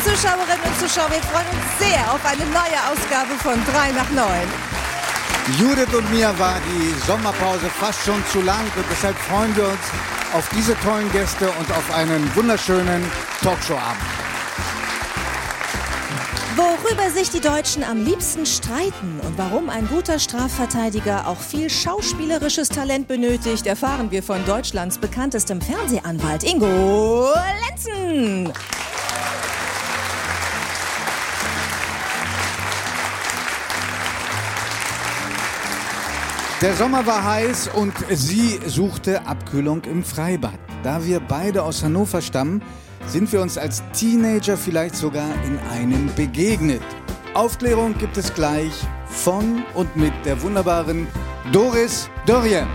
[0.00, 4.10] Liebe Zuschauerinnen und Zuschauer, wir freuen uns sehr auf eine neue Ausgabe von 3 nach
[4.10, 4.26] 9.
[5.58, 9.80] Judith und mir war die Sommerpause fast schon zu lang und deshalb freuen wir uns
[10.32, 13.04] auf diese tollen Gäste und auf einen wunderschönen
[13.42, 14.00] Talkshow-Abend.
[16.56, 22.68] Worüber sich die Deutschen am liebsten streiten und warum ein guter Strafverteidiger auch viel schauspielerisches
[22.68, 27.34] Talent benötigt, erfahren wir von Deutschlands bekanntestem Fernsehanwalt Ingo
[27.68, 28.52] Lenzen.
[36.60, 40.58] Der Sommer war heiß und sie suchte Abkühlung im Freibad.
[40.82, 42.60] Da wir beide aus Hannover stammen,
[43.06, 46.82] sind wir uns als Teenager vielleicht sogar in einem begegnet.
[47.32, 48.74] Aufklärung gibt es gleich
[49.06, 51.06] von und mit der wunderbaren
[51.50, 52.68] Doris Dörrien.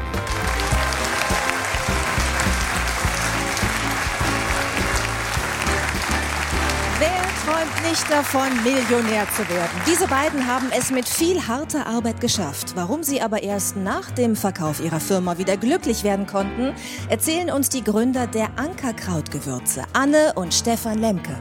[7.96, 9.72] Nicht davon, Millionär zu werden?
[9.88, 12.74] Diese beiden haben es mit viel harter Arbeit geschafft.
[12.76, 16.74] Warum sie aber erst nach dem Verkauf ihrer Firma wieder glücklich werden konnten,
[17.08, 21.38] erzählen uns die Gründer der Ankerkrautgewürze, Anne und Stefan Lemke.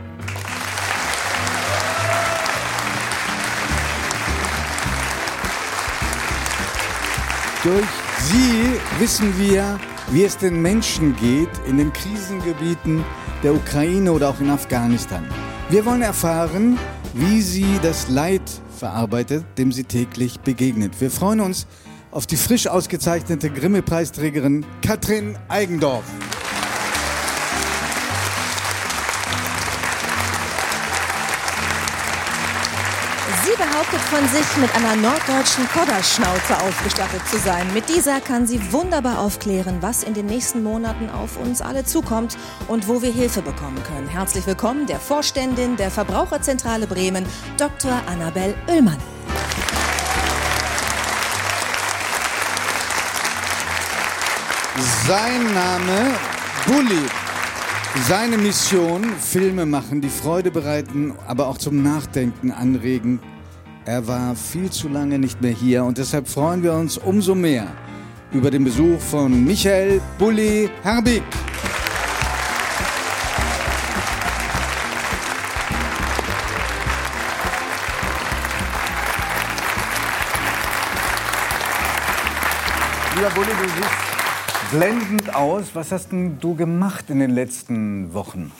[7.64, 7.88] Durch
[8.30, 13.04] sie wissen wir, wie es den Menschen geht in den Krisengebieten
[13.42, 15.28] der Ukraine oder auch in Afghanistan.
[15.74, 16.78] Wir wollen erfahren,
[17.14, 18.42] wie sie das Leid
[18.78, 21.00] verarbeitet, dem sie täglich begegnet.
[21.00, 21.66] Wir freuen uns
[22.12, 26.04] auf die frisch ausgezeichnete Grimme-Preisträgerin Katrin Eigendorf.
[33.54, 37.72] Sie behauptet von sich, mit einer norddeutschen Kodderschnauze ausgestattet zu sein.
[37.72, 42.36] Mit dieser kann sie wunderbar aufklären, was in den nächsten Monaten auf uns alle zukommt
[42.66, 44.08] und wo wir Hilfe bekommen können.
[44.08, 47.24] Herzlich willkommen der Vorständin der Verbraucherzentrale Bremen,
[47.56, 47.92] Dr.
[48.06, 48.98] Annabel Oehlmann.
[55.06, 56.18] Sein Name
[56.66, 57.06] Bulli.
[58.08, 63.20] Seine Mission, Filme machen, die Freude bereiten, aber auch zum Nachdenken anregen.
[63.86, 67.66] Er war viel zu lange nicht mehr hier und deshalb freuen wir uns umso mehr
[68.32, 71.22] über den Besuch von Michael Bulli Herbig.
[83.16, 85.74] Lieber Bulli, du siehst blendend aus.
[85.74, 88.50] Was hast denn du gemacht in den letzten Wochen?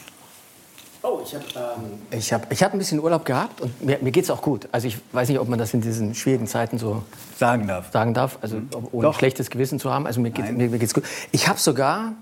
[1.07, 4.11] Oh, ich habe ähm, ich hab, ich hab ein bisschen Urlaub gehabt und mir, mir
[4.11, 4.67] geht es auch gut.
[4.73, 7.03] Also ich weiß nicht, ob man das in diesen schwierigen Zeiten so
[7.37, 7.93] Sagen darf.
[7.93, 8.57] sagen darf, also
[8.91, 9.19] ohne Doch.
[9.19, 10.07] schlechtes Gewissen zu haben.
[10.07, 11.05] Also mir geht mir, mir geht's gut.
[11.31, 12.13] Ich habe sogar,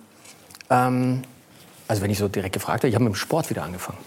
[0.68, 1.22] ähm,
[1.86, 3.98] also wenn ich so direkt gefragt habe, ich habe mit dem Sport wieder angefangen.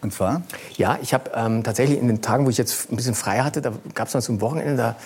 [0.00, 0.42] Und zwar?
[0.76, 3.60] Ja, ich habe ähm, tatsächlich in den Tagen, wo ich jetzt ein bisschen frei hatte,
[3.60, 4.96] da gab es dann so ein Wochenende, da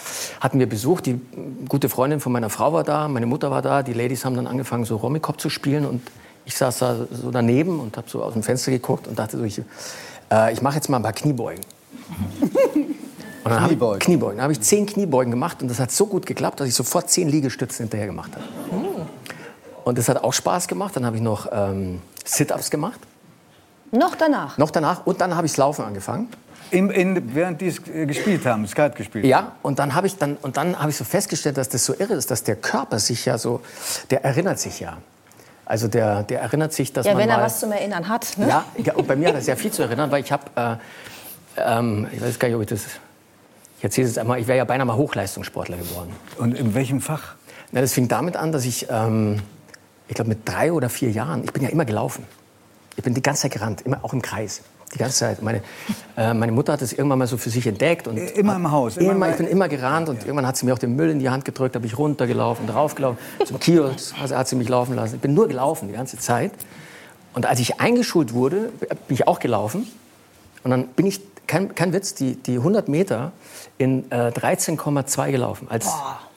[0.42, 1.00] hatten wir Besuch.
[1.00, 1.18] Die
[1.66, 3.82] gute Freundin von meiner Frau war da, meine Mutter war da.
[3.82, 6.02] Die Ladies haben dann angefangen, so Romikop zu spielen und
[6.44, 9.44] ich saß da so daneben und habe so aus dem Fenster geguckt und dachte so,
[9.44, 9.60] ich,
[10.30, 11.62] äh, ich mache jetzt mal ein paar Kniebeugen.
[13.44, 13.98] Und dann hab ich- Kniebeugen.
[14.00, 14.36] Kniebeugen.
[14.36, 17.10] Dann habe ich zehn Kniebeugen gemacht und das hat so gut geklappt, dass ich sofort
[17.10, 18.44] zehn Liegestützen hinterher gemacht habe.
[19.84, 20.94] Und das hat auch Spaß gemacht.
[20.96, 23.00] Dann habe ich noch ähm, Sit-ups gemacht.
[23.90, 24.56] Noch danach.
[24.58, 25.04] Noch danach.
[25.06, 26.28] Und dann habe ich das Laufen angefangen.
[26.70, 30.16] In, in, während die es äh, gespielt haben, Skat gespielt Ja, und dann habe ich
[30.16, 32.98] dann und dann habe ich so festgestellt, dass das so irre ist, dass der Körper
[32.98, 33.60] sich ja so,
[34.10, 34.96] der erinnert sich ja.
[35.64, 38.36] Also der, der erinnert sich, dass Ja, man wenn er was zum Erinnern hat.
[38.36, 38.48] Ne?
[38.48, 40.76] ja, ja, und bei mir hat er sehr viel zu erinnern, weil ich habe, äh,
[41.56, 42.82] ähm, ich weiß gar nicht, ob ich das,
[43.78, 46.12] ich erzähle es jetzt einmal, ich wäre ja beinahe mal Hochleistungssportler geworden.
[46.38, 47.34] Und in welchem Fach?
[47.70, 49.40] Na, das fing damit an, dass ich, ähm,
[50.08, 52.26] ich glaube mit drei oder vier Jahren, ich bin ja immer gelaufen.
[52.96, 54.62] Ich bin die ganze Zeit gerannt, immer auch im Kreis.
[54.94, 55.42] Die ganze Zeit.
[55.42, 55.62] Meine,
[56.16, 58.06] äh, meine Mutter hat es irgendwann mal so für sich entdeckt.
[58.06, 60.74] Und Immer im Haus, immer Immer, ich bin immer gerannt und irgendwann hat sie mir
[60.74, 63.18] auch den Müll in die Hand gedrückt, habe ich runtergelaufen, draufgelaufen.
[63.44, 65.14] Zum Kiosk also hat sie mich laufen lassen.
[65.16, 66.52] Ich bin nur gelaufen die ganze Zeit.
[67.34, 69.86] Und als ich eingeschult wurde, bin ich auch gelaufen.
[70.64, 73.32] Und dann bin ich, kein, kein Witz, die, die 100 Meter
[73.78, 75.88] in äh, 13,2 gelaufen, als,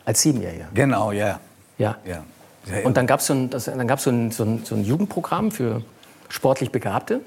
[0.06, 0.68] als Siebenjähriger.
[0.74, 1.40] Genau, ja.
[1.78, 1.98] Ja.
[2.06, 2.24] ja.
[2.68, 2.84] Irre.
[2.84, 5.82] Und dann gab es so so, ein, so, ein, so ein Jugendprogramm für
[6.30, 7.22] sportlich Begabte.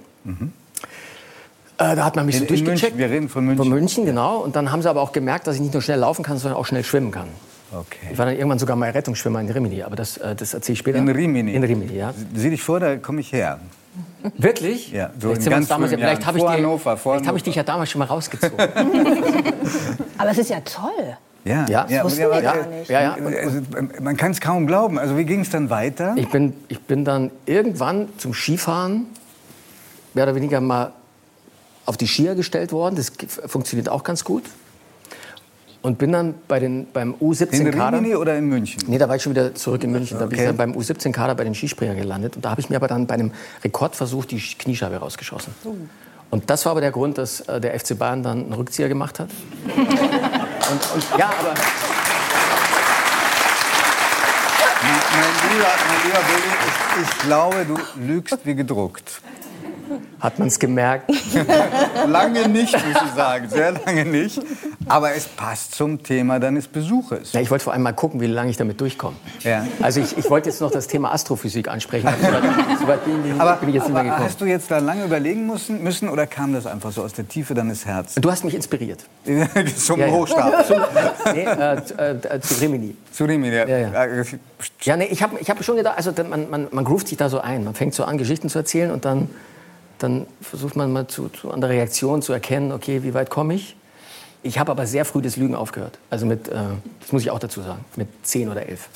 [1.78, 2.34] Äh, da hat man mich.
[2.36, 2.96] In- so durchgecheckt.
[2.96, 2.98] München.
[2.98, 3.64] Wir reden von München.
[3.64, 4.38] Von München, genau.
[4.38, 6.58] Und dann haben sie aber auch gemerkt, dass ich nicht nur schnell laufen kann, sondern
[6.58, 7.28] auch schnell schwimmen kann.
[7.72, 8.08] Okay.
[8.12, 10.78] Ich war dann irgendwann sogar mal Rettungsschwimmer in Rimini, aber das, äh, das erzähle ich
[10.78, 10.98] später.
[10.98, 11.52] In Rimini?
[11.54, 12.12] In Rimini, ja.
[12.34, 13.60] Sieh dich vor, da komme ich her.
[14.38, 14.90] Wirklich?
[14.92, 17.54] Ja, so vielleicht ganz damals, frühen vielleicht habe ich, Hannover, vor vielleicht hab ich dich
[17.54, 18.56] ja damals schon mal rausgezogen.
[20.18, 21.16] Aber es ist ja toll.
[21.44, 22.90] Ja, Ja, das wussten aber- wir gar äh, nicht.
[22.90, 23.12] ja, ja.
[23.14, 23.60] Also,
[24.02, 24.98] man kann es kaum glauben.
[24.98, 26.14] Also wie ging es dann weiter?
[26.16, 29.06] Ich bin, ich bin dann irgendwann zum Skifahren
[30.14, 30.92] mehr oder weniger mal
[31.88, 32.96] auf die Skier gestellt worden.
[32.96, 33.10] Das
[33.46, 34.44] funktioniert auch ganz gut.
[35.80, 37.98] Und bin dann bei den, beim U17-Kader.
[37.98, 38.82] In Rimini oder in München?
[38.88, 40.18] Nee, da war ich schon wieder zurück in München.
[40.18, 42.36] Da bin ich dann beim U17-Kader bei den Skispringern gelandet.
[42.36, 43.32] Und da habe ich mir aber dann bei einem
[43.64, 45.54] Rekordversuch die Kniescheibe rausgeschossen.
[45.64, 45.74] Oh.
[46.30, 49.18] Und das war aber der Grund, dass äh, der FC Bayern dann einen Rückzieher gemacht
[49.18, 49.30] hat.
[49.64, 51.54] und, und, ja, aber.
[54.82, 59.22] Mein lieber, mein lieber Billy, ich, ich glaube, du lügst wie gedruckt.
[60.20, 61.10] Hat man es gemerkt?
[62.06, 63.48] lange nicht, muss ich sagen.
[63.48, 64.40] Sehr lange nicht.
[64.88, 67.32] Aber es passt zum Thema deines Besuches.
[67.32, 69.16] Ja, ich wollte vor allem mal gucken, wie lange ich damit durchkomme.
[69.40, 69.66] Ja.
[69.82, 72.08] Also ich, ich wollte jetzt noch das Thema Astrophysik ansprechen.
[72.08, 72.16] Aber
[72.80, 74.24] so weit, bin, ich, aber, bin ich jetzt nicht mehr gekommen.
[74.24, 77.28] Hast du jetzt da lange überlegen müssen, müssen oder kam das einfach so aus der
[77.28, 78.22] Tiefe deines Herzens?
[78.22, 79.04] Du hast mich inspiriert.
[79.76, 80.66] zum ja, Hochstab.
[80.66, 80.80] Zum,
[81.32, 82.96] nee, äh, äh, zu Rimini.
[83.12, 83.66] Zu Rimini, ja.
[83.66, 84.06] Ja,
[84.82, 84.96] ja.
[84.96, 87.40] nee, ich habe ich hab schon gedacht, also man, man, man groovt sich da so
[87.40, 87.64] ein.
[87.64, 89.28] Man fängt so an, Geschichten zu erzählen und dann,
[89.98, 93.54] dann versucht man mal zu, zu, an der Reaktion zu erkennen, okay, wie weit komme
[93.54, 93.76] ich?
[94.42, 95.98] Ich habe aber sehr früh das Lügen aufgehört.
[96.10, 96.54] Also mit, äh,
[97.00, 98.88] das muss ich auch dazu sagen, mit zehn oder elf.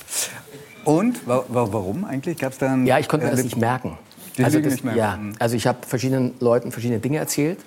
[0.85, 2.37] Und wa warum eigentlich?
[2.37, 2.85] Gab's dann?
[2.85, 3.97] Ja, ich konnte mir das nicht merken.
[4.37, 4.99] Die also das, nicht merken.
[4.99, 7.59] Ja, also ich habe verschiedenen Leuten verschiedene Dinge erzählt.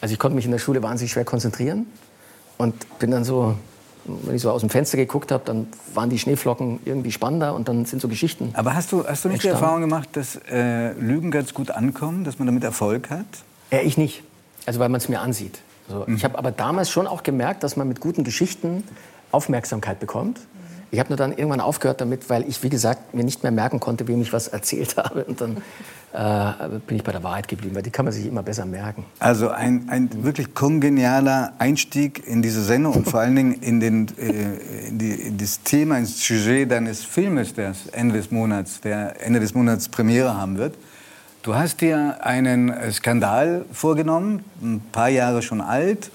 [0.00, 1.86] Also ich konnte mich in der Schule wahnsinnig schwer konzentrieren
[2.58, 3.54] und bin dann so,
[4.04, 7.68] wenn ich so aus dem Fenster geguckt habe, dann waren die Schneeflocken irgendwie spannender und
[7.68, 8.50] dann sind so Geschichten.
[8.54, 12.24] Aber hast du, hast du nicht die Erfahrung gemacht, dass äh, Lügen ganz gut ankommen,
[12.24, 13.26] dass man damit Erfolg hat?
[13.70, 14.22] Ja, ich nicht.
[14.66, 15.60] Also weil man es mir ansieht.
[15.88, 16.16] So, mhm.
[16.16, 18.84] Ich habe aber damals schon auch gemerkt, dass man mit guten Geschichten
[19.30, 20.40] Aufmerksamkeit bekommt.
[20.92, 23.80] Ich habe nur dann irgendwann aufgehört damit, weil ich, wie gesagt, mir nicht mehr merken
[23.80, 25.24] konnte, wem ich was erzählt habe.
[25.24, 25.56] Und dann
[26.12, 29.06] äh, bin ich bei der Wahrheit geblieben, weil die kann man sich immer besser merken.
[29.18, 34.08] Also ein, ein wirklich kongenialer Einstieg in diese Sendung und vor allen Dingen in, den,
[34.18, 39.24] äh, in, die, in das Thema, ins Sujet deines Filmes, der Ende des Monats, der
[39.24, 40.74] Ende des Monats Premiere haben wird.
[41.42, 46.10] Du hast dir einen Skandal vorgenommen, ein paar Jahre schon alt.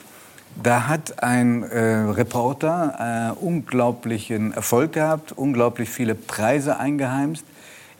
[0.62, 7.46] Da hat ein äh, Reporter äh, unglaublichen Erfolg gehabt, unglaublich viele Preise eingeheimst,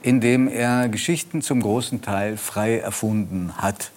[0.02, 3.92] indem er Geschichten zum großen Teil frei erfunden hat.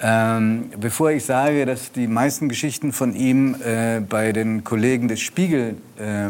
[0.00, 5.20] Ähm, bevor ich sage, dass die meisten Geschichten von ihm äh, bei den Kollegen des
[5.20, 6.28] Spiegel äh,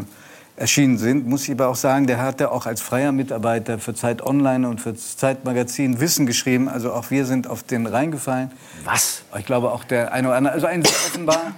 [0.59, 4.23] erschienen sind, muss ich aber auch sagen, der hatte auch als freier Mitarbeiter für Zeit
[4.23, 6.69] Online und für Zeitmagazin Wissen geschrieben.
[6.69, 8.51] Also auch wir sind auf den reingefallen.
[8.85, 9.23] Was?
[9.39, 11.53] Ich glaube auch der eine oder andere, also ein offenbar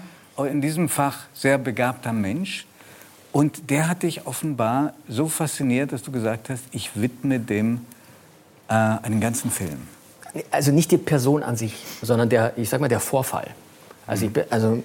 [0.50, 2.66] in diesem Fach sehr begabter Mensch.
[3.32, 7.86] Und der hat dich offenbar so fasziniert, dass du gesagt hast, ich widme dem
[8.68, 9.86] äh, einen ganzen Film.
[10.50, 13.48] Also nicht die Person an sich, sondern der, ich sag mal, der Vorfall.
[14.06, 14.82] Also, ich, also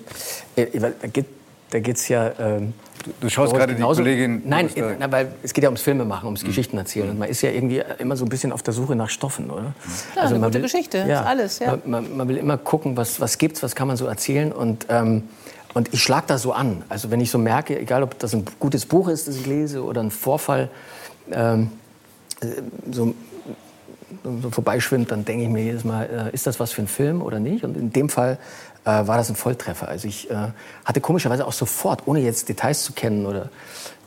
[0.55, 1.25] äh, da geht
[1.71, 2.73] geht's ja ähm,
[3.19, 4.41] Du, schaust gerade genauso, die Kollegin.
[4.45, 4.69] Nein,
[4.99, 6.47] na, weil es geht ja ums Filme machen, ums mhm.
[6.47, 7.09] Geschichten erzählen.
[7.09, 9.73] Und man ist ja irgendwie immer so ein bisschen auf der Suche nach Stoffen, oder?
[10.15, 11.59] Ja, also eine gute will, Geschichte, ja, ist alles.
[11.59, 11.77] Ja.
[11.85, 14.51] Man, man, will immer gucken, was, was gibt's, was kann man so erzählen.
[14.51, 15.23] Und, ähm,
[15.73, 16.83] und ich schlage da so an.
[16.89, 19.83] Also wenn ich so merke, egal ob das ein gutes Buch ist, das ich lese,
[19.83, 20.69] oder ein Vorfall,
[21.31, 21.69] ähm,
[22.41, 22.47] äh,
[22.91, 23.13] so,
[24.41, 27.21] so vorbeischwimmt, dann denke ich mir jedes Mal, äh, ist das was für ein Film
[27.21, 27.63] oder nicht?
[27.63, 28.39] Und in dem Fall
[28.85, 29.87] äh, war das ein Volltreffer.
[29.87, 30.35] Also ich äh,
[30.85, 33.49] hatte komischerweise auch sofort, ohne jetzt Details zu kennen oder,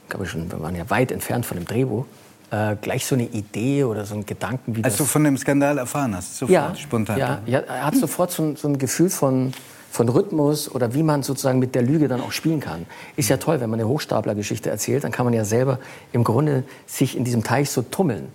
[0.08, 2.06] glaube ich schon, wir waren ja weit entfernt von dem Drehbuch,
[2.50, 4.98] äh, gleich so eine Idee oder so einen Gedanken, wie Als das...
[4.98, 7.18] du von dem Skandal erfahren hast, sofort, ja, spontan.
[7.18, 9.52] Ja, ja, er hat sofort so ein, so ein Gefühl von,
[9.90, 12.86] von Rhythmus oder wie man sozusagen mit der Lüge dann auch spielen kann.
[13.16, 15.78] Ist ja toll, wenn man eine Hochstaplergeschichte erzählt, dann kann man ja selber
[16.12, 18.28] im Grunde sich in diesem Teich so tummeln.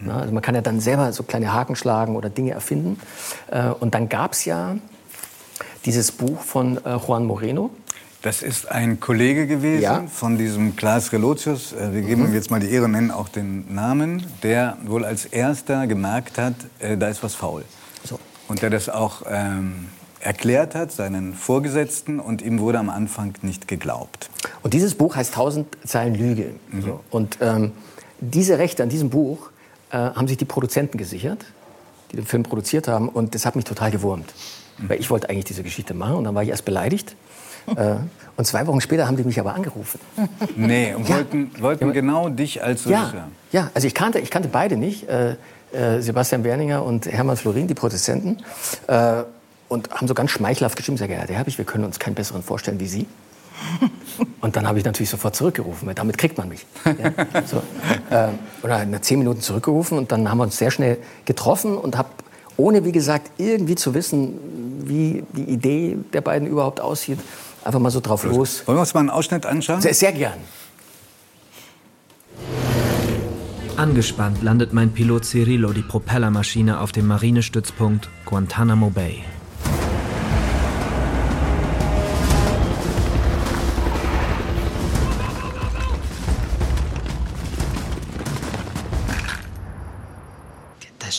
[0.00, 0.10] Mhm.
[0.10, 2.98] Also man kann ja dann selber so kleine Haken schlagen oder Dinge erfinden.
[3.50, 4.76] Äh, und dann gab es ja
[5.84, 7.70] dieses Buch von äh, Juan Moreno.
[8.22, 10.04] Das ist ein Kollege gewesen ja.
[10.06, 11.72] von diesem Klaas Relotius.
[11.72, 12.28] Äh, wir geben mhm.
[12.28, 16.54] ihm jetzt mal die Ehre, nennen auch den Namen, der wohl als erster gemerkt hat,
[16.80, 17.64] äh, da ist was faul.
[18.04, 18.18] So.
[18.48, 19.86] Und der das auch ähm,
[20.20, 24.28] erklärt hat, seinen Vorgesetzten, und ihm wurde am Anfang nicht geglaubt.
[24.62, 26.54] Und dieses Buch heißt Tausend Zeilen Lüge.
[26.70, 26.82] Mhm.
[26.82, 27.00] So.
[27.10, 27.72] Und ähm,
[28.20, 29.50] diese Rechte an diesem Buch
[29.90, 31.46] äh, haben sich die Produzenten gesichert,
[32.12, 34.34] die den Film produziert haben, und das hat mich total gewurmt.
[34.88, 37.16] Weil ich wollte eigentlich diese Geschichte machen und dann war ich erst beleidigt.
[37.76, 37.96] Äh,
[38.36, 40.00] und zwei Wochen später haben die mich aber angerufen.
[40.56, 41.16] Nee, und ja.
[41.16, 41.92] wollten, wollten ja.
[41.92, 43.28] genau dich als Regisseur.
[43.52, 45.08] Ja, ja, also ich kannte, ich kannte beide nicht.
[45.08, 45.36] Äh,
[45.72, 48.38] äh, Sebastian Berninger und Hermann Florin, die Produzenten.
[48.86, 49.22] Äh,
[49.68, 52.14] und haben so ganz schmeichelhaft geschrieben, sage, ja, der habe ich, wir können uns keinen
[52.14, 53.06] besseren vorstellen wie Sie.
[54.40, 56.66] Und dann habe ich natürlich sofort zurückgerufen, weil damit kriegt man mich.
[56.84, 57.12] Ja,
[57.46, 57.62] so.
[58.62, 62.08] oder nach zehn Minuten zurückgerufen und dann haben wir uns sehr schnell getroffen und habe
[62.60, 64.38] ohne, wie gesagt, irgendwie zu wissen,
[64.84, 67.18] wie die Idee der beiden überhaupt aussieht,
[67.64, 68.66] einfach mal so drauf los.
[68.66, 69.80] Wollen wir uns mal einen Ausschnitt anschauen?
[69.80, 70.38] Sehr, sehr gern.
[73.76, 79.24] Angespannt landet mein Pilot Cirillo die Propellermaschine auf dem Marinestützpunkt Guantanamo Bay.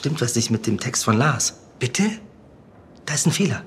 [0.02, 1.54] Stimmt was nicht mit dem Text von Lars.
[1.78, 2.10] Bitte?
[3.06, 3.64] Da ist ein Fehler.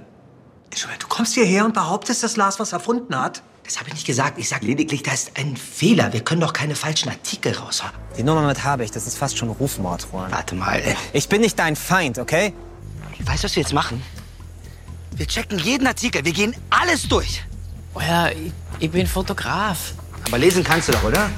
[0.65, 3.41] Entschuldigung, du kommst hierher und behauptest, dass Lars was erfunden hat?
[3.63, 4.37] Das habe ich nicht gesagt.
[4.37, 6.13] Ich sage lediglich, da ist ein Fehler.
[6.13, 7.97] Wir können doch keine falschen Artikel raushaben.
[8.19, 8.91] Die Nummer mit habe ich.
[8.91, 10.33] Das ist fast schon Rufmord, Juan.
[10.33, 10.83] Warte mal.
[11.13, 12.53] Ich bin nicht dein Feind, okay?
[13.21, 14.03] Weißt du, was wir jetzt machen?
[15.13, 16.25] Wir checken jeden Artikel.
[16.25, 17.45] Wir gehen alles durch.
[17.95, 19.95] Oh ja, ich, ich bin Fotograf.
[20.27, 21.31] Aber lesen kannst du doch, oder?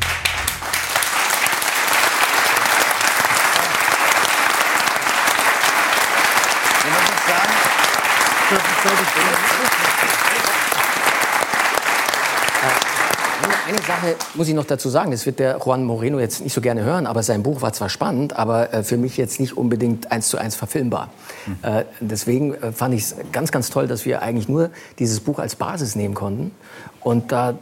[13.66, 16.60] Eine Sache muss ich noch dazu sagen, das wird der Juan Moreno jetzt nicht so
[16.60, 20.12] gerne hören, aber sein Buch war zwar spannend, aber äh, für mich jetzt nicht unbedingt
[20.12, 21.10] eins zu eins verfilmbar.
[21.46, 21.54] Mhm.
[22.00, 25.56] Deswegen äh, fand ich es ganz, ganz toll, dass wir eigentlich nur dieses Buch als
[25.56, 26.52] Basis nehmen konnten
[27.00, 27.58] und da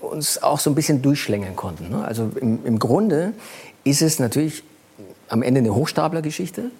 [0.00, 1.90] uns auch so ein bisschen durchschlängeln konnten.
[1.90, 2.04] Ne?
[2.04, 3.32] Also im, im, Grunde
[3.82, 4.62] ist es natürlich
[5.28, 6.70] am Ende eine Hochstaplergeschichte,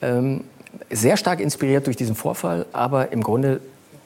[0.00, 0.44] ähm,
[0.90, 3.60] sehr stark inspiriert durch diesen Vorfall, aber im Grunde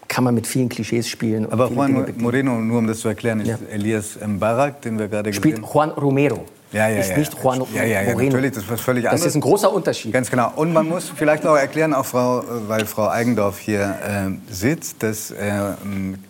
[0.08, 1.50] kann man mit vielen Klischees spielen.
[1.50, 3.58] Aber Juan Moreno, nur um das zu erklären, ist ja.
[3.70, 5.52] Elias Mbarak, den wir gerade gesehen haben.
[5.56, 6.44] Spielt Juan Romero.
[6.72, 7.18] Ja, ja, ist ja.
[7.18, 8.32] nicht Juan ja, ja, ja, Moreno.
[8.32, 9.22] Natürlich, das ist was völlig anderes.
[9.22, 10.12] Das ist ein großer Unterschied.
[10.12, 10.52] Ganz genau.
[10.56, 15.30] Und man muss vielleicht noch erklären, auch Frau, weil Frau Eigendorf hier äh, sitzt, dass
[15.30, 15.34] äh,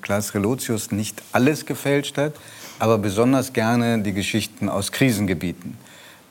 [0.02, 2.35] Klaas Relotius nicht alles gefälscht hat,
[2.78, 5.76] aber besonders gerne die Geschichten aus Krisengebieten.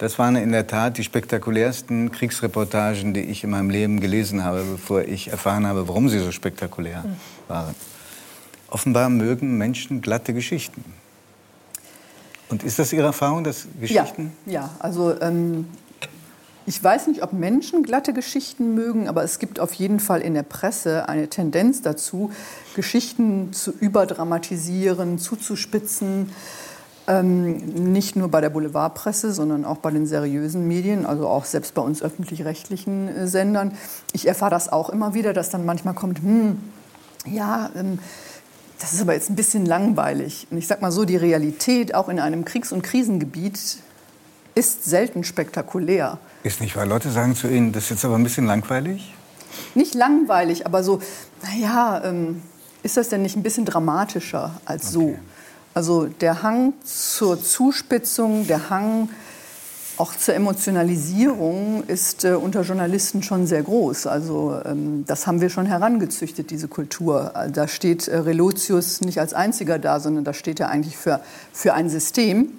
[0.06, 4.64] Das waren in der Tat die spektakulärsten Kriegsreportagen, die ich in meinem Leben gelesen habe,
[4.64, 7.04] bevor ich erfahren habe, warum sie so spektakulär
[7.48, 7.74] waren.
[8.70, 10.86] Offenbar mögen Menschen glatte Geschichten.
[12.50, 14.32] Und ist das Ihre Erfahrung, dass Geschichten?
[14.46, 14.70] Ja, ja.
[14.78, 15.66] also ähm,
[16.68, 20.36] ich weiß nicht, ob Menschen glatte Geschichten mögen, aber es gibt auf jeden Fall in
[20.36, 22.32] der Presse eine Tendenz dazu,
[22.76, 26.30] Geschichten zu überdramatisieren, zuzuspitzen.
[27.08, 27.58] Ähm,
[27.92, 31.82] nicht nur bei der Boulevardpresse, sondern auch bei den seriösen Medien, also auch selbst bei
[31.84, 33.74] uns öffentlich-rechtlichen äh, Sendern.
[34.12, 36.58] Ich erfahre das auch immer wieder, dass dann manchmal kommt, hm,
[37.28, 38.00] ja, ähm,
[38.80, 40.48] das ist aber jetzt ein bisschen langweilig.
[40.50, 43.78] Und ich sage mal so, die Realität auch in einem Kriegs- und Krisengebiet
[44.56, 46.18] ist selten spektakulär.
[46.44, 49.14] Ist nicht, weil Leute sagen zu Ihnen, das ist jetzt aber ein bisschen langweilig?
[49.76, 51.02] Nicht langweilig, aber so,
[51.44, 52.42] naja, ähm,
[52.84, 55.18] ist das denn nicht ein bisschen dramatischer als so?
[55.76, 59.10] Also der Hang zur Zuspitzung, der Hang
[59.98, 64.08] auch zur Emotionalisierung ist äh, unter Journalisten schon sehr groß.
[64.08, 67.34] Also ähm, das haben wir schon herangezüchtet, diese Kultur.
[67.52, 71.20] Da steht äh, Relotius nicht als einziger da, sondern da steht er eigentlich für,
[71.52, 72.54] für ein System.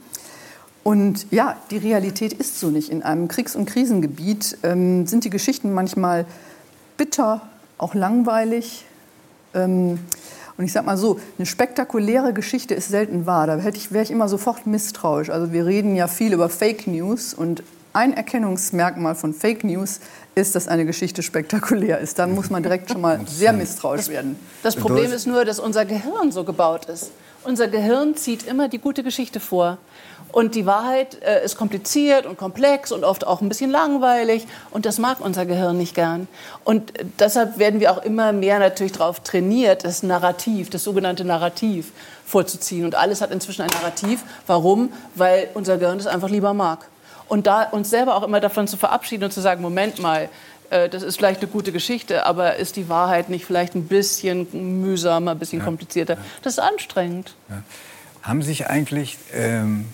[0.84, 2.90] Und ja, die Realität ist so nicht.
[2.90, 6.26] In einem Kriegs- und Krisengebiet ähm, sind die Geschichten manchmal
[6.98, 7.40] bitter,
[7.78, 8.84] auch langweilig.
[9.54, 10.00] Ähm,
[10.58, 13.46] und ich sage mal so, eine spektakuläre Geschichte ist selten wahr.
[13.46, 15.30] Da ich, wäre ich immer sofort misstrauisch.
[15.30, 20.00] Also wir reden ja viel über Fake News und ein Erkennungsmerkmal von Fake News
[20.34, 22.18] ist, dass eine Geschichte spektakulär ist.
[22.18, 24.38] Da muss man direkt schon mal sehr misstrauisch werden.
[24.62, 27.10] Das Problem ist nur, dass unser Gehirn so gebaut ist.
[27.44, 29.78] Unser Gehirn zieht immer die gute Geschichte vor.
[30.32, 34.46] Und die Wahrheit äh, ist kompliziert und komplex und oft auch ein bisschen langweilig.
[34.70, 36.28] Und das mag unser Gehirn nicht gern.
[36.64, 41.92] Und deshalb werden wir auch immer mehr natürlich darauf trainiert, das Narrativ, das sogenannte Narrativ
[42.26, 42.84] vorzuziehen.
[42.84, 44.24] Und alles hat inzwischen ein Narrativ.
[44.46, 44.92] Warum?
[45.14, 46.88] Weil unser Gehirn es einfach lieber mag.
[47.28, 50.28] Und da uns selber auch immer davon zu verabschieden und zu sagen, Moment mal,
[50.70, 54.46] äh, das ist vielleicht eine gute Geschichte, aber ist die Wahrheit nicht vielleicht ein bisschen
[54.82, 56.18] mühsamer, ein bisschen komplizierter?
[56.42, 57.34] Das ist anstrengend.
[57.48, 57.62] Ja.
[58.22, 59.86] Haben sich eigentlich ähm,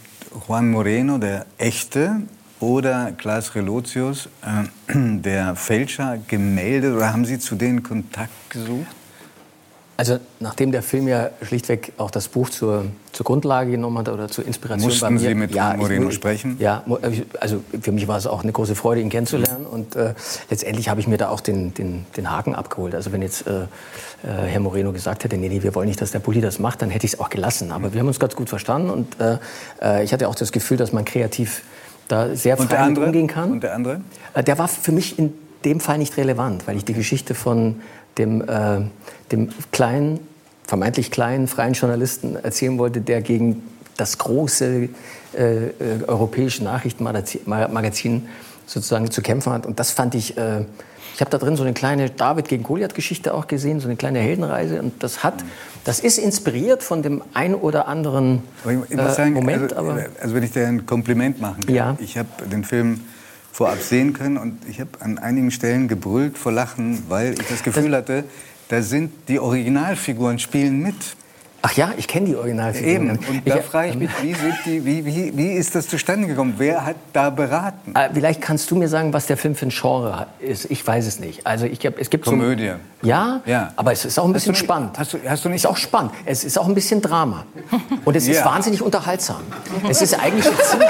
[0.46, 2.22] Juan Moreno, der Echte,
[2.60, 8.86] oder Klaas Relotius, äh, der Fälscher, gemeldet oder haben Sie zu denen Kontakt gesucht?
[9.96, 14.28] Also nachdem der Film ja schlichtweg auch das Buch zur, zur Grundlage genommen hat oder
[14.28, 16.56] zur Inspiration Mussten bei mir, Sie mit ja, Moreno ich, sprechen?
[16.58, 16.82] Ja,
[17.38, 19.66] also für mich war es auch eine große Freude, ihn kennenzulernen.
[19.66, 20.14] Und äh,
[20.48, 22.94] letztendlich habe ich mir da auch den, den, den Haken abgeholt.
[22.94, 23.66] Also wenn jetzt äh, äh
[24.24, 26.88] Herr Moreno gesagt hätte, nee, nee, wir wollen nicht, dass der Bulli das macht, dann
[26.88, 27.70] hätte ich es auch gelassen.
[27.70, 29.36] Aber wir haben uns ganz gut verstanden und äh,
[29.82, 31.62] äh, ich hatte auch das Gefühl, dass man kreativ
[32.08, 33.52] da sehr frei umgehen kann.
[33.52, 34.00] Und der andere?
[34.34, 35.34] Äh, der war für mich in
[35.64, 37.82] dem Fall nicht relevant, weil ich die Geschichte von
[38.18, 38.44] dem,
[39.30, 40.20] dem kleinen
[40.72, 43.62] vermeintlich kleinen freien Journalisten erzählen wollte, der gegen
[43.96, 44.88] das große
[45.34, 45.70] äh, äh,
[46.06, 48.28] europäische Nachrichtenmagazin
[48.66, 49.66] sozusagen zu kämpfen hat.
[49.66, 50.64] Und das fand ich, äh,
[51.14, 54.20] ich habe da drin so eine kleine David gegen Goliath-Geschichte auch gesehen, so eine kleine
[54.20, 54.80] Heldenreise.
[54.80, 55.44] Und das hat,
[55.84, 59.76] das ist inspiriert von dem ein oder anderen ich sagen, Moment.
[59.76, 59.92] Also,
[60.22, 61.74] also, wenn ich dir ein Kompliment machen kann.
[61.74, 61.96] Ja.
[61.98, 63.02] Ich habe den Film
[63.52, 67.62] vorab sehen können und ich habe an einigen Stellen gebrüllt vor Lachen, weil ich das
[67.62, 68.24] Gefühl hatte,
[68.68, 70.94] da sind die Originalfiguren spielen mit.
[71.64, 73.10] Ach ja, ich kenne die Originalfiguren.
[73.10, 73.10] Eben.
[73.10, 76.54] Und ich, da frage ich mich, wie, die, wie, wie, wie ist das zustande gekommen?
[76.56, 77.94] Wer hat da beraten?
[77.94, 80.68] Äh, vielleicht kannst du mir sagen, was der Film für ein Genre ist.
[80.72, 81.46] Ich weiß es nicht.
[81.46, 82.72] Also ich es gibt Komödie.
[83.02, 83.72] So, ja, Ja.
[83.76, 84.98] aber es ist auch ein bisschen du nicht- spannend.
[84.98, 86.10] hast du- hast du nicht- ist auch spannend.
[86.24, 87.44] Es ist auch ein bisschen Drama.
[88.04, 88.44] Und es ist Ja.
[88.46, 89.42] wahnsinnig unterhaltsam.
[89.88, 90.88] Es ist eigentlich ein ziemlich,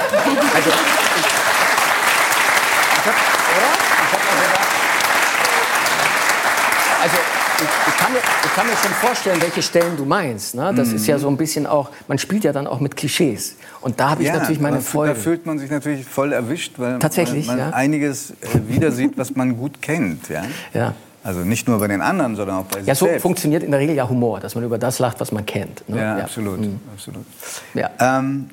[7.03, 7.17] Also
[7.59, 8.21] ich, ich, kann mir,
[8.53, 10.55] ich kann mir schon vorstellen, welche Stellen du meinst.
[10.55, 10.75] Ne?
[10.77, 13.57] Das ist ja so ein bisschen auch, man spielt ja dann auch mit Klischees.
[13.81, 15.15] Und da habe ich natürlich meine Freude.
[15.15, 17.75] Da fühlt man sich natürlich voll erwischt, weil Tatsächlich, man, man ja.
[17.75, 18.35] einiges äh,
[18.69, 20.29] wieder sieht, was man gut kennt.
[20.29, 20.43] Ja?
[20.75, 20.95] Ja.
[21.25, 23.23] Also nicht nur bei den anderen, sondern auch bei sich Ja, so selbst.
[23.23, 25.89] funktioniert in der Regel ja Humor, dass man über das lacht, was man kennt.
[25.89, 25.97] Ne?
[25.99, 26.59] Ja, absolut.
[26.93, 27.25] absolut.
[27.73, 27.89] Ja.
[27.99, 28.51] Ähm,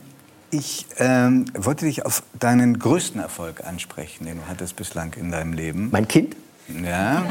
[0.50, 5.52] ich ähm, wollte dich auf deinen größten Erfolg ansprechen, den du hattest bislang in deinem
[5.52, 5.90] Leben.
[5.92, 6.38] Mein Kind?
[6.86, 7.24] Ja,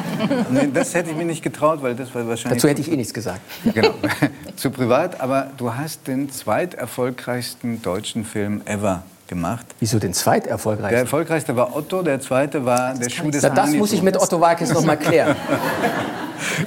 [0.50, 2.97] nee, das hätte ich mir nicht getraut, weil das war wahrscheinlich Dazu hätte ich eh
[2.97, 3.40] nichts gesagt.
[3.73, 3.95] genau,
[4.57, 5.21] zu privat.
[5.21, 9.66] Aber du hast den zweiterfolgreichsten deutschen Film ever gemacht.
[9.78, 10.99] Wieso den Der zweiterfolgreichsten?
[10.99, 14.40] erfolgreichste war Otto, der zweite war der Schuh des Na, das muss ich mit Otto
[14.40, 15.37] Walkes noch mal klären.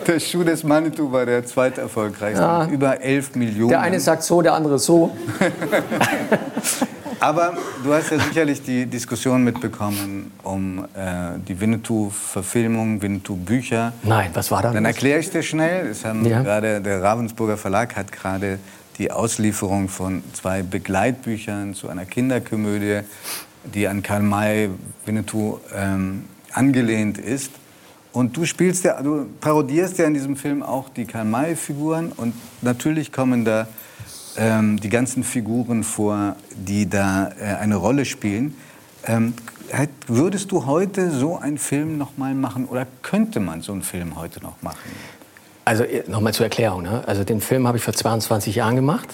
[0.06, 2.42] Der Schuh des Manitou war der zweiterfolgreichste.
[2.42, 2.66] Ja.
[2.68, 3.70] Über 11 Millionen.
[3.70, 5.16] Der eine sagt so, der andere so.
[7.22, 13.94] Aber du hast ja sicherlich die Diskussion mitbekommen um äh, die Winnetou-Verfilmung, Winnetou-Bücher.
[14.02, 14.74] Nein, was war da?
[14.74, 15.86] Dann erkläre ich dir schnell.
[15.88, 16.42] Es haben Ja.
[16.42, 18.58] gerade, der Ravensburger Verlag hat gerade
[18.98, 23.02] die Auslieferung von zwei Begleitbüchern zu einer Kinderkomödie,
[23.66, 24.70] die an Karl May
[25.06, 27.52] Winnetou ähm, angelehnt ist.
[28.14, 32.34] Und du spielst ja, du parodierst ja in diesem Film auch die Karl May-Figuren und
[32.64, 33.68] natürlich kommen da
[34.38, 38.56] ähm, die ganzen Figuren vor, die da äh, eine Rolle spielen.
[39.06, 39.34] Ähm,
[39.70, 43.82] hätt- würdest du heute so einen Film noch mal machen oder könnte man so einen
[43.82, 44.78] Film heute noch machen?
[45.66, 46.82] Also nochmal zur Erklärung.
[46.84, 47.04] Ne?
[47.08, 49.08] Also den Film habe ich vor 22 Jahren gemacht.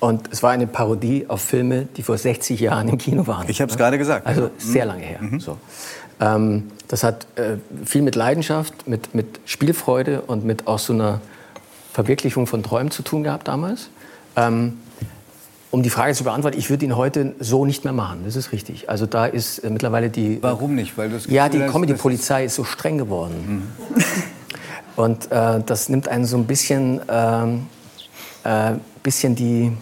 [0.00, 3.48] Und es war eine Parodie auf Filme, die vor 60 Jahren im Kino waren.
[3.48, 4.26] Ich habe es gerade gesagt.
[4.26, 4.50] Also Mhm.
[4.58, 5.20] sehr lange her.
[5.38, 5.56] So.
[6.20, 11.20] Ähm, das hat äh, viel mit Leidenschaft, mit, mit Spielfreude und mit auch so einer
[11.92, 13.88] Verwirklichung von Träumen zu tun gehabt damals.
[14.36, 14.78] Ähm,
[15.70, 18.20] um die Frage zu beantworten, ich würde ihn heute so nicht mehr machen.
[18.24, 18.88] Das ist richtig.
[18.88, 20.96] Also da ist äh, mittlerweile die Warum nicht?
[20.96, 23.66] Weil das ja, die Comedy-Polizei ist so streng geworden.
[24.96, 27.66] Und äh, das nimmt einen so ein bisschen, ähm,
[28.44, 29.72] äh, bisschen die,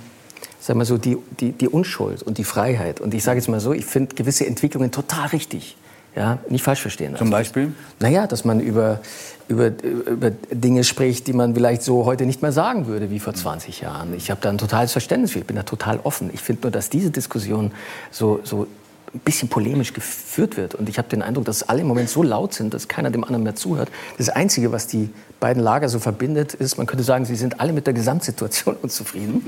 [0.58, 3.00] sag mal so, die, die, die Unschuld und die Freiheit.
[3.00, 5.76] Und ich sage jetzt mal so, ich finde gewisse Entwicklungen total richtig.
[6.14, 7.16] Ja, nicht falsch verstehen.
[7.16, 7.72] Zum Beispiel?
[7.98, 9.00] Naja, dass man über,
[9.48, 13.32] über, über Dinge spricht, die man vielleicht so heute nicht mehr sagen würde wie vor
[13.32, 14.14] 20 Jahren.
[14.14, 16.30] Ich habe da ein totales Verständnis für, ich bin da total offen.
[16.34, 17.72] Ich finde nur, dass diese Diskussion
[18.10, 18.66] so, so
[19.14, 20.74] ein bisschen polemisch geführt wird.
[20.74, 23.24] Und ich habe den Eindruck, dass alle im Moment so laut sind, dass keiner dem
[23.24, 23.90] anderen mehr zuhört.
[24.18, 25.08] Das Einzige, was die
[25.40, 29.46] beiden Lager so verbindet, ist, man könnte sagen, sie sind alle mit der Gesamtsituation unzufrieden.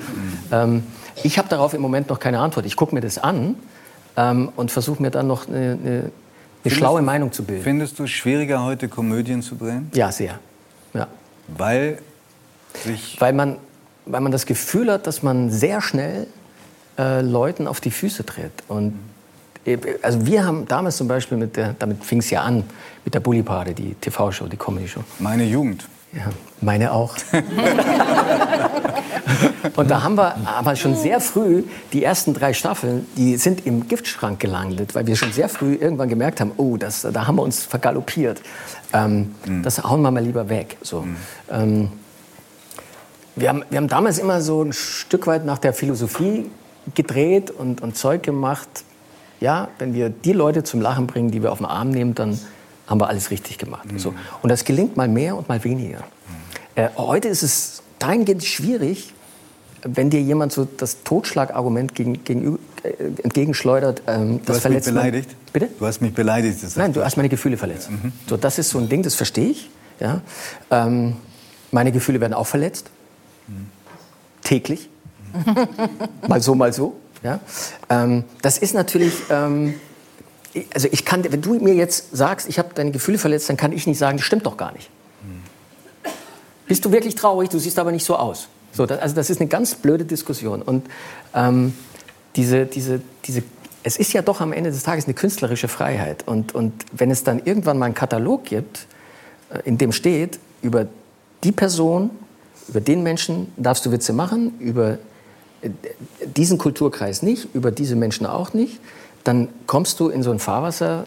[0.51, 0.83] Ähm,
[1.23, 2.65] ich habe darauf im Moment noch keine Antwort.
[2.65, 3.57] Ich gucke mir das an
[4.17, 6.11] ähm, und versuche mir dann noch eine, eine
[6.65, 7.63] Findest schlaue Meinung zu bilden.
[7.63, 9.91] Findest du es schwieriger, heute Komödien zu drehen?
[9.95, 10.39] Ja, sehr.
[10.95, 11.09] Ja.
[11.49, 11.99] Weil
[12.83, 13.59] sich Weil, man,
[14.07, 16.27] weil man das Gefühl hat, dass man sehr schnell
[16.99, 18.53] äh, Leuten auf die Füße tritt.
[18.69, 18.99] Und
[19.67, 22.65] äh, also wir haben damals zum Beispiel, mit der, damit fing es ja an,
[23.05, 25.05] mit der Bully Party, die TV-Show, die Comedy-Show.
[25.19, 25.87] meine Jugend.
[26.13, 26.31] Ja,
[26.65, 27.17] meine auch.
[29.77, 33.89] Und da haben wir aber schon sehr früh die ersten drei Staffeln, die sind im
[33.89, 37.43] Giftschrank gelandet, weil wir schon sehr früh irgendwann gemerkt haben, oh, das, da haben wir
[37.43, 38.41] uns vergaloppiert.
[38.93, 40.77] Ähm, Das hauen wir mal lieber weg.
[40.83, 41.07] So.
[41.51, 41.91] Ähm,
[43.37, 46.51] wir, haben, wir haben damals immer so ein Stück weit nach der Philosophie
[46.95, 48.69] gedreht und, und Zeug gemacht.
[49.41, 52.39] Ja, wenn wir die Leute zum Lachen bringen, die wir auf den Arm nehmen, dann
[52.87, 53.89] haben wir alles richtig gemacht.
[53.97, 54.15] So.
[54.43, 56.05] Und das gelingt mal mehr und mal weniger.
[56.77, 59.13] Äh, heute ist es dahingehend schwierig,
[59.83, 64.63] wenn dir jemand so das Totschlagargument gegen, gegenüber, äh, entgegenschleudert, ähm, Du das hast mich
[64.63, 65.37] verletzt man- beleidigt?
[65.53, 65.69] Bitte?
[65.79, 66.59] Du hast mich beleidigt.
[66.77, 67.89] Nein, du hast meine Gefühle verletzt.
[68.29, 69.71] So, das ist so ein Ding, das verstehe ich.
[70.01, 70.23] Ja?
[70.71, 71.17] Ähm,
[71.71, 72.91] meine Gefühle werden auch verletzt.
[74.43, 74.89] Täglich.
[76.29, 76.97] mal so, mal so.
[77.23, 77.41] Ja?
[77.89, 79.15] Ähm, das ist natürlich.
[79.31, 79.75] Ähm,
[80.73, 83.73] also ich kann, wenn du mir jetzt sagst, ich habe deine Gefühle verletzt, dann kann
[83.73, 84.89] ich nicht sagen, das stimmt doch gar nicht.
[86.67, 87.51] Bist du wirklich traurig?
[87.51, 88.49] Du siehst aber nicht so aus.
[88.73, 90.63] So, das, also das ist eine ganz blöde Diskussion.
[90.63, 90.87] Und
[91.35, 91.75] ähm,
[92.37, 93.43] diese, diese, diese,
[93.83, 96.27] es ist ja doch am Ende des Tages eine künstlerische Freiheit.
[96.27, 98.87] Und, und wenn es dann irgendwann mal einen Katalog gibt,
[99.51, 100.87] äh, in dem steht, über
[101.45, 102.11] die Person,
[102.69, 104.99] über den Menschen darfst du Witze machen, über
[105.63, 105.71] äh,
[106.27, 108.81] diesen Kulturkreis nicht, über diese Menschen auch nicht,
[109.23, 111.07] dann kommst du in so ein Fahrwasser.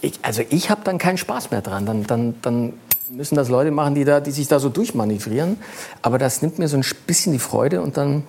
[0.00, 1.86] Ich, also ich habe dann keinen Spaß mehr dran.
[1.86, 2.72] Dann, dann, dann
[3.10, 5.56] müssen das Leute machen, die, da, die sich da so durchmanövrieren.
[6.02, 8.24] Aber das nimmt mir so ein bisschen die Freude und dann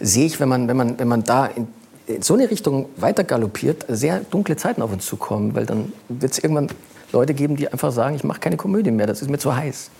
[0.00, 1.68] sehe ich, wenn man, wenn man, wenn man da in,
[2.06, 6.32] in so eine Richtung weiter galoppiert, sehr dunkle Zeiten auf uns zukommen, weil dann wird
[6.32, 6.68] es irgendwann
[7.12, 9.90] Leute geben, die einfach sagen, ich mache keine Komödie mehr, das ist mir zu heiß.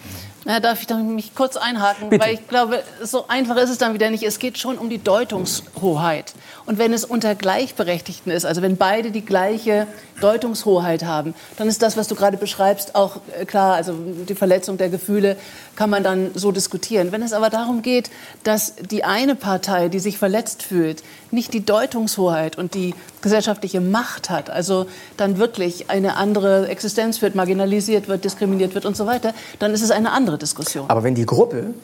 [0.45, 2.11] Na, darf ich dann mich kurz einhaken?
[2.11, 2.25] Bitte.
[2.25, 4.25] Weil ich glaube, so einfach ist es dann wieder nicht.
[4.25, 6.35] Es geht schon um die Deutungshoheit.
[6.67, 9.87] Und wenn es unter Gleichberechtigten ist, also wenn beide die gleiche
[10.21, 13.75] Deutungshoheit haben, dann ist das, was du gerade beschreibst, auch äh, klar.
[13.75, 15.37] Also die Verletzung der Gefühle
[15.77, 17.13] kann man dann so diskutieren.
[17.13, 18.11] Wenn es aber darum geht,
[18.43, 24.31] dass die eine Partei, die sich verletzt fühlt, nicht die Deutungshoheit und die gesellschaftliche Macht
[24.31, 29.33] hat, also dann wirklich eine andere Existenz führt, marginalisiert wird, diskriminiert wird und so weiter,
[29.59, 30.85] dann ist es eine andere Diskussion.
[30.89, 31.75] Aber wenn die Gruppe,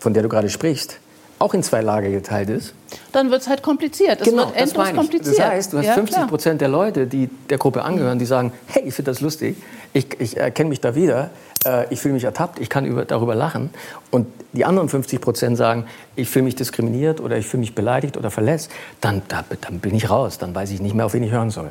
[0.00, 0.98] von der du gerade sprichst,
[1.40, 2.74] auch in zwei Lager geteilt ist,
[3.12, 4.20] dann wird es halt kompliziert.
[4.20, 4.96] Es wird Genau, das endlos meine ich.
[4.96, 5.38] kompliziert.
[5.38, 6.26] Das heißt, du hast Ja, 50 klar.
[6.28, 9.56] Prozent der Leute, die der Gruppe angehören, die sagen, hey, ich finde das lustig,
[9.92, 11.30] ich, ich erkenne mich da wieder,
[11.64, 13.70] äh, ich fühle mich ertappt, ich kann über, darüber lachen.
[14.10, 15.84] Und die anderen 50 Prozent sagen,
[16.16, 18.70] ich fühle mich diskriminiert oder ich fühle mich beleidigt oder verletzt.
[19.00, 21.50] Dann, da, dann bin ich raus, dann weiß ich nicht mehr, auf wen ich hören
[21.50, 21.70] soll.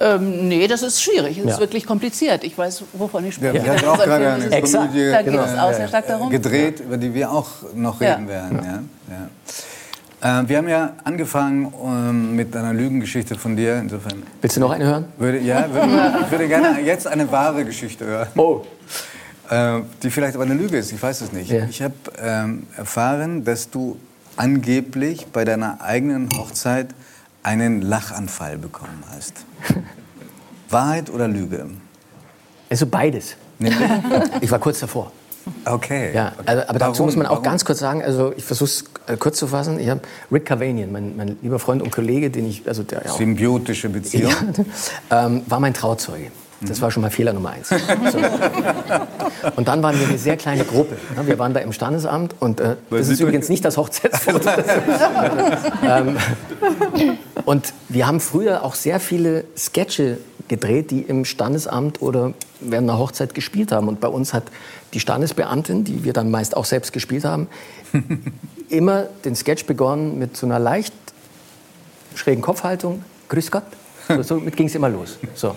[0.00, 1.38] Ähm, nee, das ist schwierig.
[1.38, 1.58] Es ist Ja.
[1.58, 2.44] wirklich kompliziert.
[2.44, 3.54] Ich weiß, wovon ich spreche.
[3.64, 5.88] wir hatten auch ist ein gerade eine ist- Komödie Da geht es äh, auch sehr
[5.88, 6.30] stark darum.
[6.30, 8.14] gedreht, über die wir auch noch Ja.
[8.14, 8.60] reden werden.
[8.64, 9.14] Ja.
[9.14, 10.40] Ja.
[10.42, 13.76] Äh, wir haben ja angefangen ähm, mit einer Lügengeschichte von dir.
[13.78, 15.04] Insofern Willst du noch eine hören?
[15.16, 18.28] würde, ja, würde, ich würde gerne jetzt eine wahre Geschichte hören.
[18.36, 18.62] Oh.
[19.50, 21.50] Äh, die vielleicht aber eine Lüge ist, ich weiß es nicht.
[21.50, 21.64] Ja.
[21.64, 23.98] Ich habe ähm, erfahren, dass du
[24.36, 26.88] angeblich bei deiner eigenen Hochzeit
[27.42, 29.32] einen Lachanfall bekommen hast.
[30.70, 31.66] Wahrheit oder Lüge?
[32.68, 33.36] Also beides.
[33.58, 33.88] Nämlich?
[34.40, 35.12] Ich war kurz davor.
[35.64, 36.12] Okay.
[36.14, 37.06] Ja, also, aber dazu Warum?
[37.06, 37.44] muss man auch Warum?
[37.44, 39.80] ganz kurz sagen, also ich versuche es äh, kurz zu fassen.
[39.80, 43.12] Ich habe Rick Cavanian, mein, mein lieber Freund und Kollege, den ich, also der ja
[43.12, 44.30] Symbiotische Beziehung.
[45.10, 46.30] ja, ähm, war mein Trauzeuge.
[46.60, 47.68] Das war schon mal Fehler Nummer eins.
[47.68, 48.18] So.
[49.56, 50.96] Und dann waren wir eine sehr kleine Gruppe.
[51.24, 54.50] Wir waren da im Standesamt und äh, das ist übrigens nicht das Hochzeitsfoto.
[55.82, 56.16] Ähm,
[57.44, 60.18] und wir haben früher auch sehr viele Sketche
[60.48, 63.88] gedreht, die im Standesamt oder während einer Hochzeit gespielt haben.
[63.88, 64.44] Und bei uns hat
[64.92, 67.48] die Standesbeamtin, die wir dann meist auch selbst gespielt haben,
[68.68, 70.94] immer den Sketch begonnen mit so einer leicht
[72.14, 73.04] schrägen Kopfhaltung.
[73.28, 73.64] Grüß Gott.
[74.08, 75.18] So, so ging es immer los.
[75.34, 75.54] So.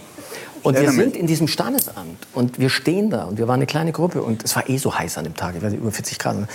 [0.63, 3.91] Und wir sind in diesem Standesamt und wir stehen da und wir waren eine kleine
[3.91, 6.19] Gruppe und es war eh so heiß an dem Tag, ich weiß nicht, über 40
[6.19, 6.35] Grad.
[6.35, 6.47] Und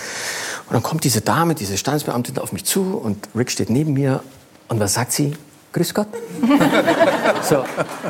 [0.70, 4.22] dann kommt diese Dame, diese Standesbeamtin auf mich zu und Rick steht neben mir
[4.68, 5.36] und was sagt sie?
[5.72, 6.06] Grüß Gott.
[7.42, 7.64] so.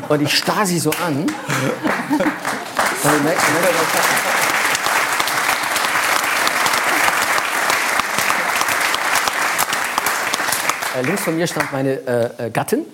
[0.07, 1.17] Und ich starr sie so an.
[1.23, 3.37] Und ich merk-
[10.97, 12.85] Äh, links von mir stand meine äh, äh, Gattin.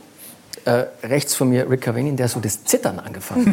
[0.66, 3.48] Äh, rechts von mir Rick Cavanian, der hat so das Zittern angefangen.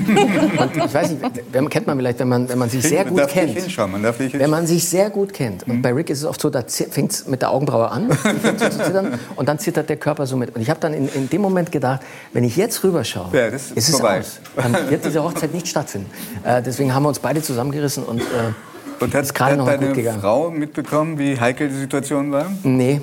[0.59, 1.21] Und ich weiß nicht,
[1.51, 3.51] wer- kennt man vielleicht, wenn man, wenn man sich sehr gut kennt.
[3.59, 5.67] hinschauen, man darf nicht Wenn man sich sehr gut kennt.
[5.67, 8.61] Und bei Rick ist es oft so, da fängt es mit der Augenbraue an, fängt
[8.61, 10.55] so zu zittern, und dann zittert der Körper so mit.
[10.55, 12.01] Und ich habe dann in, in dem Moment gedacht,
[12.33, 14.21] wenn ich jetzt rüberschaue, Ja, ist ist es vorbei.
[14.21, 14.39] aus.
[14.55, 16.09] Dann wird diese Hochzeit nicht stattfinden.
[16.45, 19.67] Äh, deswegen haben wir uns beide zusammengerissen und äh, Und hat, ist gerade hat noch
[19.67, 20.21] deine gut gegangen.
[20.21, 22.47] Frau mitbekommen, wie heikel die Situation war?
[22.63, 23.01] nee.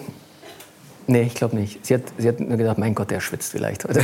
[1.10, 1.86] Nee, ich glaube nicht.
[1.86, 4.04] Sie hat, sie hat nur gedacht, mein Gott, der schwitzt vielleicht heute.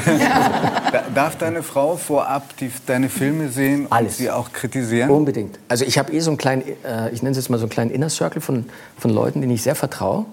[0.93, 4.17] Da, darf deine Frau vorab die, deine Filme sehen und Alles.
[4.17, 5.09] sie auch kritisieren?
[5.09, 5.59] Unbedingt.
[5.67, 7.71] Also ich habe eh so einen kleinen, äh, ich nenne es jetzt mal so einen
[7.71, 8.65] kleinen Inner Circle von,
[8.97, 10.25] von Leuten, denen ich sehr vertraue.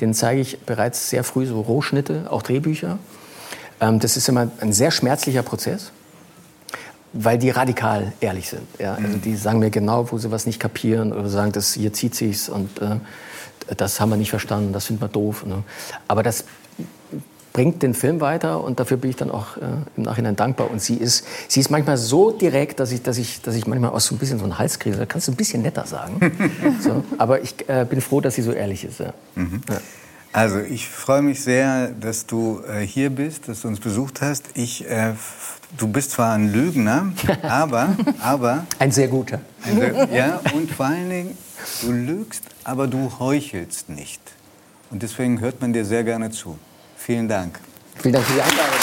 [0.00, 2.98] Denen zeige ich bereits sehr früh so Rohschnitte, auch Drehbücher.
[3.80, 5.92] Ähm, das ist immer ein sehr schmerzlicher Prozess,
[7.12, 8.66] weil die radikal ehrlich sind.
[8.78, 8.94] Ja?
[8.94, 12.14] Also die sagen mir genau, wo sie was nicht kapieren oder sagen, das hier zieht
[12.14, 12.96] sich's und äh,
[13.76, 15.44] das haben wir nicht verstanden, das finden wir doof.
[15.46, 15.62] Ne?
[16.08, 16.44] Aber das
[17.52, 19.60] bringt den Film weiter und dafür bin ich dann auch äh,
[19.96, 20.70] im Nachhinein dankbar.
[20.70, 23.92] Und sie ist, sie ist manchmal so direkt, dass ich, dass ich, dass ich manchmal
[23.92, 24.96] auch so ein bisschen so einen Hals kriege.
[24.96, 26.20] Da kannst du ein bisschen netter sagen.
[26.80, 29.00] so, aber ich äh, bin froh, dass sie so ehrlich ist.
[29.00, 29.12] Ja.
[29.36, 29.80] Ja.
[30.34, 34.44] Also ich freue mich sehr, dass du äh, hier bist, dass du uns besucht hast.
[34.52, 35.14] Ich, äh,
[35.78, 37.10] du bist zwar ein Lügner,
[37.42, 39.40] aber, aber, Ein sehr guter.
[39.64, 41.38] ein sehr- ja, und vor allen Dingen,
[41.80, 44.20] du lügst, aber du heuchelst nicht.
[44.90, 46.58] Und deswegen hört man dir sehr gerne zu.
[46.96, 47.60] Vielen Dank.
[48.02, 48.80] Vielen Dank für die Einladung.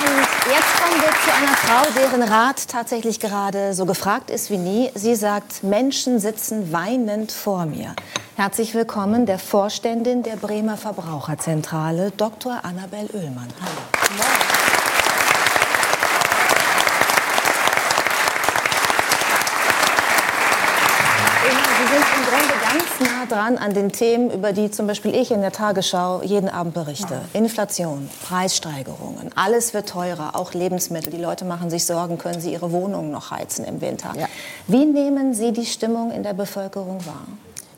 [0.00, 4.56] Und jetzt kommen wir zu einer Frau, deren Rat tatsächlich gerade so gefragt ist wie
[4.56, 4.90] nie.
[4.94, 7.94] Sie sagt, Menschen sitzen weinend vor mir.
[8.36, 12.64] Herzlich willkommen der Vorständin der Bremer Verbraucherzentrale, Dr.
[12.64, 13.48] Annabel Oehlmann.
[13.60, 13.82] Hallo.
[21.78, 22.57] Sie sind im Grunde
[22.98, 26.48] ganz nah dran an den Themen, über die zum Beispiel ich in der Tagesschau jeden
[26.48, 27.20] Abend berichte.
[27.32, 31.12] Inflation, Preissteigerungen, alles wird teurer, auch Lebensmittel.
[31.12, 34.12] Die Leute machen sich Sorgen, können sie ihre Wohnungen noch heizen im Winter.
[34.66, 37.26] Wie nehmen Sie die Stimmung in der Bevölkerung wahr?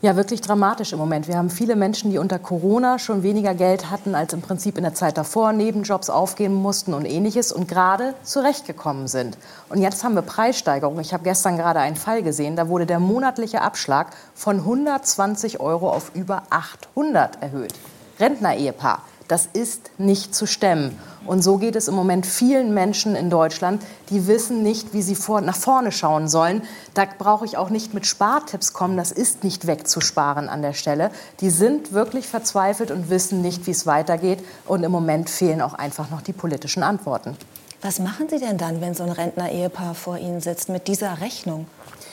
[0.03, 1.29] Ja, wirklich dramatisch im Moment.
[1.29, 4.83] Wir haben viele Menschen, die unter Corona schon weniger Geld hatten als im Prinzip in
[4.83, 9.37] der Zeit davor, Nebenjobs aufgeben mussten und ähnliches und gerade zurechtgekommen sind.
[9.69, 11.03] Und jetzt haben wir Preissteigerungen.
[11.03, 15.91] Ich habe gestern gerade einen Fall gesehen, da wurde der monatliche Abschlag von 120 Euro
[15.91, 17.75] auf über 800 erhöht.
[18.19, 19.03] Rentner-Ehepaar.
[19.31, 20.99] Das ist nicht zu stemmen.
[21.25, 25.14] Und so geht es im Moment vielen Menschen in Deutschland, die wissen nicht, wie sie
[25.14, 26.62] vor, nach vorne schauen sollen.
[26.95, 28.97] Da brauche ich auch nicht mit Spartipps kommen.
[28.97, 31.12] Das ist nicht wegzusparen an der Stelle.
[31.38, 34.40] Die sind wirklich verzweifelt und wissen nicht, wie es weitergeht.
[34.66, 37.37] Und im Moment fehlen auch einfach noch die politischen Antworten.
[37.83, 41.66] Was machen Sie denn dann, wenn so ein Rentner-Ehepaar vor Ihnen sitzt mit dieser Rechnung?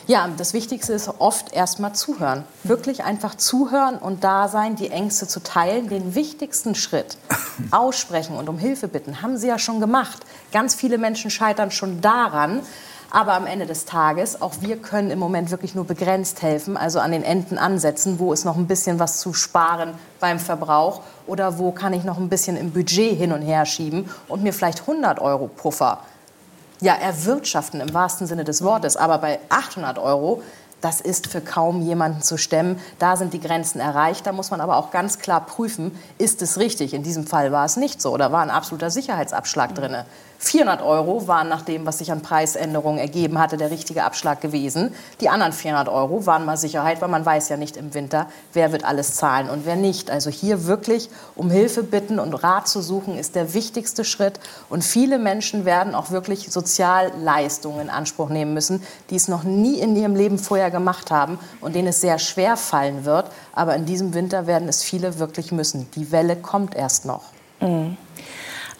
[0.08, 2.46] Ja, das Wichtigste ist oft erstmal zuhören.
[2.64, 5.90] Wirklich einfach zuhören und da sein, die Ängste zu teilen.
[5.90, 7.18] Den wichtigsten Schritt,
[7.72, 10.20] aussprechen und um Hilfe bitten, haben Sie ja schon gemacht.
[10.54, 12.62] Ganz viele Menschen scheitern schon daran.
[13.12, 17.00] Aber am Ende des Tages, auch wir können im Moment wirklich nur begrenzt helfen, also
[17.00, 21.58] an den Enden ansetzen, wo ist noch ein bisschen was zu sparen beim Verbrauch oder
[21.58, 24.82] wo kann ich noch ein bisschen im Budget hin und her schieben und mir vielleicht
[24.82, 26.00] 100 Euro Puffer
[26.82, 28.98] ja, erwirtschaften im wahrsten Sinne des Wortes.
[28.98, 30.44] Aber bei 800 Euro,
[30.82, 32.80] das ist für kaum jemanden zu stemmen.
[33.00, 34.28] Da sind die Grenzen erreicht.
[34.28, 36.94] Da muss man aber auch ganz klar prüfen, ist es richtig?
[36.94, 38.16] In diesem Fall war es nicht so.
[38.18, 39.98] Da war ein absoluter Sicherheitsabschlag drin.
[40.40, 44.94] 400 Euro waren nach dem, was sich an Preisänderungen ergeben hatte, der richtige Abschlag gewesen.
[45.20, 48.72] Die anderen 400 Euro waren mal Sicherheit, weil man weiß ja nicht im Winter, wer
[48.72, 50.12] wird alles zahlen und wer nicht.
[50.12, 54.40] Also hier wirklich um Hilfe bitten und Rat zu suchen, ist der wichtigste Schritt.
[54.70, 59.80] Und viele Menschen werden auch wirklich Sozialleistungen in Anspruch nehmen müssen, die es noch nie
[59.80, 63.28] in ihrem Leben vorher gemacht haben und denen es sehr schwer fallen wird.
[63.54, 65.90] Aber in diesem Winter werden es viele wirklich müssen.
[65.96, 67.24] Die Welle kommt erst noch.
[67.60, 67.98] Mhm.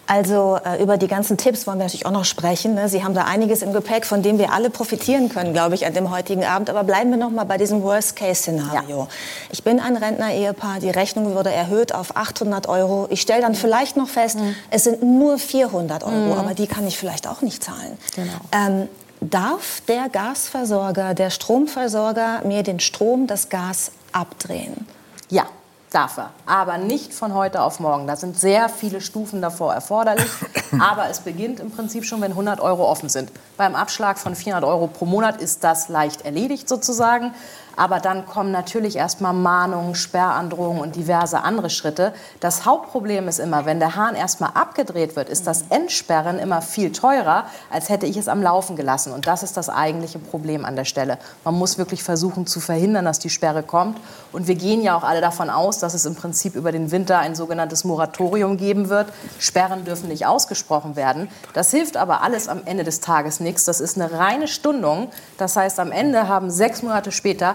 [0.08, 2.74] Also äh, über die ganzen Tipps wollen wir natürlich auch noch sprechen.
[2.74, 2.88] Ne?
[2.88, 5.92] Sie haben da einiges im Gepäck, von dem wir alle profitieren können, glaube ich, an
[5.92, 6.70] dem heutigen Abend.
[6.70, 9.00] Aber bleiben wir noch mal bei diesem Worst-Case-Szenario.
[9.00, 9.08] Ja.
[9.50, 13.06] Ich bin ein Rentner-Ehepaar, die Rechnung wurde erhöht auf 800 Euro.
[13.10, 14.54] Ich stelle dann vielleicht noch fest, mhm.
[14.70, 16.32] es sind nur 400 Euro, mhm.
[16.32, 17.98] aber die kann ich vielleicht auch nicht zahlen.
[18.16, 18.32] Genau.
[18.52, 18.88] Ähm,
[19.20, 24.86] darf der Gasversorger, der Stromversorger mir den Strom, das Gas abdrehen?
[25.28, 25.46] Ja.
[25.90, 28.06] Darf er, aber nicht von heute auf morgen.
[28.06, 30.28] Da sind sehr viele Stufen davor erforderlich.
[30.78, 33.32] Aber es beginnt im Prinzip schon, wenn 100 Euro offen sind.
[33.56, 37.32] Beim Abschlag von 400 Euro pro Monat ist das leicht erledigt sozusagen.
[37.78, 42.12] Aber dann kommen natürlich erstmal Mahnungen, Sperrandrohungen und diverse andere Schritte.
[42.40, 46.90] Das Hauptproblem ist immer, wenn der Hahn erstmal abgedreht wird, ist das Entsperren immer viel
[46.90, 49.12] teurer, als hätte ich es am Laufen gelassen.
[49.12, 51.18] Und das ist das eigentliche Problem an der Stelle.
[51.44, 54.00] Man muss wirklich versuchen zu verhindern, dass die Sperre kommt.
[54.32, 57.20] Und wir gehen ja auch alle davon aus, dass es im Prinzip über den Winter
[57.20, 59.06] ein sogenanntes Moratorium geben wird.
[59.38, 61.28] Sperren dürfen nicht ausgesprochen werden.
[61.54, 63.66] Das hilft aber alles am Ende des Tages nichts.
[63.66, 65.10] Das ist eine reine Stundung.
[65.36, 67.54] Das heißt, am Ende haben sechs Monate später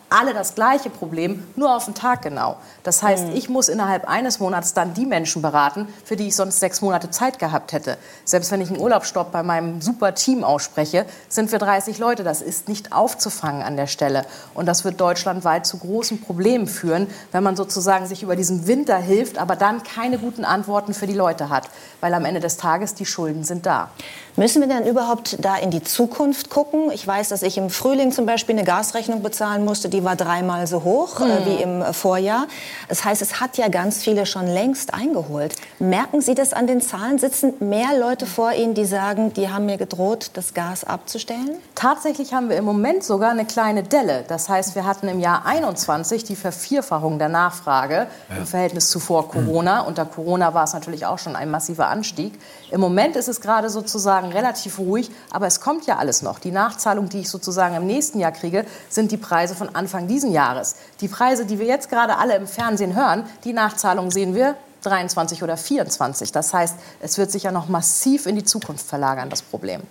[0.11, 2.57] alle das gleiche Problem, nur auf den Tag genau.
[2.83, 3.35] Das heißt, mhm.
[3.35, 7.09] ich muss innerhalb eines Monats dann die Menschen beraten, für die ich sonst sechs Monate
[7.11, 7.97] Zeit gehabt hätte.
[8.25, 12.23] Selbst wenn ich einen Urlaubsstopp bei meinem super Team ausspreche, sind wir 30 Leute.
[12.23, 14.25] Das ist nicht aufzufangen an der Stelle.
[14.53, 18.97] Und das wird deutschlandweit zu großen Problemen führen, wenn man sozusagen sich über diesen Winter
[18.97, 21.69] hilft, aber dann keine guten Antworten für die Leute hat.
[22.01, 23.89] Weil am Ende des Tages die Schulden sind da.
[24.35, 26.91] Müssen wir denn überhaupt da in die Zukunft gucken?
[26.91, 30.67] Ich weiß, dass ich im Frühling zum Beispiel eine Gasrechnung bezahlen musste, die war dreimal
[30.67, 31.45] so hoch äh, hm.
[31.45, 32.47] wie im Vorjahr.
[32.89, 35.55] Das heißt, es hat ja ganz viele schon längst eingeholt.
[35.79, 37.19] Merken Sie das an den Zahlen?
[37.19, 41.57] Sitzen mehr Leute vor Ihnen, die sagen, die haben mir gedroht, das Gas abzustellen?
[41.75, 44.23] Tatsächlich haben wir im Moment sogar eine kleine Delle.
[44.27, 48.37] Das heißt, wir hatten im Jahr 21 die Vervierfachung der Nachfrage ja.
[48.37, 49.81] im Verhältnis zu vor Corona.
[49.81, 52.39] Unter Corona war es natürlich auch schon ein massiver Anstieg.
[52.71, 56.39] Im Moment ist es gerade sozusagen relativ ruhig, aber es kommt ja alles noch.
[56.39, 60.31] Die Nachzahlung, die ich sozusagen im nächsten Jahr kriege, sind die Preise von Anfang diesen
[60.31, 60.75] Jahres.
[61.01, 65.43] Die Preise, die wir jetzt gerade alle im Fernsehen hören, die Nachzahlung sehen wir 23
[65.43, 66.31] oder 24.
[66.31, 69.81] Das heißt, es wird sich ja noch massiv in die Zukunft verlagern, das Problem.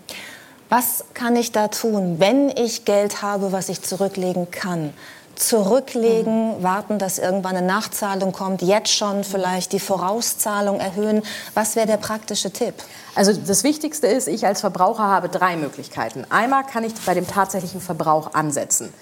[0.69, 4.93] Was kann ich da tun, wenn ich Geld habe, was ich zurücklegen kann?
[5.41, 6.63] zurücklegen, mhm.
[6.63, 11.23] warten, dass irgendwann eine Nachzahlung kommt, jetzt schon vielleicht die Vorauszahlung erhöhen.
[11.55, 12.75] Was wäre der praktische Tipp?
[13.15, 16.27] Also das Wichtigste ist, ich als Verbraucher habe drei Möglichkeiten.
[16.29, 18.93] Einmal kann ich bei dem tatsächlichen Verbrauch ansetzen.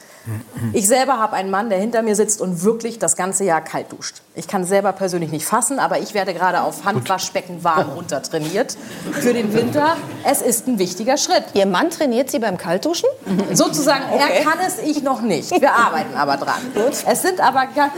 [0.73, 3.93] Ich selber habe einen Mann, der hinter mir sitzt und wirklich das ganze Jahr kalt
[3.93, 4.23] duscht.
[4.35, 8.23] Ich kann es selber persönlich nicht fassen, aber ich werde gerade auf Handwaschbecken warm runter
[8.23, 8.77] trainiert
[9.13, 9.97] für den Winter.
[10.25, 11.45] Es ist ein wichtiger Schritt.
[11.55, 13.09] Ihr Mann trainiert Sie beim Kaltduschen?
[13.53, 14.39] Sozusagen, Okay.
[14.39, 15.51] er kann es, ich noch nicht.
[15.61, 16.61] Wir arbeiten aber dran.
[17.07, 17.91] Es sind aber, ja,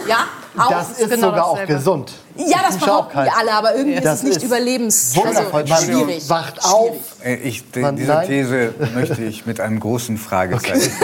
[0.58, 0.70] auch.
[0.70, 1.74] Das ist genau sogar auch dasselbe.
[1.74, 2.12] gesund.
[2.46, 5.14] Ja, das behaupten wir alle, aber irgendwie ist Das es nicht ist überlebens...
[5.16, 6.28] Man schwierig.
[6.28, 6.96] wacht auf.
[7.42, 8.26] Ich, Man- diese nein.
[8.26, 10.90] These möchte ich mit einem großen Fragezeichen.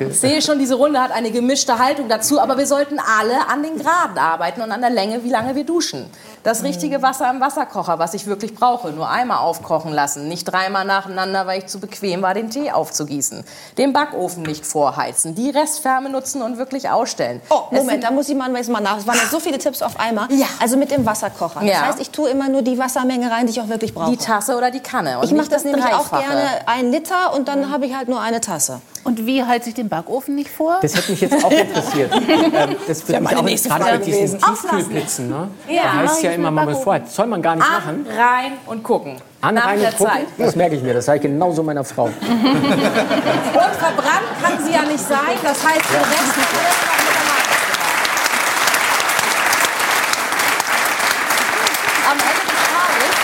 [0.00, 3.62] Ich sehe schon, diese Runde hat eine gemischte Haltung dazu, aber wir sollten alle an
[3.62, 6.06] den Graden arbeiten und an der Länge, wie lange wir duschen.
[6.42, 10.84] Das richtige Wasser im Wasserkocher, was ich wirklich brauche, nur einmal aufkochen lassen, nicht dreimal
[10.84, 13.44] nacheinander, weil ich zu bequem war, den Tee aufzugießen.
[13.78, 17.40] Den Backofen nicht vorheizen, die Restwärme nutzen und wirklich ausstellen.
[17.48, 18.98] Oh, Moment, sind- da muss ich mal mal nach.
[18.98, 20.26] Es waren jetzt so viele Tipps auf einmal.
[20.32, 20.46] Ja.
[20.60, 21.60] Also mit dem Wasserkocher.
[21.60, 21.86] Das Ja.
[21.86, 24.10] heißt, ich tue immer nur die Wassermenge rein, die ich auch wirklich brauche.
[24.10, 25.18] Die Tasse oder die Kanne.
[25.18, 26.22] und ich mache nicht das nämlich auch Dreifache.
[26.22, 28.80] gerne ein Liter und dann habe ich halt nur eine Tasse.
[29.04, 30.78] Und wie heizt ich den Backofen nicht vor?
[30.80, 32.10] Das hätte mich jetzt auch interessiert.
[32.28, 34.38] ähm, das Ja, wird mich meine auch nächste gerade Frage bei diesen.
[34.40, 35.28] Tiefkühlblitzen.
[35.28, 35.48] Ne?
[35.68, 36.84] Ja, da heißt ja mit immer, man muss Backofen.
[36.84, 37.06] vorher.
[37.06, 38.06] Soll man gar nicht An, machen.
[38.16, 39.16] rein und gucken.
[39.42, 40.12] An, Nach rein der und gucken.
[40.14, 40.26] Zeit.
[40.38, 40.94] Das merke ich mir.
[40.94, 42.04] Das sage ich genauso meiner Frau.
[42.04, 45.18] Und verbrannt kann sie ja nicht sein.
[45.42, 46.62] Das heißt, den Rest kann er
[47.12, 47.52] noch mit der
[52.10, 53.14] Am Ende des Tages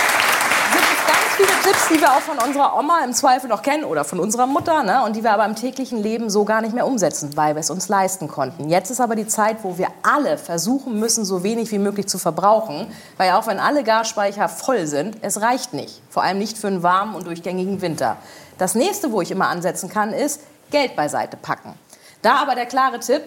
[0.73, 3.85] sind es ganz viele Tipps, die wir auch von unserer Oma im Zweifel noch kennen
[3.85, 5.03] oder von unserer Mutter ne?
[5.05, 7.71] und die wir aber im täglichen Leben so gar nicht mehr umsetzen, weil wir es
[7.71, 8.69] uns leisten konnten.
[8.69, 12.19] Jetzt ist aber die Zeit, wo wir alle versuchen müssen, so wenig wie möglich zu
[12.19, 16.01] verbrauchen, weil auch wenn alle Gasspeicher voll sind, es reicht nicht.
[16.11, 18.19] Vor allem nicht für einen warmen und durchgängigen Winter.
[18.57, 21.75] Das nächste, wo ich immer ansetzen kann, ist Geld beiseite packen.
[22.23, 23.23] Da aber der klare Tipp,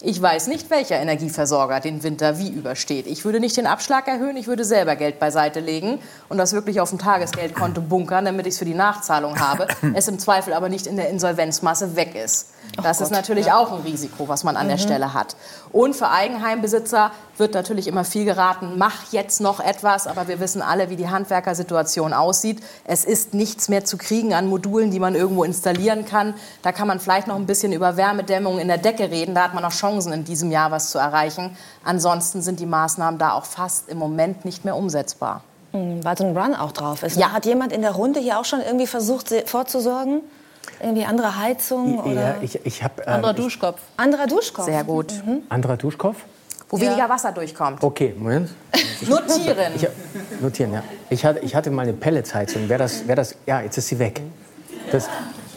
[0.00, 3.06] ich weiß nicht, welcher Energieversorger den Winter wie übersteht.
[3.06, 6.80] Ich würde nicht den Abschlag erhöhen, ich würde selber Geld beiseite legen und das wirklich
[6.80, 9.66] auf dem Tagesgeldkonto bunkern, damit ich es für die Nachzahlung habe.
[9.94, 12.50] es im Zweifel aber nicht in der Insolvenzmasse weg ist.
[12.82, 14.82] Das ist natürlich auch ein Risiko, was man an der Mhm.
[14.82, 15.34] Stelle hat.
[15.72, 20.62] Und für Eigenheimbesitzer wird natürlich immer viel geraten, mach jetzt noch etwas, aber wir wissen
[20.62, 22.62] alle, wie die Handwerkersituation aussieht.
[22.84, 26.34] Es ist nichts mehr zu kriegen an Modulen, die man irgendwo installieren kann.
[26.62, 29.34] Da kann man vielleicht noch ein bisschen über Wärmedämmung in der Decke reden.
[29.34, 31.56] Da hat man noch Chancen, in diesem Jahr was zu erreichen.
[31.84, 35.42] Ansonsten sind die Maßnahmen da auch fast im Moment nicht mehr umsetzbar.
[35.72, 37.16] Hm, Weil so ein Run auch drauf ist.
[37.16, 37.32] Ja.
[37.32, 40.22] Hat jemand in der Runde hier auch schon irgendwie versucht, vorzusorgen?
[40.80, 43.80] Irgendwie andere Heizung oder Ja, ich, ich habe Anderer ähm, ich- Duschkopf.
[43.96, 44.64] anderer Duschkopf?
[44.66, 45.12] Sehr gut.
[45.48, 46.16] anderer Duschkopf.
[46.70, 47.82] Wo weniger Wasser durchkommt.
[47.82, 48.50] Okay, Moment.
[49.08, 49.72] Notieren.
[49.74, 49.86] Ich,
[50.40, 50.82] notieren, ja.
[51.08, 52.68] Ich hatte, ich hatte mal eine Pelletsheizung.
[52.68, 54.20] Wäre das, wär das, ja, jetzt ist sie weg.
[54.92, 55.08] Das,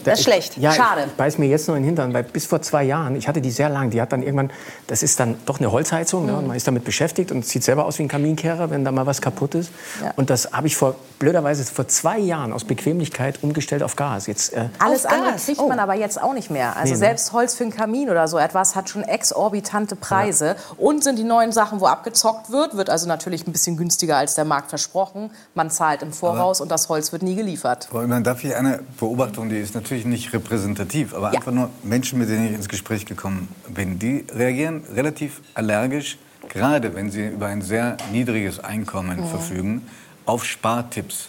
[0.04, 0.56] Das ist ich- schlecht.
[0.56, 1.02] Ja, Schade.
[1.02, 3.28] Ich, ich beiß mir jetzt noch in den Hintern, weil bis vor zwei Jahren, ich
[3.28, 4.50] hatte die sehr lang, die hat dann irgendwann,
[4.86, 7.62] das ist dann doch eine Holzheizung, ne, und man ist damit beschäftigt und es sieht
[7.62, 9.70] selber aus wie ein Kaminkehrer, wenn da mal was kaputt ist.
[10.02, 10.12] Ja.
[10.16, 10.94] Und das habe ich vor,
[11.26, 14.26] blöderweise vor zwei Jahren aus Bequemlichkeit umgestellt auf Gas.
[14.26, 15.44] Jetzt, äh, Alles Auf andere Gas.
[15.46, 15.68] kriegt Oh.
[15.68, 16.70] man aber jetzt auch nicht mehr.
[16.76, 16.96] Also Nee, ne?
[16.98, 20.56] selbst Holz für einen Kamin oder so etwas hat schon exorbitante Preise.
[20.78, 24.34] Und sind die neuen Sachen, wo abgezockt wird, wird also natürlich ein bisschen günstiger als
[24.34, 25.30] der Markt versprochen.
[25.54, 27.86] Man zahlt im Voraus und das Holz wird nie geliefert.
[27.88, 31.38] Frau Ullmann, darf ich eine Beobachtung, die ist natürlich nicht repräsentativ, aber Ja.
[31.38, 36.96] einfach nur Menschen, mit denen ich ins Gespräch gekommen bin, die reagieren relativ allergisch, gerade
[36.96, 39.86] wenn sie über ein sehr niedriges Einkommen verfügen,
[40.26, 41.28] auf Spartipps.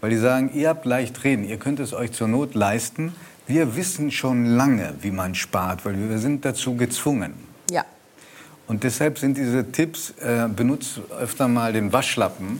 [0.00, 3.14] Weil die sagen, ihr habt leicht reden, ihr könnt es euch zur Not leisten.
[3.46, 7.34] Wir wissen schon lange, wie man spart, weil wir sind dazu gezwungen.
[7.70, 7.84] Ja.
[8.66, 12.58] Und deshalb sind diese Tipps, äh, benutzt öfter mal den Waschlappen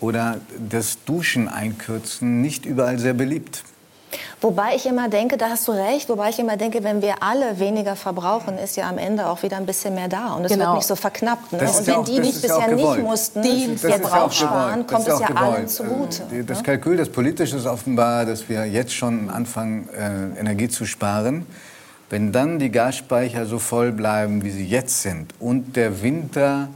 [0.00, 3.64] oder das Duschen einkürzen, nicht überall sehr beliebt.
[4.40, 7.58] Wobei ich immer denke, da hast du recht, wobei ich immer denke, wenn wir alle
[7.58, 10.34] weniger verbrauchen, ist ja am Ende auch wieder ein bisschen mehr da.
[10.34, 10.66] Und es Genau.
[10.66, 11.52] wird nicht so verknappt.
[11.52, 11.58] Ne?
[11.60, 13.02] Und ja wenn auch- die nicht bisher nicht gewollt.
[13.02, 14.88] mussten, Die jetzt Das ist ja auch drauf sparen, gewollt.
[14.88, 15.70] kommt es ja auch allen gewollt.
[15.70, 16.22] zugute.
[16.30, 20.84] Also, Das Kalkül, das politische ist offenbar, dass wir jetzt schon anfangen, äh, Energie zu
[20.86, 21.46] sparen.
[22.10, 26.68] Wenn dann die Gasspeicher so voll bleiben, wie sie jetzt sind und der Winter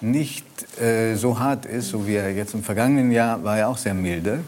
[0.00, 0.44] nicht
[0.80, 3.94] äh, so hart ist, so wie er jetzt im vergangenen Jahr war, ja auch sehr
[3.94, 4.40] milde,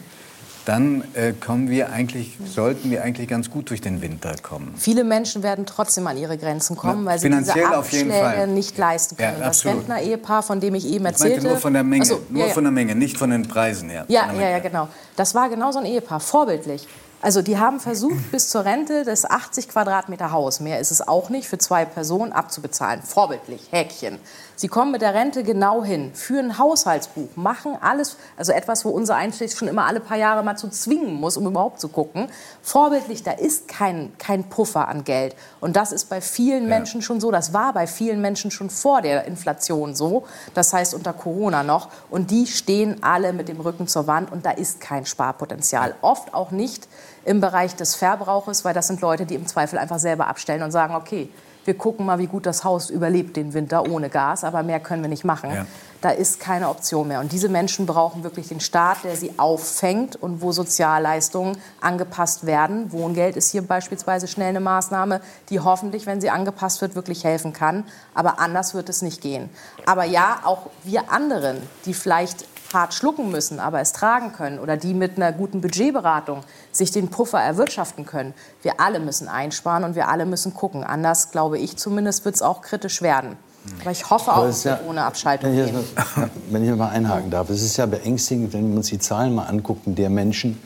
[0.69, 4.75] dann äh, kommen wir eigentlich, sollten wir eigentlich ganz gut durch den Winter kommen.
[4.77, 8.11] Viele Menschen werden trotzdem an ihre Grenzen kommen, Na, weil sie diese finanziell auf jeden
[8.11, 8.47] Abschläge Fall.
[8.49, 9.39] nicht leisten Ja, können.
[9.41, 9.79] das absolut.
[9.79, 11.47] Rentner-Ehepaar, von dem ich eben Ich erzählte.
[11.47, 12.53] nur von der Menge, so, nur ja, ja.
[12.53, 14.05] von der Menge, nicht von den Preisen her.
[14.09, 14.89] Ja, ja, ja, genau.
[15.17, 16.87] Das war genau so ein Ehepaar, vorbildlich.
[17.23, 21.31] Also die haben versucht, bis zur Rente das 80 Quadratmeter Haus, mehr ist es auch
[21.31, 23.03] nicht, für zwei Personen abzubezahlen.
[23.03, 24.19] Vorbildlich, Häkchen.
[24.61, 28.89] Sie kommen mit der Rente genau hin, führen ein Haushaltsbuch, machen alles, also etwas, wo
[28.89, 32.29] unser Einstieg schon immer alle paar Jahre mal zu zwingen muss, um überhaupt zu gucken.
[32.61, 35.37] Vorbildlich, da ist kein, kein Puffer an Geld.
[35.61, 36.71] Und das ist bei vielen ja.
[36.71, 37.31] Menschen schon so.
[37.31, 40.27] Das war bei vielen Menschen schon vor der Inflation so.
[40.55, 41.89] Das heißt unter Corona noch.
[42.11, 45.95] Und die stehen alle mit dem Rücken zur Wand und da ist kein Sparpotenzial.
[46.01, 46.89] Oft auch nicht
[47.25, 50.73] im Bereich des Verbrauches, weil das sind Leute, die im Zweifel einfach selber abstellen und
[50.73, 51.31] sagen, okay,
[51.69, 55.03] wir gucken mal, wie gut das Haus überlebt den Winter ohne Gas, aber mehr können
[55.03, 55.51] wir nicht machen.
[55.53, 55.67] Ja.
[56.01, 57.21] Da ist keine Option mehr.
[57.21, 62.91] Und diese Menschen brauchen wirklich den Staat, der sie auffängt und wo Sozialleistungen angepasst werden.
[62.91, 67.53] Wohngeld ist hier beispielsweise schnell eine Maßnahme, die hoffentlich, wenn sie angepasst wird, wirklich helfen
[67.53, 67.85] kann.
[68.15, 69.51] Aber anders wird es nicht gehen.
[69.85, 74.77] Aber ja, auch wir anderen, die vielleicht hart schlucken müssen, aber es tragen können oder
[74.77, 76.41] die mit einer guten Budgetberatung
[76.73, 78.35] sich den Puffer erwirtschaften können.
[78.63, 80.85] Wir alle müssen einsparen und wir alle müssen gucken.
[80.85, 83.37] Anders, glaube ich zumindest, wird es auch kritisch werden.
[83.81, 87.31] Aber ich hoffe auch, dass ja, ohne Abschaltung wenn ich, mal, wenn ich mal einhaken
[87.31, 90.61] darf, es ist ja beängstigend, wenn wir uns die Zahlen mal angucken, der Menschen,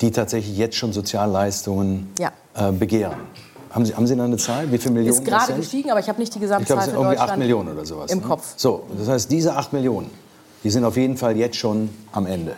[0.00, 2.32] die tatsächlich jetzt schon Sozialleistungen ja.
[2.54, 3.16] äh, begehren.
[3.70, 4.72] Haben Sie, haben Sie da eine Zahl?
[4.72, 5.16] Wie viele Millionen?
[5.16, 7.38] Ist gerade gestiegen, aber ich habe nicht die Gesamtzahl ich glaube, es sind irgendwie 8
[7.38, 8.10] Millionen oder sowas.
[8.10, 8.26] Im ne?
[8.26, 8.54] Kopf.
[8.56, 10.10] So, das heißt, diese 8 Millionen
[10.64, 12.56] die sind auf jeden Fall jetzt schon am Ende.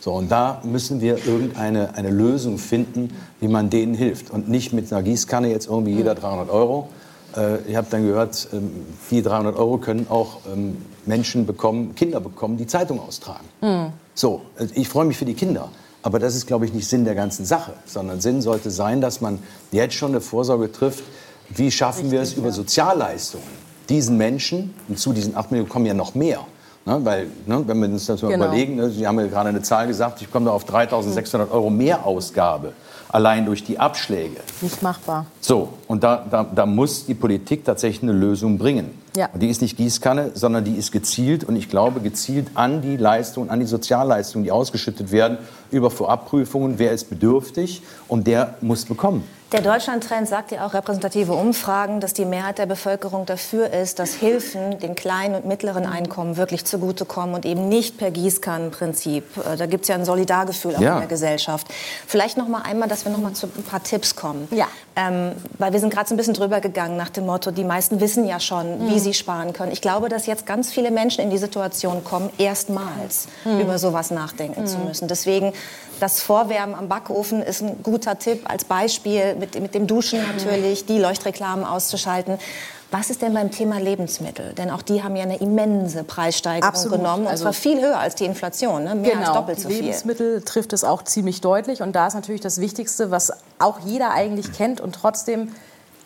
[0.00, 3.08] So, und da müssen wir irgendeine eine Lösung finden,
[3.40, 4.30] wie man denen hilft.
[4.30, 6.88] Und nicht mit einer Gießkanne jetzt irgendwie jeder 300 Euro.
[7.34, 8.70] Äh, ich habe dann gehört, ähm,
[9.10, 10.76] die 300 Euro können auch ähm,
[11.06, 13.46] Menschen bekommen, Kinder bekommen, die Zeitung austragen.
[13.62, 13.92] Mhm.
[14.14, 15.70] So, also ich freue mich für die Kinder.
[16.02, 19.22] Aber das ist, glaube ich, nicht Sinn der ganzen Sache, sondern Sinn sollte sein, dass
[19.22, 19.38] man
[19.72, 21.02] jetzt schon eine Vorsorge trifft.
[21.48, 23.46] Wie schaffen Richtig, wir es über Sozialleistungen,
[23.88, 26.40] diesen Menschen, und zu diesen 8 Millionen kommen ja noch mehr,
[26.86, 28.44] Ne, weil, ne, wenn wir uns das mal genau.
[28.44, 31.70] überlegen, ne, Sie haben ja gerade eine Zahl gesagt, ich komme da auf 3.600 Euro
[31.70, 32.74] Mehrausgabe,
[33.08, 34.36] allein durch die Abschläge.
[34.60, 35.24] Nicht machbar.
[35.40, 38.90] So, und da, da, da muss die Politik tatsächlich eine Lösung bringen.
[39.16, 39.30] Ja.
[39.32, 42.98] Und die ist nicht Gießkanne, sondern die ist gezielt und ich glaube gezielt an die
[42.98, 45.38] Leistungen, an die Sozialleistungen, die ausgeschüttet werden,
[45.70, 49.24] über Vorabprüfungen, wer ist bedürftig und der muss bekommen.
[49.54, 54.12] Der Deutschland-Trend sagt ja auch repräsentative Umfragen, dass die Mehrheit der Bevölkerung dafür ist, dass
[54.14, 59.24] Hilfen den kleinen und mittleren Einkommen wirklich zugutekommen und eben nicht per Gießkannenprinzip.
[59.36, 60.94] Äh, da gibt es ja ein Solidargefühl auch ja.
[60.94, 61.68] in der Gesellschaft.
[62.04, 64.48] Vielleicht noch mal einmal, dass wir noch mal zu ein paar Tipps kommen.
[64.50, 64.66] Ja.
[64.96, 68.00] Ähm, weil wir sind gerade so ein bisschen drüber gegangen nach dem Motto, die meisten
[68.00, 68.90] wissen ja schon, mhm.
[68.90, 69.72] wie sie sparen können.
[69.72, 73.60] Ich glaube, dass jetzt ganz viele Menschen in die Situation kommen, erstmals mhm.
[73.60, 74.66] über sowas nachdenken mhm.
[74.66, 75.08] zu müssen.
[75.08, 75.52] Deswegen
[75.98, 80.86] das Vorwärmen am Backofen ist ein guter Tipp als Beispiel, mit, mit dem Duschen natürlich,
[80.86, 82.38] die Leuchtreklamen auszuschalten.
[82.96, 84.52] Was ist denn beim Thema Lebensmittel?
[84.52, 86.98] Denn auch die haben ja eine immense Preissteigerung Absolut.
[86.98, 87.24] genommen.
[87.24, 88.94] Und also, zwar viel höher als die Inflation, ne?
[88.94, 89.78] mehr genau, als doppelt so viel.
[89.78, 91.82] Lebensmittel trifft es auch ziemlich deutlich.
[91.82, 95.52] Und da ist natürlich das Wichtigste, was auch jeder eigentlich kennt und trotzdem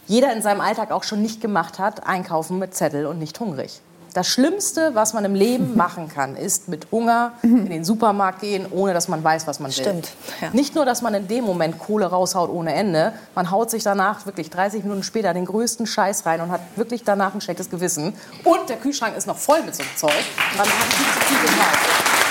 [0.07, 3.83] jeder in seinem Alltag auch schon nicht gemacht hat, einkaufen mit Zettel und nicht hungrig.
[4.15, 8.67] Das Schlimmste, was man im Leben machen kann, ist mit Hunger in den Supermarkt gehen,
[8.71, 9.83] ohne dass man weiß, was man will.
[9.83, 10.11] Stimmt.
[10.41, 10.51] Ja.
[10.53, 14.27] Nicht nur, dass man in dem Moment Kohle raushaut ohne Ende, man haut sich danach
[14.27, 18.15] wirklich 30 Minuten später den größten Scheiß rein und hat wirklich danach ein schlechtes Gewissen.
[18.45, 20.25] Und der Kühlschrank ist noch voll mit so einem Zeug.
[20.57, 22.28] Man hat viel zu viel gekauft.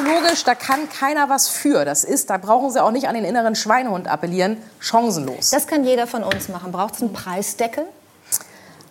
[0.00, 1.84] Psychologisch, da kann keiner was für.
[1.84, 5.50] Das ist, da brauchen Sie auch nicht an den inneren Schweinehund appellieren, chancenlos.
[5.50, 6.72] Das kann jeder von uns machen.
[6.72, 7.84] Braucht es einen Preisdeckel?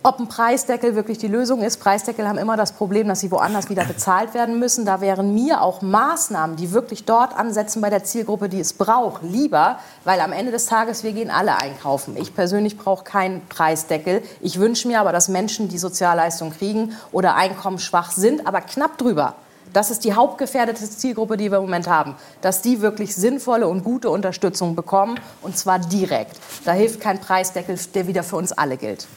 [0.01, 1.81] Ob ein Preisdeckel wirklich die Lösung ist.
[1.81, 4.85] Preisdeckel haben immer das Problem, dass sie woanders wieder bezahlt werden müssen.
[4.85, 9.23] Da wären mir auch Maßnahmen, die wirklich dort ansetzen bei der Zielgruppe, die es braucht,
[9.23, 12.15] lieber, weil am Ende des Tages wir gehen alle einkaufen.
[12.15, 14.23] Ich persönlich brauche keinen Preisdeckel.
[14.39, 19.35] Ich wünsche mir aber, dass Menschen, die Sozialleistungen kriegen oder einkommensschwach sind, aber knapp drüber,
[19.73, 22.15] das ist die hauptgefährdete Zielgruppe, die wir im Moment haben.
[22.41, 26.37] Dass die wirklich sinnvolle und gute Unterstützung bekommen, und zwar direkt.
[26.65, 29.07] Da hilft kein Preisdeckel, der wieder für uns alle gilt.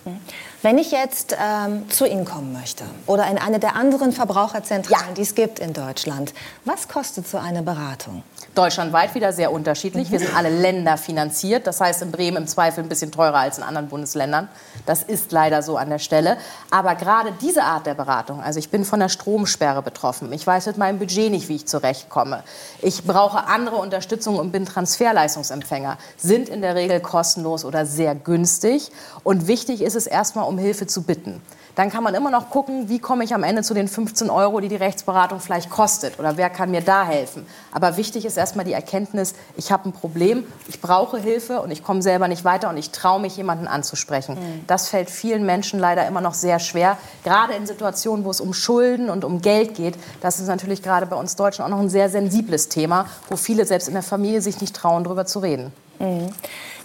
[0.62, 5.14] Wenn ich jetzt ähm, zu Ihnen kommen möchte oder in eine der anderen Verbraucherzentralen, ja.
[5.14, 6.34] die es gibt in Deutschland,
[6.64, 8.22] was kostet so eine Beratung?
[8.54, 10.10] Deutschlandweit wieder sehr unterschiedlich.
[10.10, 11.66] Wir sind alle Länder finanziert.
[11.66, 14.48] Das heißt in Bremen im Zweifel ein bisschen teurer als in anderen Bundesländern.
[14.84, 16.36] Das ist leider so an der Stelle.
[16.70, 20.30] Aber gerade diese Art der Beratung, also ich bin von der Stromsperre betroffen.
[20.34, 22.42] Ich weiß mit meinem Budget nicht, wie ich zurechtkomme.
[22.82, 25.96] Ich brauche andere Unterstützung und bin Transferleistungsempfänger.
[26.18, 28.90] Sind in der Regel kostenlos oder sehr günstig.
[29.24, 31.40] Und wichtig ist es erstmal, um Hilfe zu bitten
[31.74, 34.60] dann kann man immer noch gucken, wie komme ich am Ende zu den 15 Euro,
[34.60, 37.46] die die Rechtsberatung vielleicht kostet oder wer kann mir da helfen.
[37.72, 41.82] Aber wichtig ist erstmal die Erkenntnis, ich habe ein Problem, ich brauche Hilfe und ich
[41.82, 44.34] komme selber nicht weiter und ich traue mich, jemanden anzusprechen.
[44.34, 44.64] Mhm.
[44.66, 48.52] Das fällt vielen Menschen leider immer noch sehr schwer, gerade in Situationen, wo es um
[48.52, 49.94] Schulden und um Geld geht.
[50.20, 53.64] Das ist natürlich gerade bei uns Deutschen auch noch ein sehr sensibles Thema, wo viele
[53.64, 55.72] selbst in der Familie sich nicht trauen, darüber zu reden.
[55.98, 56.30] Mhm.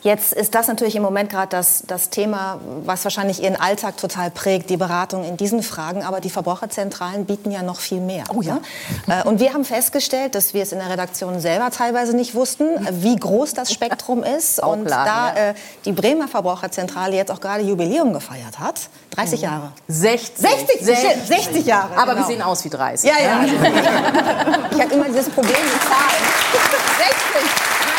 [0.07, 4.31] Jetzt ist das natürlich im Moment gerade das, das Thema, was wahrscheinlich Ihren Alltag total
[4.31, 6.01] prägt, die Beratung in diesen Fragen.
[6.01, 8.23] Aber die Verbraucherzentralen bieten ja noch viel mehr.
[8.33, 8.59] Oh ja.
[9.05, 9.25] Ne?
[9.25, 13.17] Und wir haben festgestellt, dass wir es in der Redaktion selber teilweise nicht wussten, wie
[13.17, 14.63] groß das Spektrum ist.
[14.67, 15.49] Auch Und klar, da ja.
[15.49, 15.53] äh,
[15.83, 18.79] die Bremer Verbraucherzentrale jetzt auch gerade Jubiläum gefeiert hat,
[19.11, 19.73] 30 Jahre.
[19.89, 20.37] 60.
[20.37, 21.97] 60, 60, 60 Jahre.
[21.97, 22.25] Aber genau.
[22.25, 23.09] wir sehen aus wie 30.
[23.09, 23.43] Ja, ja.
[24.71, 26.23] ich habe immer dieses Problem mit Zahlen.
[26.53, 26.69] 60.
[27.33, 27.51] 60.
[27.81, 27.96] 60.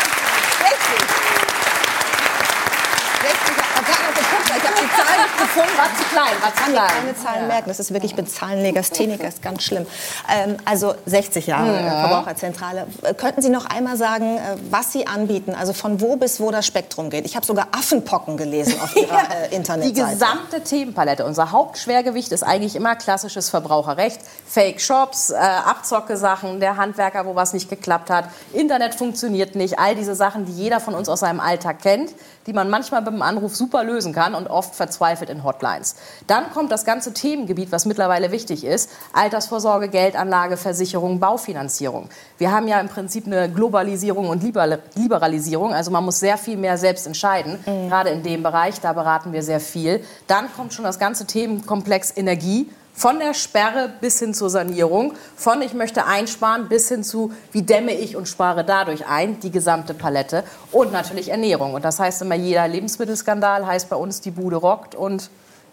[5.59, 6.87] for War zu klein, war zu klein.
[6.89, 7.69] keine Zahlen merken.
[7.69, 9.85] Das ist wirklich mit Zahlenlegastheniker, ist ganz schlimm.
[10.29, 12.01] Ähm, also 60 Jahre Ja.
[12.07, 12.87] Verbraucherzentrale.
[13.03, 15.55] Äh, Könnten Sie noch einmal sagen, äh, was Sie anbieten?
[15.57, 17.25] Also von wo bis wo das Spektrum geht?
[17.25, 20.11] Ich habe sogar Affenpocken gelesen auf Ihrer äh, Die Internetseite.
[20.11, 21.25] gesamte Themenpalette.
[21.25, 24.19] Unser Hauptschwergewicht ist eigentlich immer klassisches Verbraucherrecht.
[24.47, 30.15] Fake-Shops, äh, Abzocke-Sachen, der Handwerker, wo was nicht geklappt hat, Internet funktioniert nicht, all diese
[30.15, 32.11] Sachen, die jeder von uns aus seinem Alltag kennt,
[32.47, 35.95] die man manchmal beim Anruf super lösen kann und oft verzweifelt in Hotlines.
[36.27, 42.09] Dann kommt das ganze Themengebiet, was mittlerweile wichtig ist, Altersvorsorge, Geldanlage, Versicherung, Baufinanzierung.
[42.37, 46.57] Wir haben ja im Prinzip eine Globalisierung und Liber- Liberalisierung, also man muss sehr viel
[46.57, 50.03] mehr selbst entscheiden, gerade in dem Bereich, da beraten wir sehr viel.
[50.27, 55.61] Dann kommt schon das ganze Themenkomplex Energie, von der Sperre bis hin zur Sanierung, von
[55.61, 59.93] ich möchte einsparen bis hin zu wie dämme ich und spare dadurch ein, die gesamte
[59.93, 60.43] Palette
[60.73, 61.75] und natürlich Ernährung.
[61.75, 65.29] Und das heißt immer, jeder Lebensmittelskandal heißt bei uns, die Bude rockt und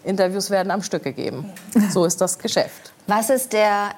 [0.07, 1.51] Interviews werden am Stück gegeben.
[1.91, 2.93] So ist das Geschäft.
[3.07, 3.91] Was ist der,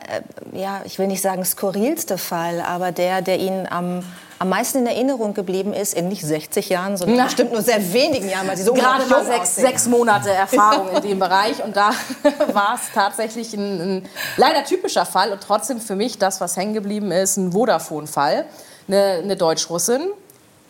[0.54, 4.04] äh, ja, ich will nicht sagen skurrilste Fall, aber der, der Ihnen am,
[4.38, 7.24] am meisten in Erinnerung geblieben ist, in nicht 60 Jahren, sondern Na.
[7.26, 11.02] bestimmt nur sehr wenigen Jahren, weil Sie so Gerade mal sechs, sechs Monate Erfahrung in
[11.02, 11.64] dem Bereich.
[11.64, 11.92] Und da
[12.54, 16.74] war es tatsächlich ein, ein leider typischer Fall und trotzdem für mich das, was hängen
[16.74, 18.46] geblieben ist, ein Vodafone-Fall.
[18.88, 20.10] Eine, eine Deutsch-Russin,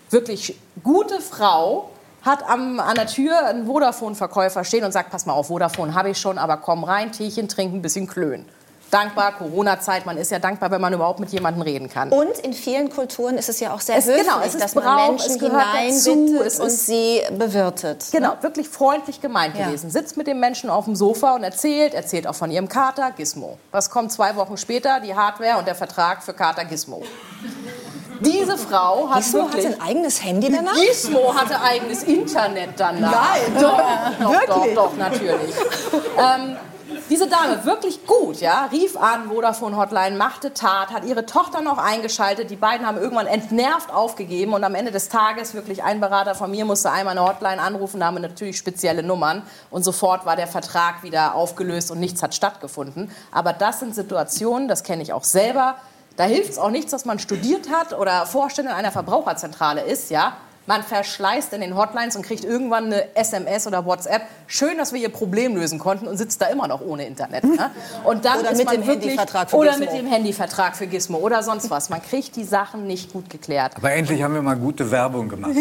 [0.10, 1.90] wirklich gute Frau,
[2.24, 6.10] hat am, an der Tür einen Vodafone-Verkäufer stehen und sagt, pass mal auf, Vodafone habe
[6.10, 8.46] ich schon, aber komm rein, Teechen trinken, ein bisschen klönen.
[8.92, 12.10] Dankbar, Corona-Zeit, man ist ja dankbar, wenn man überhaupt mit jemandem reden kann.
[12.12, 14.74] Und in vielen Kulturen ist es ja auch sehr Es- höflich, genau, es ist dass
[14.74, 18.06] man Brauch, Menschen hineinbittet und sie bewirtet.
[18.12, 19.68] Genau, wirklich freundlich gemeint Ja.
[19.68, 19.92] gewesen.
[19.92, 23.60] Sitzt mit dem Menschen auf dem Sofa und erzählt, erzählt auch von ihrem Kater Gizmo.
[23.72, 25.00] Was kommt zwei Wochen später?
[25.02, 27.04] Die Hardware und der Vertrag für Kater Gizmo.
[28.20, 29.66] Diese Frau hat Gizmo wirklich...
[29.66, 30.74] hatte ein eigenes Handy danach?
[30.76, 33.12] Gizmo hatte eigenes Internet danach.
[33.12, 33.62] Nein.
[33.62, 33.82] Doch,
[34.20, 34.76] doch, Wirklich?
[34.76, 35.56] doch, doch, natürlich.
[36.18, 36.58] ähm,
[37.10, 41.78] diese Dame, wirklich gut, ja, rief an, Vodafone Hotline, machte Tat, hat ihre Tochter noch
[41.80, 42.52] eingeschaltet.
[42.52, 46.52] Die beiden haben irgendwann entnervt aufgegeben und am Ende des Tages wirklich ein Berater von
[46.52, 49.42] mir musste einmal eine Hotline anrufen, da haben wir natürlich spezielle Nummern
[49.72, 53.12] und sofort war der Vertrag wieder aufgelöst und nichts hat stattgefunden.
[53.32, 55.78] Aber das sind Situationen, das kenne ich auch selber.
[56.20, 60.36] Da hilft es auch nichts, dass man studiert hat oder Vorständin einer Verbraucherzentrale ist, ja.
[60.70, 64.22] Man verschleißt in den Hotlines und kriegt irgendwann eine SMS oder WhatsApp.
[64.46, 67.44] Schön, dass wir ihr Problem lösen konnten und sitzt da immer noch ohne Internet.
[67.44, 67.72] Ne?
[68.04, 69.86] Und dann Oder mit dem Handyvertrag für Oder Gizmo.
[69.86, 71.90] mit dem Handyvertrag für Gizmo oder sonst was.
[71.90, 73.78] Man kriegt die Sachen nicht gut geklärt.
[73.78, 75.54] Aber endlich haben wir mal gute Werbung gemacht.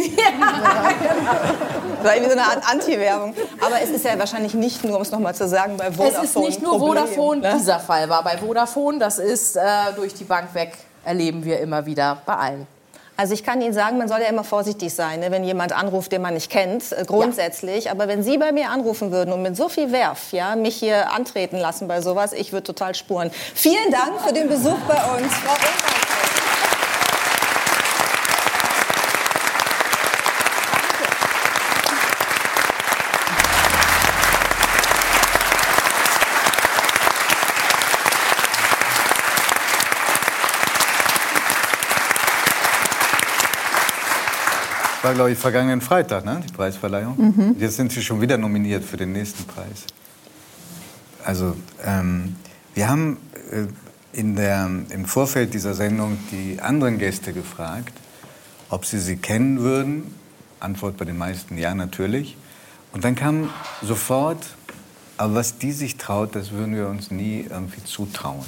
[1.98, 3.34] Das war irgendwie so eine Art Anti-Werbung.
[3.60, 6.24] Aber es ist ja wahrscheinlich nicht nur, um es nochmal zu sagen, bei Vodafone.
[6.24, 7.54] Es ist nicht nur Problem, Vodafone, ne?
[7.58, 8.98] dieser Fall war bei Vodafone.
[8.98, 9.60] Das ist äh,
[9.96, 12.77] durch die Bank weg, erleben wir immer wieder bei allen.
[13.18, 16.12] Also ich kann Ihnen sagen, man soll ja immer vorsichtig sein, ne, wenn jemand anruft,
[16.12, 17.90] den man nicht kennt, äh, grundsätzlich.
[17.90, 21.10] Aber wenn Sie bei mir anrufen würden und mit so viel Werf ja, mich hier
[21.10, 23.32] antreten lassen bei sowas, ich würde total spuren.
[23.56, 26.07] Vielen Dank für den Besuch bei uns, Frau Ungarn.
[45.08, 46.42] War, glaube ich, vergangenen Freitag, ne?
[46.46, 47.16] die Preisverleihung.
[47.16, 47.56] Mhm.
[47.58, 49.86] Jetzt sind Sie schon wieder nominiert für den nächsten Preis.
[51.24, 52.36] Also, ähm,
[52.74, 53.16] wir haben
[53.50, 57.94] äh, in der, im Vorfeld dieser Sendung die anderen Gäste gefragt,
[58.68, 60.14] ob sie sie kennen würden.
[60.60, 62.36] Antwort bei den meisten ja, natürlich.
[62.92, 63.48] Und dann kam
[63.80, 64.44] sofort,
[65.16, 68.44] aber was die sich traut, das würden wir uns nie irgendwie zutrauen.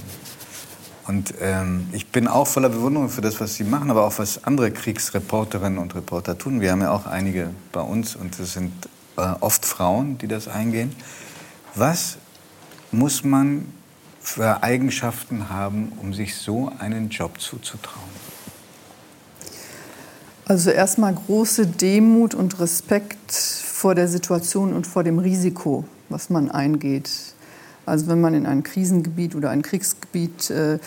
[1.06, 4.44] Und ähm, ich bin auch voller Bewunderung für das, was Sie machen, aber auch was
[4.44, 6.60] andere Kriegsreporterinnen und Reporter tun.
[6.60, 8.72] Wir haben ja auch einige bei uns und es sind
[9.16, 10.94] äh, oft Frauen, die das eingehen.
[11.74, 12.18] Was
[12.92, 13.72] muss man
[14.20, 18.20] für Eigenschaften haben, um sich so einen Job zuzutrauen?
[20.44, 26.50] Also erstmal große Demut und Respekt vor der Situation und vor dem Risiko, was man
[26.50, 27.08] eingeht.
[27.90, 30.78] Also wenn man in ein Krisengebiet oder ein Kriegsgebiet äh,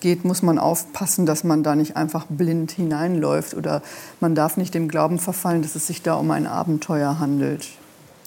[0.00, 3.82] geht, muss man aufpassen, dass man da nicht einfach blind hineinläuft oder
[4.20, 7.68] man darf nicht dem Glauben verfallen, dass es sich da um ein Abenteuer handelt.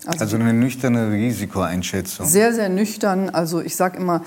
[0.05, 2.27] Also, eine nüchterne Risikoeinschätzung.
[2.27, 3.29] Sehr, sehr nüchtern.
[3.29, 4.21] Also ich sage immer,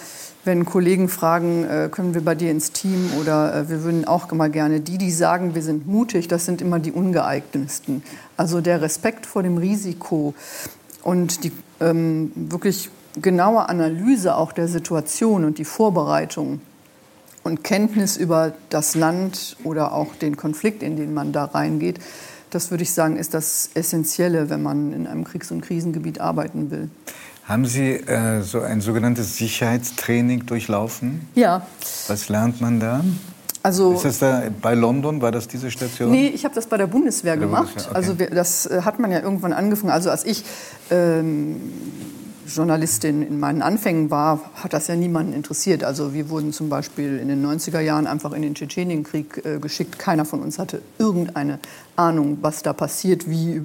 [0.45, 4.33] wenn Kollegen fragen, äh, können wir bei dir ins Team oder äh, wir würden auch
[4.33, 8.03] immer gerne die, die sagen, wir sind mutig, das sind immer die ungeeignetsten.
[8.39, 10.35] Also der Respekt vor dem Risiko
[11.03, 12.89] und die ähm, wirklich
[13.21, 16.61] genaue Analyse auch der Situation und die Vorbereitung
[17.43, 21.99] und Kenntnis über das Land oder auch den Konflikt, in den man da reingeht,
[22.51, 26.71] das würde ich sagen, ist das Essentielle, wenn man in einem Kriegs- und Krisengebiet arbeiten
[26.71, 26.91] will.
[27.45, 31.29] Haben Sie äh, so ein sogenanntes Sicherheitstraining durchlaufen?
[31.35, 31.67] Ja.
[32.09, 33.05] Was lernt man da?
[33.63, 35.21] Also, ist das da bei London?
[35.21, 36.11] War das diese Station?
[36.11, 37.67] Nee, ich habe das bei der Bundeswehr Bei der gemacht.
[37.67, 37.97] Bundeswehr, okay.
[37.97, 39.91] Also wir, das äh, hat man ja irgendwann angefangen.
[39.93, 40.45] Also als ich
[40.91, 41.57] ähm,
[42.47, 45.85] Journalistin in meinen Anfängen war, hat das ja niemanden interessiert.
[45.85, 49.99] Also wir wurden zum Beispiel in den 90er Jahren einfach in den Tschetschenienkrieg äh, geschickt.
[49.99, 51.59] Keiner von uns hatte irgendeine
[51.97, 53.63] Ahnung, was da passiert, wie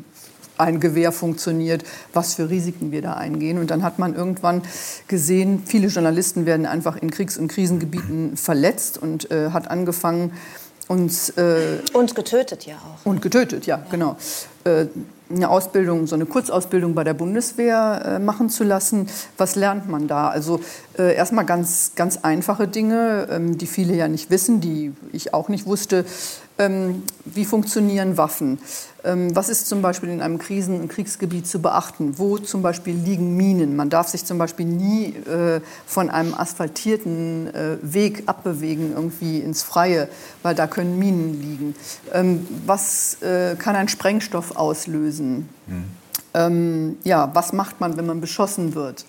[0.58, 3.58] ein Gewehr funktioniert, was für Risiken wir da eingehen.
[3.58, 4.62] Und dann hat man irgendwann
[5.08, 10.34] gesehen, viele Journalisten werden einfach in Kriegs- und Krisengebieten verletzt und äh, hat angefangen,
[10.92, 13.06] uns äh, Und getötet ja auch.
[13.06, 14.18] und getötet, ja, genau.
[14.66, 14.88] Äh,
[15.34, 19.08] eine Ausbildung, so eine Kurzausbildung bei der Bundeswehr äh, machen zu lassen.
[19.38, 20.28] Was lernt man da?
[20.28, 20.60] Also
[21.00, 25.48] äh, erstmal ganz, ganz einfache Dinge, ähm, die viele ja nicht wissen, die ich auch
[25.48, 26.04] nicht wusste.
[26.62, 28.60] Ähm, wie funktionieren Waffen?
[29.04, 32.20] Ähm, was ist zum Beispiel in einem Krisen- und Kriegsgebiet zu beachten?
[32.20, 33.76] Wo zum Beispiel liegen Minen?
[33.76, 39.64] Man darf sich zum Beispiel nie äh, von einem asphaltierten äh, Weg abbewegen, irgendwie ins
[39.64, 40.08] Freie,
[40.44, 41.76] weil da können Minen liegen.
[42.14, 45.50] Ähm, was äh, kann ein Sprengstoff auslösen?
[46.34, 49.06] Ähm, ja, was macht man, wenn man beschossen wird?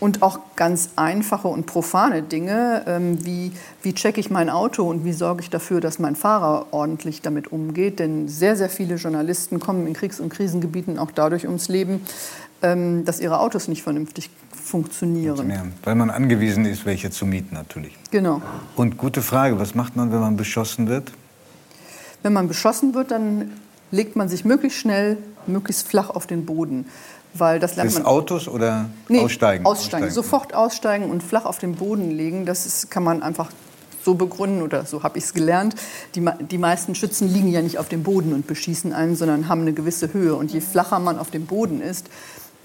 [0.00, 5.04] Und auch ganz einfache und profane Dinge, ähm, wie, wie checke ich mein Auto und
[5.04, 7.98] wie sorge ich dafür, dass mein Fahrer ordentlich damit umgeht.
[7.98, 12.00] Denn sehr, sehr viele Journalisten kommen in Kriegs- und Krisengebieten auch dadurch ums Leben,
[12.62, 15.50] ähm, dass ihre Autos nicht vernünftig funktionieren.
[15.50, 17.96] Ja, weil man angewiesen ist, welche zu mieten natürlich.
[18.10, 18.40] Genau.
[18.76, 21.12] Und gute Frage, was macht man, wenn man beschossen wird?
[22.22, 23.50] Wenn man beschossen wird, dann
[23.90, 26.86] legt man sich möglichst schnell, möglichst flach auf den Boden.
[27.34, 29.64] Weil das lernt man Autos oder Nee, aussteigen?
[29.64, 30.10] Aussteigen.
[30.10, 32.44] Sofort aussteigen und flach auf den Boden legen.
[32.44, 33.50] Das ist, kann man einfach
[34.04, 35.74] so begründen oder so habe ich es gelernt.
[36.14, 39.60] Die, die meisten Schützen liegen ja nicht auf dem Boden und beschießen einen, sondern haben
[39.62, 40.34] eine gewisse Höhe.
[40.34, 42.08] Und je flacher man auf dem Boden ist,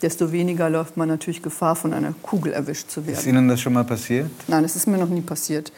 [0.01, 3.30] desto weniger läuft man natürlich Gefahr, von einer Kugel erwischt zu Ist werden.
[3.30, 4.30] Ihnen das schon mal passiert?
[4.47, 5.72] Nein, das ist mir noch nie passiert.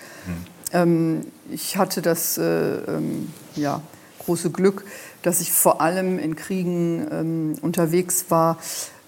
[0.74, 3.82] Ähm, ich hatte das äh, ähm, ja,
[4.20, 4.84] große Glück,
[5.22, 8.58] dass ich vor allem in Kriegen ähm, unterwegs war,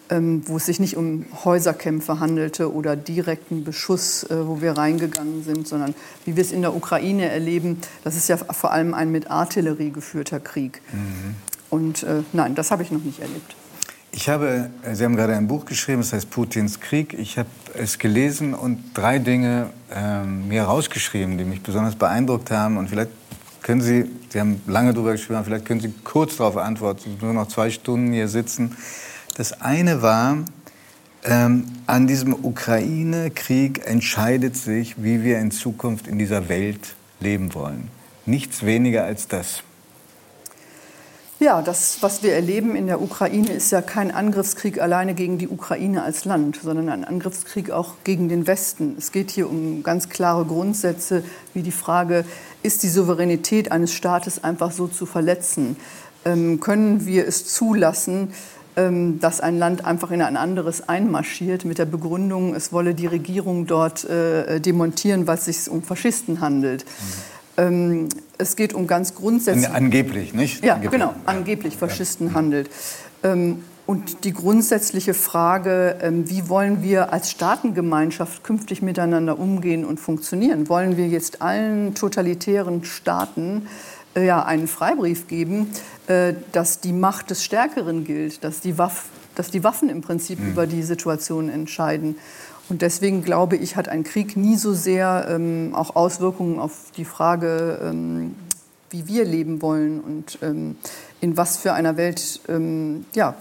[0.09, 5.43] ähm, wo es sich nicht um Häuserkämpfe handelte oder direkten Beschuss, äh, wo wir reingegangen
[5.43, 5.93] sind, sondern
[6.25, 9.91] wie wir es in der Ukraine erleben, das ist ja vor allem ein mit Artillerie
[9.91, 10.81] geführter Krieg.
[11.69, 13.55] Und äh, nein, das habe ich noch nicht erlebt.
[14.11, 17.13] Ich habe, äh, Sie haben gerade ein Buch geschrieben, das heißt Putins Krieg.
[17.13, 22.77] Ich habe es gelesen und drei Dinge ähm, mir rausgeschrieben, die mich besonders beeindruckt haben.
[22.77, 23.11] Und vielleicht
[23.69, 27.19] können Sie, Sie haben lange darüber aber vielleicht können Sie kurz darauf antworten.
[27.21, 28.75] Nur noch zwei Stunden hier sitzen.
[29.37, 30.39] Das eine war,
[31.23, 37.89] ähm, an diesem Ukraine-Krieg entscheidet sich, wie wir in Zukunft in dieser Welt leben wollen.
[38.25, 39.61] Nichts weniger als das.
[41.41, 45.47] Ja, das, was wir erleben in der Ukraine, ist ja kein Angriffskrieg alleine gegen die
[45.47, 48.95] Ukraine als Land, sondern ein Angriffskrieg auch gegen den Westen.
[48.97, 52.25] Es geht hier um ganz klare Grundsätze, wie die Frage,
[52.63, 55.77] ist die Souveränität eines Staates einfach so zu verletzen?
[56.25, 58.33] Ähm, können wir es zulassen,
[58.75, 63.07] ähm, dass ein Land einfach in ein anderes einmarschiert mit der Begründung, es wolle die
[63.07, 66.85] Regierung dort äh, demontieren, weil es sich um Faschisten handelt?
[67.57, 69.73] Ähm, es geht um ganz grundsätzliche...
[69.73, 70.63] Angeblich, nicht?
[70.63, 70.99] Ja, Angeblich.
[70.99, 72.69] genau, angeblich Faschisten handelt.
[73.89, 80.69] Und die grundsätzliche Frage, ähm, wie wollen wir als Staatengemeinschaft künftig miteinander umgehen und funktionieren?
[80.69, 83.67] Wollen wir jetzt allen totalitären Staaten
[84.15, 85.71] äh, ja, einen Freibrief geben,
[86.05, 90.37] äh, dass die Macht des Stärkeren gilt, dass die, Waff, dass die Waffen im Prinzip
[90.39, 92.15] über die Situation entscheiden?
[92.69, 97.05] Und deswegen glaube ich, hat ein Krieg nie so sehr ähm, auch Auswirkungen auf die
[97.05, 98.35] Frage, ähm,
[98.91, 100.75] wie wir leben wollen und ähm,
[101.21, 103.35] in was für einer Welt ähm, ja,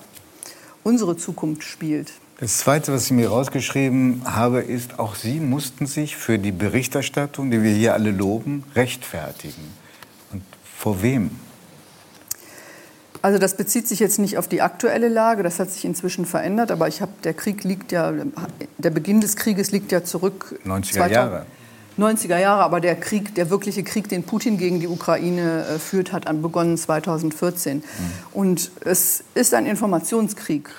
[0.89, 2.13] unsere Zukunft spielt.
[2.41, 7.51] Das Zweite, was ich mir rausgeschrieben habe, ist, auch Sie mussten sich für die Berichterstattung,
[7.51, 9.75] die wir hier alle loben, rechtfertigen.
[10.33, 10.43] Und
[10.77, 11.31] vor wem?
[13.21, 16.71] Also das bezieht sich jetzt nicht auf die aktuelle Lage, das hat sich inzwischen verändert,
[16.71, 18.13] aber ich habe der Krieg liegt ja
[18.79, 21.47] der Beginn des Krieges liegt ja zurück 90er Jahre.
[21.99, 26.13] 90er Jahre, aber der Krieg, der wirkliche Krieg, den Putin gegen die Ukraine äh, führt,
[26.13, 27.79] hat an begonnen 2014.
[27.79, 27.83] Mhm.
[28.33, 30.71] Und es ist ein Informationskrieg.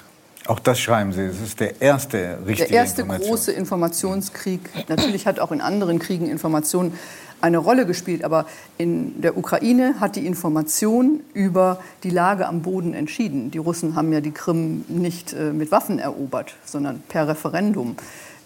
[0.48, 1.22] Auch das schreiben Sie.
[1.22, 4.62] Es ist der erste richtige Der erste große Informationskrieg.
[4.88, 6.94] Natürlich hat auch in anderen Kriegen Information
[7.42, 8.24] eine Rolle gespielt.
[8.24, 8.46] Aber
[8.78, 13.52] in der Ukraine hat die Information über die Lage am Boden entschieden.
[13.52, 17.96] Die Russen haben ja die Krim nicht äh, mit Waffen erobert, sondern per Referendum.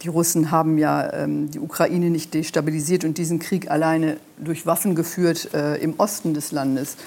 [0.04, 4.96] Die Russen haben ja ähm, die Ukraine nicht destabilisiert und diesen Krieg alleine durch Waffen
[4.96, 6.98] geführt äh, im Osten des Landes.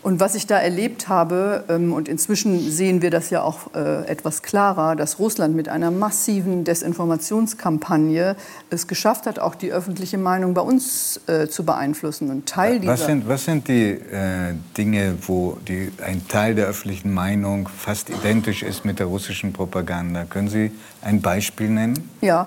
[0.00, 4.06] Und was ich da erlebt habe, ähm, und inzwischen sehen wir das ja auch äh,
[4.06, 8.36] etwas klarer, dass Russland mit einer massiven Desinformationskampagne
[8.70, 12.30] es geschafft hat, auch die öffentliche Meinung bei uns äh, zu beeinflussen.
[12.30, 17.12] Und Teil was, sind, was sind die äh, Dinge, wo die, ein Teil der öffentlichen
[17.12, 20.24] Meinung fast identisch ist mit der russischen Propaganda?
[20.24, 20.70] Können Sie
[21.02, 22.08] ein Beispiel nennen?
[22.20, 22.46] Ja.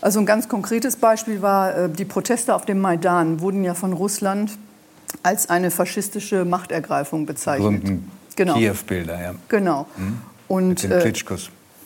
[0.00, 3.92] Also ein ganz konkretes Beispiel war, äh, die Proteste auf dem Maidan wurden ja von
[3.92, 4.50] Russland
[5.22, 7.82] als eine faschistische Machtergreifung bezeichnet.
[7.82, 8.54] Berühmten genau.
[8.54, 9.34] Kiew-Bilder, ja.
[9.48, 9.86] Genau.
[9.96, 10.18] Mhm.
[10.48, 11.12] Und äh,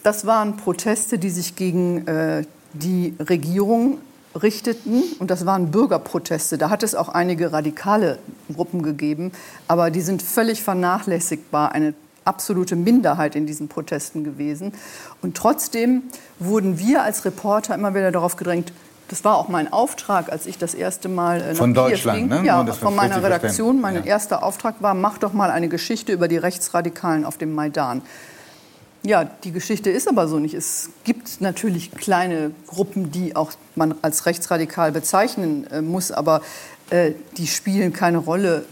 [0.03, 3.99] das waren Proteste, die sich gegen äh, die Regierung
[4.35, 5.03] richteten.
[5.19, 6.59] Und das waren Bürgerproteste.
[6.59, 8.19] Da hat es auch einige radikale
[8.55, 9.33] Gruppen gegeben.
[9.67, 11.73] Aber die sind völlig vernachlässigbar.
[11.73, 14.73] Eine absolute Minderheit in diesen Protesten gewesen.
[15.23, 16.03] Und trotzdem
[16.39, 18.73] wurden wir als Reporter immer wieder darauf gedrängt,
[19.09, 22.29] das war auch mein Auftrag, als ich das erste Mal nach von Deutschland, ging.
[22.29, 22.47] Ne?
[22.47, 23.81] Ja, von meiner Redaktion.
[23.81, 24.03] Mein ja.
[24.03, 28.03] erster Auftrag war, mach doch mal eine Geschichte über die Rechtsradikalen auf dem Maidan.
[29.03, 30.55] Ja, die Geschichte ist aber so nicht.
[30.55, 36.43] Es gibt natürlich kleine Gruppen, die auch man als rechtsradikal bezeichnen äh, muss, aber
[36.91, 38.65] äh, die spielen keine Rolle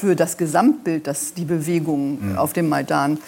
[0.00, 2.38] für das Gesamtbild, das die Bewegung mhm.
[2.38, 3.18] auf dem Maidan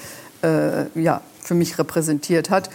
[0.42, 2.70] äh, ja, für mich repräsentiert hat.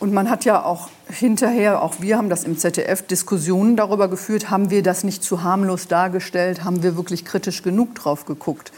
[0.00, 4.48] Und man hat ja auch hinterher, auch wir haben das im ZDF, Diskussionen darüber geführt,
[4.48, 8.72] haben wir das nicht zu harmlos dargestellt, haben wir wirklich kritisch genug drauf geguckt.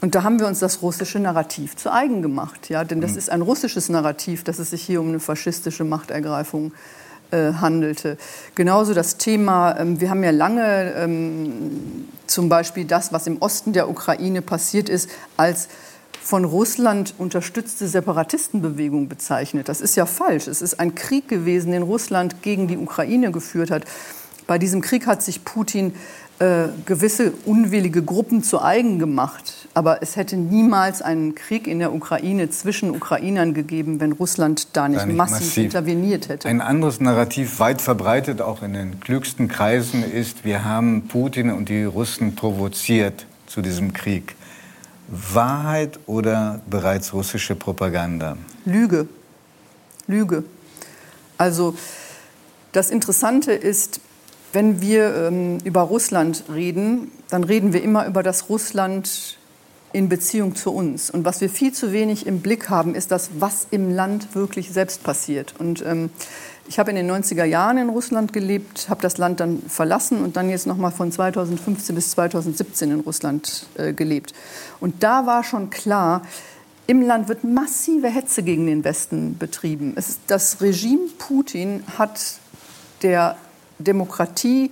[0.00, 2.70] Und da haben wir uns das russische Narrativ zu eigen gemacht.
[2.70, 2.82] Ja?
[2.84, 3.18] Denn das mhm.
[3.18, 6.72] ist ein russisches Narrativ, dass es sich hier um eine faschistische Machtergreifung
[7.30, 8.16] äh, handelte.
[8.54, 13.74] Genauso das Thema, ähm, wir haben ja lange ähm, zum Beispiel das, was im Osten
[13.74, 15.68] der Ukraine passiert ist, als
[16.24, 19.68] von Russland unterstützte Separatistenbewegung bezeichnet.
[19.68, 20.46] Das ist ja falsch.
[20.46, 23.84] Es ist ein Krieg gewesen, den Russland gegen die Ukraine geführt hat.
[24.46, 25.92] Bei diesem Krieg hat sich Putin
[26.38, 29.68] äh, gewisse unwillige Gruppen zu eigen gemacht.
[29.74, 34.88] Aber es hätte niemals einen Krieg in der Ukraine zwischen Ukrainern gegeben, wenn Russland da
[34.88, 36.48] nicht, da nicht massiv, massiv, interveniert hätte.
[36.48, 41.68] Ein anderes Narrativ, weit verbreitet, auch in den klügsten Kreisen, ist, wir haben Putin und
[41.68, 44.36] die Russen provoziert zu diesem Krieg.
[45.08, 48.36] Wahrheit oder bereits russische Propaganda?
[48.64, 49.08] Lüge.
[50.06, 50.44] Lüge.
[51.38, 51.74] Also
[52.72, 54.00] das Interessante ist,
[54.52, 59.38] wenn wir ähm, über Russland reden, dann reden wir immer über das Russland
[59.92, 61.10] in Beziehung zu uns.
[61.10, 64.72] Und was wir viel zu wenig im Blick haben, ist das, was im Land wirklich
[64.72, 65.54] selbst passiert.
[65.58, 66.10] Und ähm,
[66.66, 70.36] ich habe in den 90er Jahren in Russland gelebt, habe das Land dann verlassen und
[70.36, 74.32] dann jetzt noch mal von 2015 bis 2017 in Russland äh, gelebt.
[74.80, 76.22] Und da war schon klar,
[76.86, 79.94] im Land wird massive Hetze gegen den Westen betrieben.
[79.96, 82.20] Es, das Regime Putin hat
[83.02, 83.36] der
[83.78, 84.70] Demokratie,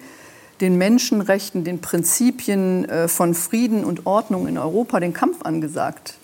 [0.60, 6.14] den Menschenrechten, den Prinzipien äh, von Frieden und Ordnung in Europa den Kampf angesagt.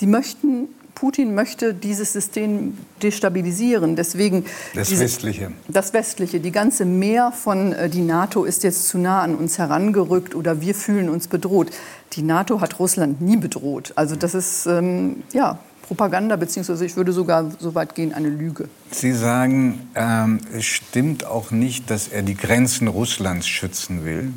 [0.00, 0.68] Die möchten
[0.98, 3.94] Putin möchte dieses System destabilisieren.
[3.94, 4.44] Deswegen
[4.74, 5.52] das diese, Westliche.
[5.68, 6.40] Das Westliche.
[6.40, 10.60] Die ganze Meer von äh, die NATO ist jetzt zu nah an uns herangerückt oder
[10.60, 11.70] wir fühlen uns bedroht.
[12.14, 13.92] Die NATO hat Russland nie bedroht.
[13.94, 18.68] Also das ist ähm, ja Propaganda, beziehungsweise ich würde sogar so weit gehen, eine Lüge.
[18.90, 24.32] Sie sagen, ähm, es stimmt auch nicht, dass er die Grenzen Russlands schützen will,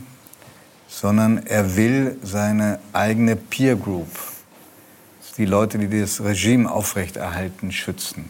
[0.88, 4.08] sondern er will seine eigene Peer Group
[5.38, 8.26] die Leute, die das Regime aufrechterhalten, schützen?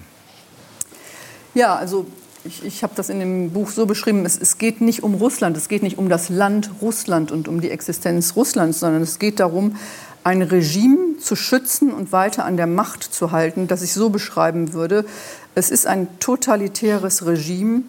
[1.54, 2.06] Ja, also
[2.44, 5.58] ich, ich habe das in dem Buch so beschrieben, es, es, geht nicht um Russland,
[5.58, 9.40] es geht nicht um das Land Russland und um die Existenz Russlands, sondern es geht
[9.40, 9.76] darum,
[10.24, 14.74] ein Regime zu schützen und weiter an der Macht zu halten, das ich so beschreiben
[14.74, 15.06] würde.
[15.56, 17.84] Es ist ein totalitäres Regime,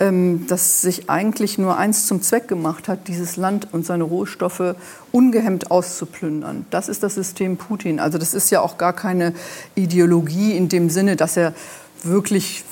[0.00, 4.74] ähm, das sich eigentlich nur eins zum Zweck gemacht hat, dieses Land und seine Rohstoffe
[5.12, 6.66] ungehemmt auszuplündern.
[6.70, 8.00] Das ist das System Putin.
[8.00, 9.32] Also das ist ja auch gar keine
[9.74, 11.54] Ideologie in dem Sinne, dass er
[12.02, 12.64] wirklich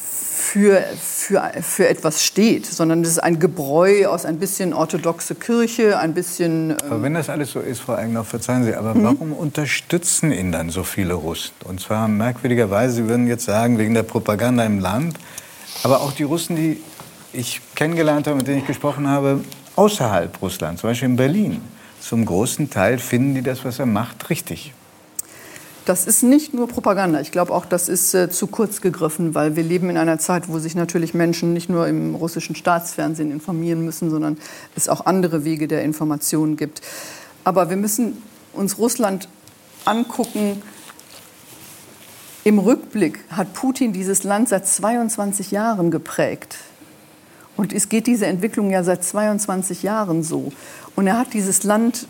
[0.44, 5.98] für, für, für etwas steht, sondern es ist ein Gebräu aus ein bisschen orthodoxe Kirche,
[5.98, 6.70] ein bisschen.
[6.70, 9.04] Ähm aber wenn das alles so ist, Frau Eigner, verzeihen Sie, aber mhm.
[9.04, 11.52] warum unterstützen ihn dann so viele Russen?
[11.64, 15.16] Und zwar merkwürdigerweise, Sie würden jetzt sagen, wegen der Propaganda im Land,
[15.82, 16.80] aber auch die Russen, die
[17.34, 19.40] ich kennengelernt habe, mit denen ich gesprochen habe,
[19.76, 21.60] außerhalb Russlands, zum Beispiel in Berlin.
[22.00, 24.72] Zum großen Teil finden die das, was er macht, richtig.
[25.84, 27.20] Das ist nicht nur Propaganda.
[27.20, 30.48] Ich glaube auch, das ist äh, zu kurz gegriffen, weil wir leben in einer Zeit,
[30.48, 34.38] wo sich natürlich Menschen nicht nur im russischen Staatsfernsehen informieren müssen, sondern
[34.76, 36.80] es auch andere Wege der Information gibt.
[37.42, 38.22] Aber wir müssen
[38.54, 39.28] uns Russland
[39.84, 40.62] angucken.
[42.44, 46.56] Im Rückblick hat Putin dieses Land seit 22 Jahren geprägt.
[47.56, 50.52] Und es geht diese Entwicklung ja seit 22 Jahren so.
[50.96, 52.06] Und er hat dieses Land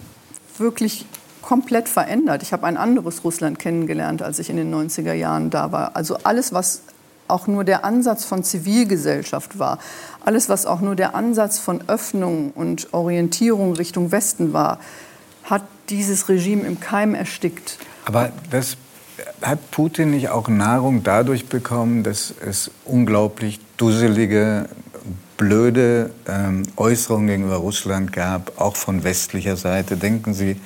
[0.59, 1.07] wirklich
[1.43, 2.43] komplett verändert.
[2.43, 5.95] Ich habe ein anderes Russland kennengelernt, als ich in den 90er Jahren da war.
[5.95, 6.83] Also alles, was
[7.29, 9.79] auch nur der Ansatz von Zivilgesellschaft war,
[10.25, 14.79] alles, was auch nur der Ansatz von Öffnung und Orientierung Richtung Westen war,
[15.45, 17.79] hat dieses Regime im Keim erstickt.
[18.07, 18.77] Aber das
[19.43, 24.69] hat Putin nicht auch Nahrung dadurch bekommen, dass es unglaublich dusselige,
[25.45, 29.99] blöde ähm, Äußerungen gegenüber Russland gab, auch von westlicher Seite?
[29.99, 30.57] Denken Sie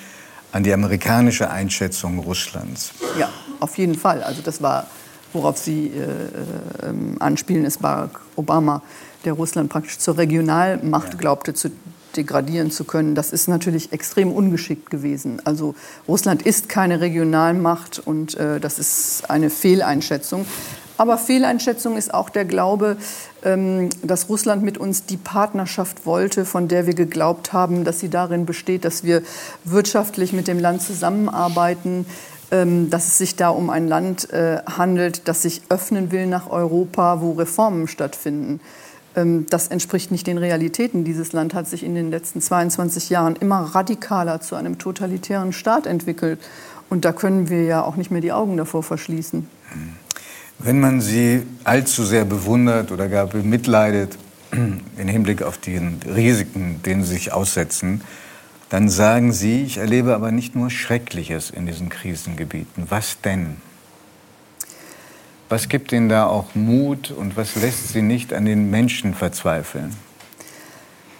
[0.52, 2.92] an die amerikanische Einschätzung Russlands.
[3.18, 4.22] Ja, auf jeden Fall.
[4.22, 4.86] Also das war,
[5.32, 8.82] worauf Sie äh, äh, anspielen, ist Barack Obama,
[9.24, 11.18] der Russland praktisch zur Regionalmacht ja.
[11.18, 11.70] glaubte zu
[12.16, 13.16] degradieren zu können.
[13.16, 15.42] Das ist natürlich extrem ungeschickt gewesen.
[15.44, 15.74] Also
[16.06, 20.46] Russland ist keine Regionalmacht und äh, das ist eine Fehleinschätzung.
[20.98, 22.96] Aber Fehleinschätzung ist auch der Glaube,
[23.44, 28.10] ähm, dass Russland mit uns die Partnerschaft wollte, von der wir geglaubt haben, dass sie
[28.10, 29.22] darin besteht, dass wir
[29.64, 32.04] wirtschaftlich mit dem Land zusammenarbeiten,
[32.50, 36.50] ähm, dass es sich da um ein Land äh, handelt, das sich öffnen will nach
[36.50, 38.58] Europa, wo Reformen stattfinden.
[39.14, 41.04] Ähm, das entspricht nicht den Realitäten.
[41.04, 45.86] Dieses Land hat sich in den letzten 22 Jahren immer radikaler zu einem totalitären Staat
[45.86, 46.40] entwickelt.
[46.90, 49.48] Und da können wir ja auch nicht mehr die Augen davor verschließen.
[50.58, 54.16] Wenn man sie allzu sehr bewundert oder gar bemitleidet
[54.52, 58.00] im Hinblick auf die Risiken, denen sie sich aussetzen,
[58.68, 62.86] dann sagen sie, ich erlebe aber nicht nur Schreckliches in diesen Krisengebieten.
[62.88, 63.56] Was denn?
[65.48, 69.94] Was gibt ihnen da auch Mut und was lässt sie nicht an den Menschen verzweifeln?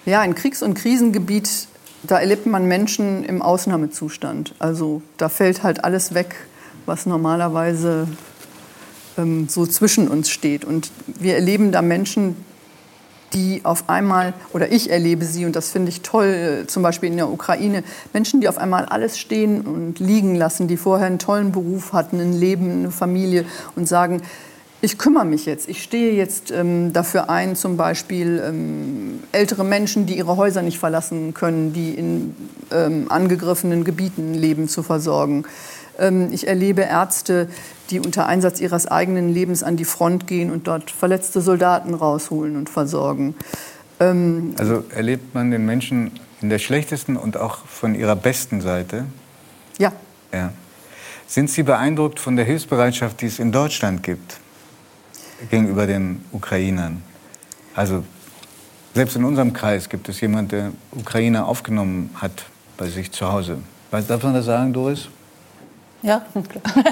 [0.05, 1.68] Ja, ein Kriegs- und Krisengebiet,
[2.03, 4.55] da erlebt man Menschen im Ausnahmezustand.
[4.59, 6.34] Also da fällt halt alles weg,
[6.86, 8.09] was normalerweise
[9.18, 10.64] ähm, so zwischen uns steht.
[10.64, 12.36] Und wir erleben da Menschen,
[13.34, 17.10] die auf einmal, oder ich erlebe sie, und das finde ich toll, äh, zum Beispiel
[17.10, 21.18] in der Ukraine, Menschen, die auf einmal alles stehen und liegen lassen, die vorher einen
[21.18, 23.44] tollen Beruf hatten, ein Leben, eine Familie
[23.76, 24.22] und sagen,
[24.80, 30.06] ich kümmere mich jetzt, ich stehe jetzt ähm, dafür ein, zum Beispiel ähm, ältere Menschen,
[30.06, 32.36] die ihre Häuser nicht verlassen können, die in
[32.70, 35.44] ähm, angegriffenen Gebieten leben, zu versorgen.
[35.99, 37.49] Ähm, ich erlebe Ärzte,
[37.90, 42.57] die unter Einsatz ihres eigenen Lebens an die Front gehen und dort verletzte Soldaten rausholen
[42.57, 43.34] und versorgen.
[44.01, 49.07] Ähm, also erlebt man den Menschen in der schlechtesten und auch von ihrer besten Seite?
[49.78, 49.92] Ja.
[50.32, 50.53] ja.
[51.26, 54.38] Sind Sie beeindruckt von der Hilfsbereitschaft, die es in Deutschland gibt
[55.51, 57.03] gegenüber den Ukrainern?
[57.74, 58.05] Also
[58.94, 62.46] selbst in unserem Kreis gibt es jemanden, der Ukrainer aufgenommen hat
[62.76, 63.59] bei sich zu Hause.
[63.90, 65.09] Darf man das sagen, Doris?
[66.03, 66.84] Ja, klar.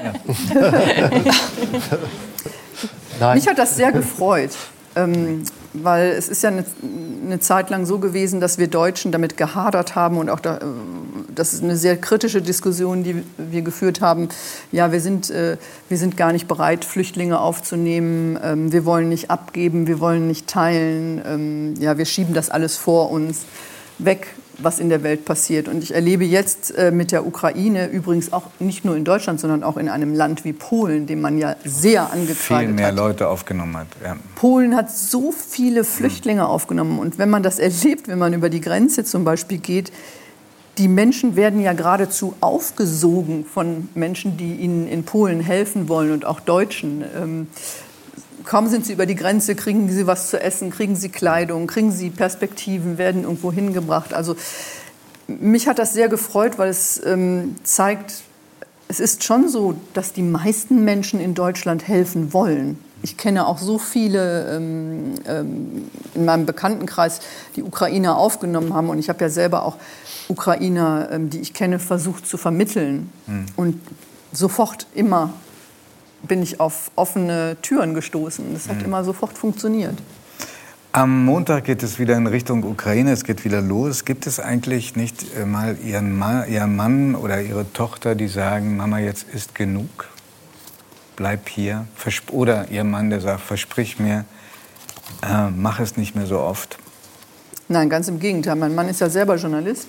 [3.21, 3.35] Ja.
[3.35, 4.51] Mich hat das sehr gefreut,
[4.95, 6.65] ähm, weil es ist ja eine,
[7.25, 10.61] eine, Zeit lang so gewesen, dass wir Deutschen damit gehadert haben und auch da, äh,
[11.35, 14.29] das ist eine sehr kritische Diskussion, die wir geführt haben.
[14.73, 15.57] Ja, wir sind, äh,
[15.89, 18.39] wir sind gar nicht bereit, Flüchtlinge aufzunehmen.
[18.43, 21.23] Ähm, wir wollen nicht abgeben, wir wollen nicht teilen.
[21.27, 23.43] Ähm, ja, wir schieben das alles vor uns
[23.99, 25.69] weg was in der Welt passiert.
[25.69, 29.63] Und ich erlebe jetzt äh, mit der Ukraine übrigens auch nicht nur in Deutschland, sondern
[29.63, 32.97] auch in einem Land wie Polen, dem man ja sehr angekreidet Viel mehr hat.
[32.97, 33.89] Leute aufgenommen hat.
[34.05, 34.17] Ja.
[34.35, 36.49] Polen hat so viele Flüchtlinge mhm.
[36.49, 36.99] aufgenommen.
[36.99, 39.93] Und wenn man das erlebt, wenn man über die Grenze zum Beispiel geht,
[40.79, 46.27] die Menschen werden ja geradezu aufgesogen von Menschen, die ihnen in Polen helfen wollen und
[46.27, 47.03] auch Deutschen.
[47.17, 47.47] Ähm,
[48.47, 51.93] kaum sind sie über die Grenze, kriegen sie was zu essen, kriegen sie Kleidung, kriegen
[51.93, 54.15] sie Perspektiven, werden irgendwo hingebracht.
[54.15, 54.37] Also
[55.29, 58.23] mich hat das sehr gefreut, weil es ähm, zeigt,
[58.89, 62.79] es ist schon so, dass die meisten Menschen in Deutschland helfen wollen.
[63.03, 67.21] Ich kenne auch so viele ähm, ähm, in meinem Bekanntenkreis,
[67.57, 68.89] die Ukrainer aufgenommen haben.
[68.89, 69.77] Und ich habe ja selber auch
[70.29, 73.11] Ukrainer, ähm, die ich kenne, versucht zu vermitteln.
[73.27, 73.47] Mhm.
[73.57, 73.81] Und
[74.33, 75.33] sofort immer
[76.27, 78.45] bin ich auf offene Türen gestoßen.
[78.53, 78.85] Das hat Mhm.
[78.87, 79.95] immer sofort funktioniert.
[80.93, 84.07] Am Montag geht es wieder in Richtung Ukraine, es geht wieder los.
[84.07, 88.79] Gibt es eigentlich nicht äh, mal Ihren, Ma Ihren Mann oder Ihre Tochter, die sagen,
[88.79, 90.07] Mama, jetzt ist genug,
[91.17, 91.87] bleib hier?
[91.95, 94.25] Versp oder Ihr Mann, der sagt, versprich mir,
[95.23, 96.79] äh, mach es nicht mehr so oft.
[97.69, 98.57] Nein, ganz im Gegenteil.
[98.57, 99.89] Mein Mann ist ja selber Journalist.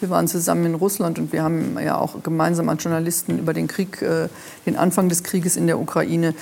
[0.00, 3.68] Wir waren zusammen in Russland und wir haben ja auch gemeinsam als Journalisten über den
[3.68, 4.28] Krieg, äh,
[4.64, 6.34] den Anfang des Krieges in der Ukraine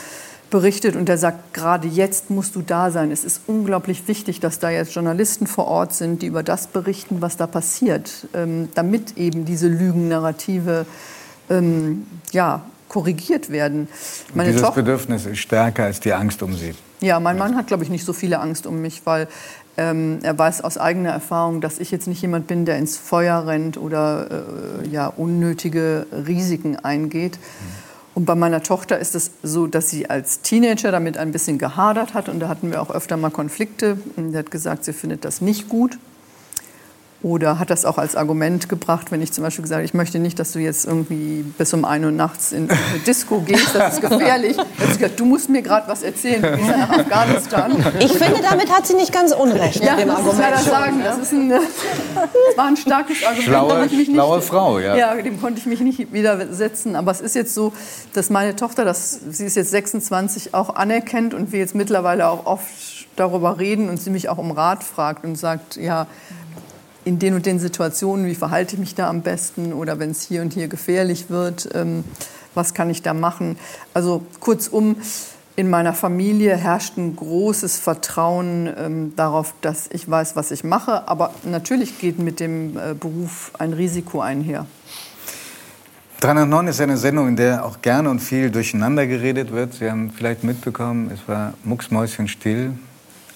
[0.51, 0.97] berichtet.
[0.97, 3.11] Und er sagt, gerade jetzt musst du da sein.
[3.11, 7.21] Es ist unglaublich wichtig, dass da jetzt Journalisten vor Ort sind, die über das berichten,
[7.21, 10.87] was da passiert, ähm, damit eben diese Lügennarrative
[11.51, 13.89] ähm, ja, korrigiert werden.
[14.35, 16.75] Meine dieses Tochter Bedürfnis ist stärker als die Angst um Sie.
[17.01, 19.29] ja, mein Mann hat, glaube ich, nicht so viele Angst um mich, weil
[19.79, 23.47] ähm, er weiß aus eigener Erfahrung, dass ich jetzt nicht jemand bin, der ins Feuer
[23.47, 24.29] rennt oder
[24.83, 27.39] äh, ja, unnötige Risiken eingeht.
[28.14, 32.14] Und bei meiner Tochter ist es so, dass sie als Teenager damit ein bisschen gehadert
[32.14, 32.29] hat.
[32.29, 33.99] Und da hatten wir auch öfter mal Konflikte.
[34.16, 35.99] Und sie hat gesagt, sie findet das nicht gut.
[37.21, 40.21] Oder hat das auch als Argument gebracht, wenn ich zum Beispiel gesagt habe, ich möchte
[40.21, 43.95] nicht, dass du jetzt irgendwie bis um 1 Uhr nachts in eine Disco gehst, das
[43.95, 44.57] ist gefährlich.
[44.79, 47.73] Gesagt, du musst mir gerade was erzählen, du gehst ja nach Afghanistan.
[47.99, 49.83] Ich finde, damit hat sie nicht ganz unrecht.
[49.83, 50.39] Ja, mit dem muss ich Argument.
[50.49, 51.01] leider sagen.
[51.03, 53.49] Das, ist ein, das war ein starkes Argument.
[53.49, 54.95] Schlaue- mich schlaue Frau, ja.
[54.97, 56.95] Ja, dem konnte ich mich nicht widersetzen.
[56.95, 57.73] Aber es ist jetzt so,
[58.14, 62.47] dass meine Tochter, das, sie ist jetzt 26, auch anerkennt und wir jetzt mittlerweile auch
[62.47, 62.69] oft
[63.16, 66.07] darüber reden und sie mich auch um Rat fragt und sagt, ja,
[67.09, 70.23] in den und den Situationen, wie verhalte ich mich da am besten oder wenn es
[70.23, 72.05] hier und hier gefährlich wird, ähm,
[72.55, 73.57] was kann ich da machen?
[73.95, 74.97] Also kurzum,
[75.57, 81.09] in meiner Familie herrscht ein großes Vertrauen ähm, darauf, dass ich weiß, was ich mache.
[81.09, 84.67] Aber natürlich geht mit dem äh, Beruf ein Risiko einher.
[86.21, 89.75] 309 ist eine Sendung, in der auch gerne und viel durcheinander geredet wird.
[89.75, 92.75] Sie haben vielleicht mitbekommen, es war mucksmäuschenstill.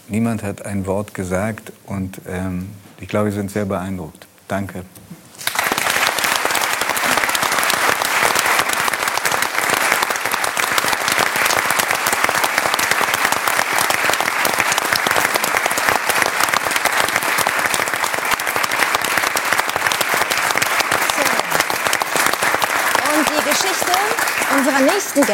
[0.08, 2.68] Niemand hat ein Wort gesagt und ähm,
[3.02, 4.26] ich glaube, Sie sind sehr beeindruckt.
[4.46, 4.84] Danke.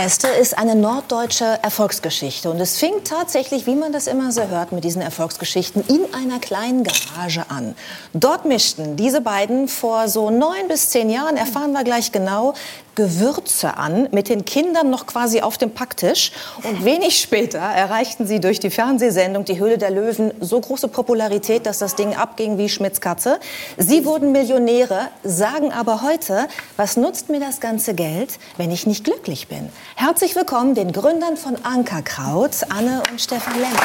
[0.00, 2.48] Gäste ist eine norddeutsche Erfolgsgeschichte.
[2.52, 6.38] Und es fing tatsächlich, wie man das immer so hört mit diesen Erfolgsgeschichten, in einer
[6.38, 7.74] kleinen Garage an.
[8.14, 12.54] Dort mischten diese beiden vor so neun bis zehn Jahren, erfahren wir gleich genau,
[12.98, 16.32] Gewürze an, mit den Kindern noch quasi auf dem Packtisch.
[16.64, 21.64] Und wenig später erreichten sie durch die Fernsehsendung Die Höhle der Löwen so große Popularität,
[21.64, 23.38] dass das Ding abging wie Schmitz Katze.
[23.76, 29.04] Sie wurden Millionäre, sagen aber heute, was nutzt mir das ganze Geld, wenn ich nicht
[29.04, 29.70] glücklich bin?
[30.00, 33.82] Herzlich willkommen den Gründern von Ankerkraut, Anne und Stefan Lenker.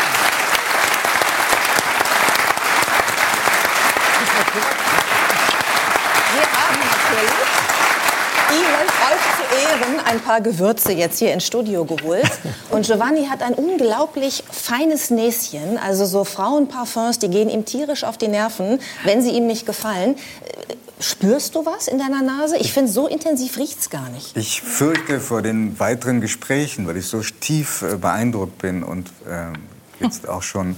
[6.36, 7.34] Wir haben natürlich
[8.52, 12.30] Ihnen, euch zu Ehren, ein paar Gewürze jetzt hier ins Studio geholt.
[12.70, 15.78] Und Giovanni hat ein unglaublich feines Näschen.
[15.78, 20.16] Also so Frauenparfums, die gehen ihm tierisch auf die Nerven, wenn sie ihm nicht gefallen.
[21.00, 22.58] Spürst du was in deiner Nase?
[22.58, 24.38] Ich finde, so intensiv riecht's gar nicht.
[24.38, 30.04] Ich fürchte vor den weiteren Gesprächen, weil ich so tief äh, beeindruckt bin und äh,
[30.04, 30.76] jetzt auch schon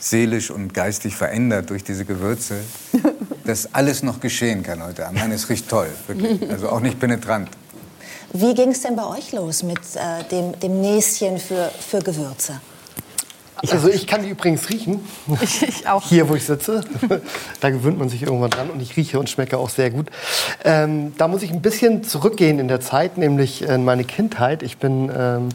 [0.00, 2.56] seelisch und geistig verändert durch diese Gewürze,
[3.44, 5.20] dass alles noch geschehen kann heute Abend.
[5.20, 6.50] Nein, es riecht toll, wirklich.
[6.50, 7.50] Also auch nicht penetrant.
[8.32, 12.60] Wie ging's denn bei euch los mit äh, dem, dem Näschen für, für Gewürze?
[13.56, 15.04] Also ich kann die übrigens riechen.
[15.42, 16.04] Ich, ich auch.
[16.04, 16.82] Hier, wo ich sitze.
[17.60, 20.10] da gewöhnt man sich irgendwann dran und ich rieche und schmecke auch sehr gut.
[20.64, 24.62] Ähm, da muss ich ein bisschen zurückgehen in der Zeit, nämlich in meine Kindheit.
[24.62, 25.48] Ich bin ähm,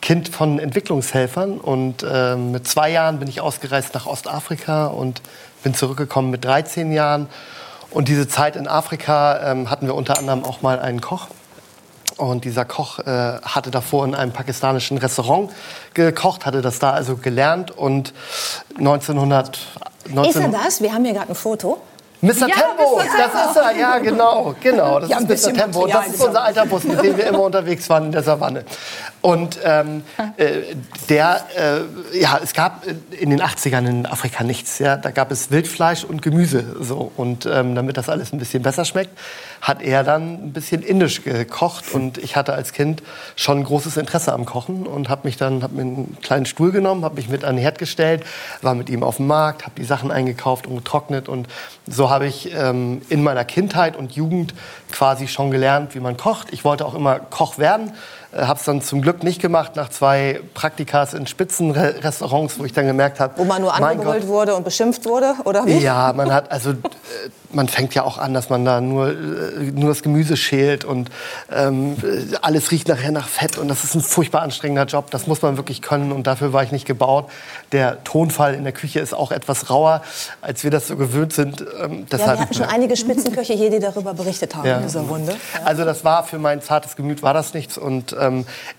[0.00, 5.20] Kind von Entwicklungshelfern und ähm, mit zwei Jahren bin ich ausgereist nach Ostafrika und
[5.62, 7.28] bin zurückgekommen mit 13 Jahren.
[7.90, 11.28] Und diese Zeit in Afrika ähm, hatten wir unter anderem auch mal einen Koch.
[12.16, 13.04] Und dieser Koch äh,
[13.42, 15.50] hatte davor in einem pakistanischen Restaurant
[15.94, 18.12] gekocht, hatte das da also gelernt und
[18.78, 19.56] 1900...
[19.56, 20.82] Ist er 19 das?
[20.82, 21.80] Wir haben hier gerade ein Foto.
[22.22, 22.46] Mr.
[22.46, 23.02] Ja, Tempo, Mr.
[23.02, 23.18] Tempo.
[23.18, 25.54] das ist er, ja genau, genau, das Ja, ist Mr.
[25.54, 25.80] Tempo.
[25.80, 28.64] Material Das ist unser alter Bus, mit dem wir immer unterwegs waren in der Savanne.
[29.22, 30.04] Und ähm,
[30.36, 30.76] äh,
[31.08, 34.78] der, äh, ja, es gab in den 80ern in Afrika nichts.
[34.78, 37.10] Ja, da gab es Wildfleisch und Gemüse so.
[37.16, 39.18] Und ähm, damit das alles ein bisschen besser schmeckt,
[39.62, 41.94] hat er dann ein bisschen indisch gekocht.
[41.94, 43.02] Und ich hatte als Kind
[43.36, 47.04] schon großes Interesse am Kochen und habe mich dann, habe mir einen kleinen Stuhl genommen,
[47.04, 48.24] habe mich mit an den Herd gestellt,
[48.60, 51.46] war mit ihm auf dem Markt, habe die Sachen eingekauft und getrocknet und
[51.86, 54.52] so habe ich ähm, in meiner Kindheit und Jugend
[54.90, 56.52] quasi schon gelernt, wie man kocht.
[56.52, 57.92] Ich wollte auch immer Koch werden,
[58.36, 62.86] habe es dann zum Glück nicht gemacht nach zwei Praktikas in Spitzenrestaurants, wo ich dann
[62.86, 65.78] gemerkt habe, Wo man nur angebrüllt wurde und beschimpft wurde, oder wie?
[65.78, 66.74] ja, man hat also äh,
[67.54, 69.14] man fängt ja auch an, dass man da nur, äh,
[69.74, 71.10] nur das Gemüse schält und
[71.54, 75.10] ähm, äh, alles riecht nachher nach Fett und das ist ein furchtbar anstrengender Job.
[75.10, 77.28] Das muss man wirklich können und dafür war ich nicht gebaut.
[77.72, 80.02] Der Tonfall in der Küche ist auch etwas rauer,
[80.40, 81.60] als wir das so gewöhnt sind.
[81.60, 81.66] Ähm,
[82.00, 84.78] Ja, deshalb, wir hatten schon einige Spitzenköche hier, die darüber berichtet haben Ja.
[84.78, 85.34] in dieser Runde.
[85.64, 88.14] Also das war für mein zartes Gemüt war das nichts und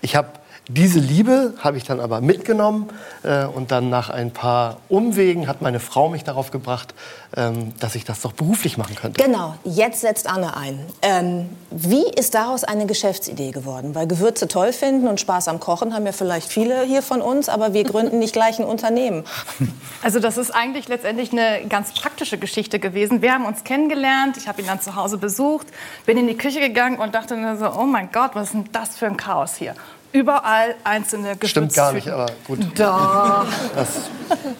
[0.00, 0.28] ich habe
[0.68, 2.88] diese Liebe habe ich dann aber mitgenommen
[3.22, 6.94] äh, und dann nach ein paar Umwegen hat meine Frau mich darauf gebracht,
[7.36, 9.22] ähm, dass ich das doch beruflich machen könnte.
[9.22, 10.80] Genau, jetzt setzt Anne ein.
[11.02, 13.94] Ähm, wie ist daraus eine Geschäftsidee geworden?
[13.94, 17.50] Weil Gewürze toll finden und Spaß am Kochen haben ja vielleicht viele hier von uns,
[17.50, 19.24] aber wir gründen nicht gleich ein Unternehmen.
[20.02, 23.22] Also das ist eigentlich letztendlich eine ganz praktische Geschichte gewesen.
[23.22, 25.66] Wir haben uns kennengelernt, ich habe ihn dann zu Hause besucht,
[26.04, 28.68] bin in die Küche gegangen und dachte mir so, oh mein Gott, was ist denn
[28.70, 29.74] das für ein Chaos hier?
[30.14, 31.48] Überall einzelne Gewürztüten.
[31.48, 32.60] Stimmt gar nicht, aber gut.
[32.78, 33.46] Doch.
[33.74, 33.88] Das,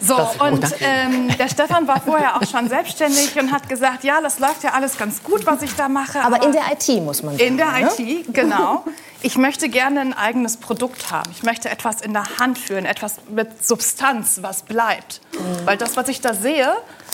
[0.01, 4.19] So, Das- und ähm, der Stefan war vorher auch schon selbstständig und hat gesagt, ja,
[4.21, 6.21] das läuft ja alles ganz gut, was ich da mache.
[6.21, 7.47] Aber in der IT muss man sagen.
[7.47, 7.89] In der ne?
[7.97, 8.83] IT, genau.
[9.21, 11.31] Ich möchte gerne ein eigenes Produkt haben.
[11.31, 15.21] Ich möchte etwas in der Hand führen, etwas mit Substanz, was bleibt.
[15.31, 15.65] Mhm.
[15.65, 16.67] Weil das, was ich da sehe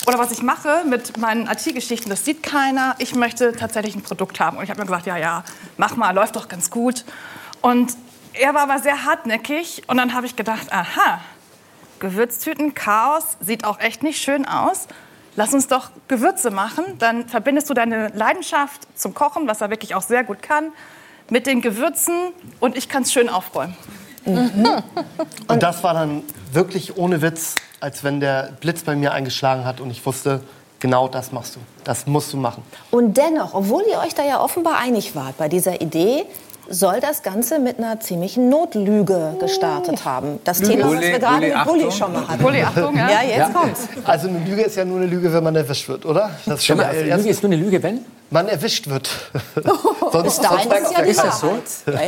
[0.08, 2.96] oder was ich mache mit meinen IT-Geschichten, das sieht keiner.
[2.98, 4.58] Ich möchte tatsächlich ein Produkt haben.
[4.58, 5.44] Und ich habe mir gesagt, ja, ja,
[5.78, 7.06] mach mal, läuft doch ganz gut.
[7.62, 7.96] Und
[8.34, 9.84] er war aber sehr hartnäckig.
[9.88, 11.22] Und dann habe ich gedacht, aha,
[12.00, 14.88] Gewürztüten, Chaos, sieht auch echt nicht schön aus.
[15.36, 16.84] Lass uns doch Gewürze machen.
[17.00, 20.72] Dann verbindest du deine Leidenschaft zum Kochen, was er wirklich auch sehr gut kann,
[21.30, 22.14] mit den Gewürzen
[22.60, 23.76] und ich kann es schön aufräumen.
[24.26, 29.80] und das war dann wirklich ohne Witz, als wenn der Blitz bei mir eingeschlagen hat
[29.80, 30.42] und ich wusste,
[30.80, 31.60] genau das machst du.
[31.86, 32.64] Das musst du machen.
[32.92, 36.26] Und dennoch, obwohl ihr euch da ja offenbar einig wart bei dieser Idee,
[36.72, 40.40] soll das Ganze mit einer ziemlichen Notlüge gestartet haben.
[40.44, 40.74] Das Lüge.
[40.78, 42.42] Thema, was wir gerade mit Bulli schon mal hatten.
[42.44, 43.10] Bulli, Achtung, ja.
[43.10, 43.50] Ja, jetzt Ja.
[43.50, 43.82] kommt's.
[44.06, 46.32] Also eine Lüge ist ja nur eine Lüge, wenn man erwischt wird, oder?
[46.46, 48.06] Das ist schon mal man- erst- Lüge ist nur eine Lüge, wenn?
[48.34, 49.10] Man erwischt wird.
[50.24, 51.52] Bis dahin ist ja Ist das so?
[51.88, 52.00] Ja, ja.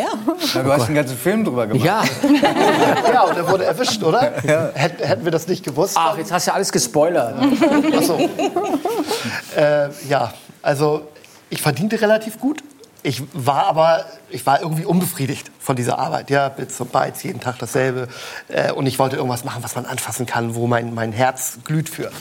[0.54, 1.86] Ja, du hast einen ganzen Film drüber gemacht.
[1.86, 2.02] Ja.
[3.14, 4.32] ja, und er wurde erwischt, oder?
[4.74, 5.96] Hätten, hätten wir das nicht gewusst?
[6.00, 7.36] Ach, jetzt hast du ja alles gespoilert.
[7.98, 8.18] Ach so.
[9.58, 11.02] äh, ja, also
[11.50, 12.64] ich verdiente relativ gut.
[13.06, 16.30] Ich war aber, ich war irgendwie unbefriedigt von dieser Arbeit.
[16.30, 18.08] Ja, Bits und Bytes, jeden Tag dasselbe.
[18.48, 21.90] Äh, und ich wollte irgendwas machen, was man anfassen kann, wo mein, mein Herz glüht
[21.90, 22.12] für.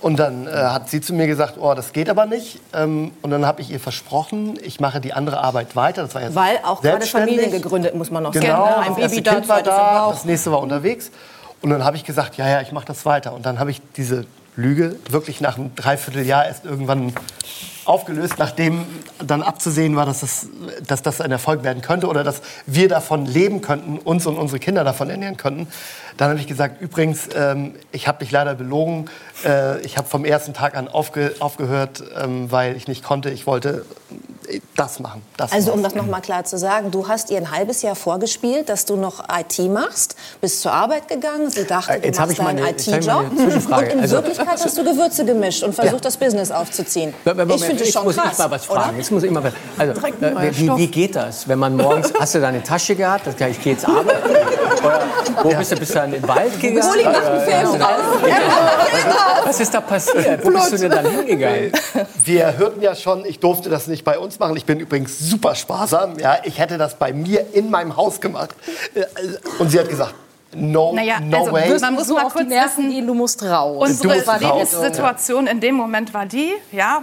[0.00, 2.60] Und dann äh, hat sie zu mir gesagt, oh, das geht aber nicht.
[2.72, 6.02] Ähm, und dann habe ich ihr versprochen, ich mache die andere Arbeit weiter.
[6.02, 7.06] Das war ja Weil auch gerade.
[7.06, 8.80] Familien gegründet, muss man noch Genau, sagen.
[8.82, 11.10] Ein das erste Baby da, Kind war da, das nächste war unterwegs.
[11.62, 13.32] Und dann habe ich gesagt, ja, ja, ich mache das weiter.
[13.32, 17.12] Und dann habe ich diese Lüge wirklich nach einem Dreivierteljahr erst irgendwann
[17.84, 18.84] aufgelöst, nachdem
[19.18, 20.48] dann abzusehen war, dass das,
[20.86, 24.58] dass das ein Erfolg werden könnte oder dass wir davon leben könnten, uns und unsere
[24.58, 25.68] Kinder davon ernähren könnten.
[26.22, 29.06] Dann habe ich gesagt, übrigens, ähm, ich habe dich leider belogen.
[29.44, 33.28] Äh, ich habe vom ersten Tag an aufge aufgehört, ähm, weil ich nicht konnte.
[33.30, 33.84] Ich wollte
[34.48, 35.22] äh, das machen.
[35.36, 37.96] Das Also um das noch mal klar zu sagen, du hast ihr ein halbes Jahr
[37.96, 42.32] vorgespielt, dass du noch IT machst, bist zur Arbeit gegangen, sie dachte, du Jetzt machst
[42.34, 45.94] ich mal deinen mal IT-Job und in Also- Wirklichkeit hast du Gewürze gemischt und versucht,
[45.94, 46.00] Ja.
[46.02, 47.14] das Business aufzuziehen.
[47.24, 48.80] Ich finde jetzt schon muss krass, ich mal was oder?
[48.80, 48.98] fragen.
[48.98, 49.54] Jetzt muss ich mal was.
[49.76, 52.62] Also, Direkt ein neuer äh, wie, wie geht das, wenn man morgens hast du deine
[52.62, 54.20] Tasche gehabt, ich gehe jetzt arbeiten?
[54.82, 55.00] Oder
[55.42, 55.76] wo bist du?
[55.76, 56.90] Bist du in den Wald gegangen?
[56.92, 58.38] Uli macht einen Film Ja.
[58.38, 59.44] draus.
[59.44, 60.44] Was ist da passiert?
[60.44, 61.72] Wo bist du denn dann hingegangen?
[62.24, 64.56] Wir hörten ja schon, ich durfte das nicht bei uns machen.
[64.56, 66.18] Ich bin übrigens super sparsam.
[66.18, 68.50] Ja, ich hätte das bei mir in meinem Haus gemacht.
[68.94, 69.04] Äh,
[69.58, 70.14] Und sie hat gesagt,
[70.54, 71.78] no, Naja, no also, way.
[71.80, 73.88] man muss so mal auf die kurz Nerven gehen, du musst raus.
[73.88, 74.14] Unsere.
[74.38, 77.02] Lebenssituation in dem Moment war die, ja,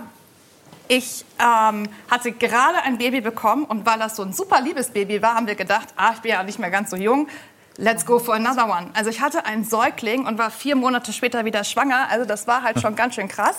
[0.87, 5.21] ich ähm, hatte gerade ein Baby bekommen und weil das so ein super liebes Baby
[5.21, 7.27] war, haben wir gedacht, ah, ich bin ja nicht mehr ganz so jung,
[7.79, 8.89] let's go for another one.
[8.93, 12.61] Also ich hatte einen Säugling und war vier Monate später wieder schwanger, also das war
[12.63, 13.55] halt schon ganz schön krass.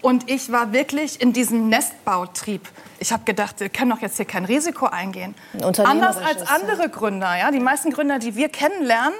[0.00, 2.68] Und ich war wirklich in diesem Nestbautrieb.
[3.00, 5.34] Ich habe gedacht, wir können doch jetzt hier kein Risiko eingehen.
[5.60, 7.36] Anders als andere Gründer.
[7.36, 7.50] Ja?
[7.50, 9.18] Die meisten Gründer, die wir kennenlernen,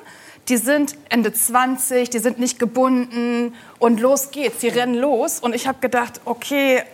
[0.48, 5.40] die sind Ende 20, die sind nicht gebunden und los geht's, die rennen los.
[5.40, 6.84] Und ich habe gedacht, okay,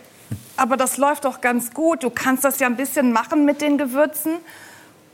[0.57, 2.03] aber das läuft doch ganz gut.
[2.03, 4.37] Du kannst das ja ein bisschen machen mit den Gewürzen.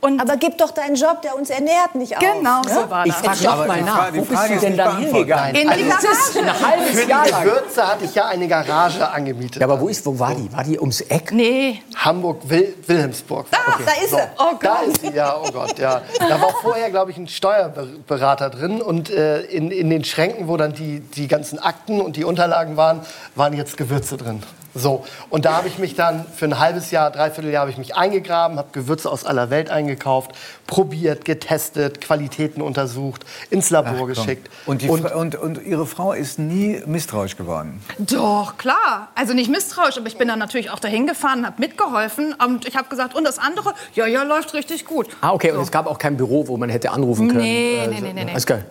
[0.04, 2.18] Und Aber gib doch deinen Job, der uns ernährt, nicht auf.
[2.20, 2.68] Genau ne?
[2.74, 3.40] so war Ich das.
[3.40, 4.10] frage noch mal nach.
[4.10, 5.54] die Wo bist du denn dann hingegangen?
[5.54, 6.40] In die Also, Garage.
[6.40, 7.30] Ein halbes Für Jahr die.
[7.32, 9.60] Gewürze hatte ich ja eine Garage angemietet.
[9.62, 10.52] Ja, aber wo, ist, wo war die?
[10.52, 11.30] War die ums Eck?
[11.30, 13.46] Nee, Hamburg, Wil Wilhelmsburg.
[13.52, 14.16] Da, da ist sie.
[14.38, 14.86] Oh Da Gott.
[14.88, 16.02] ist sie, ja, oh Gott, ja.
[16.18, 20.56] Da war vorher, glaube ich, ein Steuerberater drin und äh, in, in den Schränken, wo
[20.56, 23.02] dann die, die ganzen Akten und die Unterlagen waren,
[23.36, 24.42] waren jetzt Gewürze drin.
[24.74, 27.76] So, und da habe ich mich dann für ein halbes Jahr, dreiviertel Jahr habe ich
[27.76, 30.32] mich eingegraben, habe Gewürze aus aller Welt einge eingekauft,
[30.66, 34.50] probiert, getestet, Qualitäten untersucht, ins Labor Ach, geschickt.
[34.66, 37.80] Und, die Fra- und, und Ihre Frau ist nie misstrauisch geworden?
[37.98, 39.08] Doch, klar.
[39.14, 42.76] Also nicht misstrauisch, aber ich bin dann natürlich auch dahin gefahren, habe mitgeholfen und ich
[42.76, 45.08] habe gesagt, und das andere, ja, ja, läuft richtig gut.
[45.20, 47.42] Ah, okay, und es gab auch kein Büro, wo man hätte anrufen können.
[47.42, 48.30] Nee, Äh, nee, nee, nee, nee.
[48.32, 48.64] Alles geil.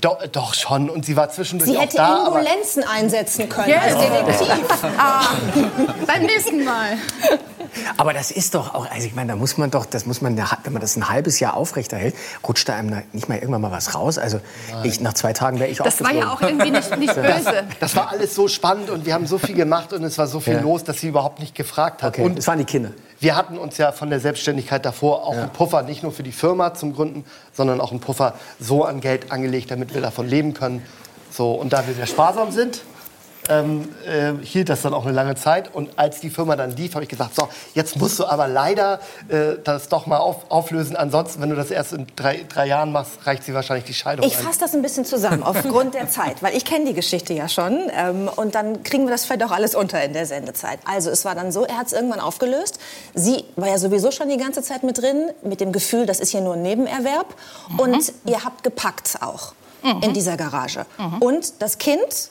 [0.00, 0.90] Doch, doch schon.
[0.90, 2.26] Und sie war zwischendurch Sie auch hätte da.
[2.26, 3.94] aber- Ambulanzen einsetzen können Yes.
[3.94, 4.90] als Detektiv.
[4.98, 5.22] Ah,
[6.06, 6.96] beim nächsten Mal.
[7.96, 10.36] Aber das ist doch auch, also ich meine, da muss man doch, das muss man,
[10.64, 12.16] wenn man das ein halbes Jahr aufrechterhält,
[12.46, 14.18] rutscht da einem nicht mal irgendwann mal was raus.
[14.18, 14.40] Also
[14.82, 17.64] ich, nach zwei Tagen wäre ich Das war ja auch irgendwie nicht, nicht böse.
[17.78, 20.40] Das war alles so spannend und wir haben so viel gemacht und es war so
[20.40, 20.60] viel Ja.
[20.60, 22.14] los, dass sie überhaupt nicht gefragt hat.
[22.14, 22.90] Okay, Und das waren die Kinder.
[23.20, 26.32] Wir hatten uns ja von der Selbstständigkeit davor auch einen Puffer, nicht nur für die
[26.32, 30.54] Firma zum Gründen, sondern auch einen Puffer so an Geld angelegt, damit wir davon leben
[30.54, 30.84] können.
[31.30, 32.80] So, und da wir sehr sparsam sind,
[33.48, 35.74] ähm, äh, hielt das dann auch eine lange Zeit.
[35.74, 39.00] Und als die Firma dann lief, habe ich gesagt, so, jetzt musst du aber leider
[39.28, 40.96] äh, das doch mal auf, auflösen.
[40.96, 44.26] Ansonsten, wenn du das erst in drei, drei Jahren machst, reicht sie wahrscheinlich die Scheidung
[44.26, 47.48] Ich fasse das ein bisschen zusammen, aufgrund der Zeit, weil ich kenne die Geschichte ja
[47.48, 47.90] schon.
[47.96, 50.78] Ähm, und dann kriegen wir das vielleicht auch alles unter in der Sendezeit.
[50.84, 52.78] Also es war dann so, er hat es irgendwann aufgelöst.
[53.14, 56.30] Sie war ja sowieso schon die ganze Zeit mit drin, mit dem Gefühl, das ist
[56.30, 57.34] hier nur ein Nebenerwerb.
[57.76, 59.54] Und ihr habt gepackt auch
[60.02, 60.86] in dieser Garage.
[61.20, 62.30] Und das Kind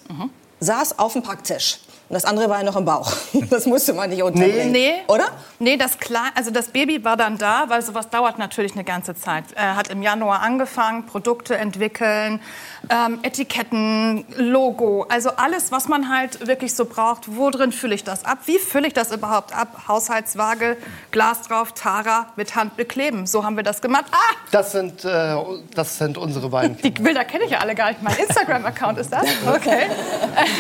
[0.60, 1.80] saß auf dem Packtisch.
[2.10, 3.11] Und das andere war ja noch im Bauch.
[3.52, 4.72] Das musste man nicht unterbringen.
[4.72, 4.94] Nee.
[5.07, 5.26] Oder?
[5.60, 9.15] Nee, das, Klein, also das Baby war dann da, weil sowas dauert natürlich eine ganze
[9.15, 9.44] Zeit.
[9.56, 12.41] Er hat im Januar angefangen, Produkte entwickeln,
[12.90, 17.36] ähm, Etiketten, Logo, also alles, was man halt wirklich so braucht.
[17.36, 18.40] Wo drin fülle ich das ab?
[18.45, 19.84] Wie fülle ich das überhaupt ab?
[19.88, 20.77] Haushaltswaage,
[21.11, 23.26] Glas drauf, Tara mit Hand bekleben.
[23.27, 24.06] So haben wir das gemacht.
[24.11, 25.36] Ah, Das sind, äh,
[25.76, 26.77] das sind unsere beiden.
[26.77, 28.02] die Bilder kenne ich ja alle gar nicht.
[28.02, 29.23] Mein Instagram-Account ist das.
[29.48, 29.84] Okay.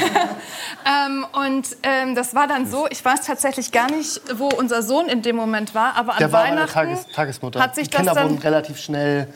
[0.85, 5.07] ähm, und ähm, das war dann so, ich weiß tatsächlich gar nicht, wo unser Sohn
[5.07, 7.59] in dem Moment war, aber an Der war Weihnachten Tages Tagesmutter.
[7.59, 9.27] hat sich die das Kinder dann wurden relativ schnell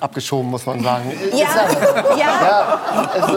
[0.00, 1.12] abgeschoben, muss man sagen.
[1.32, 1.46] Ja,
[2.16, 2.78] ja.
[3.14, 3.34] also,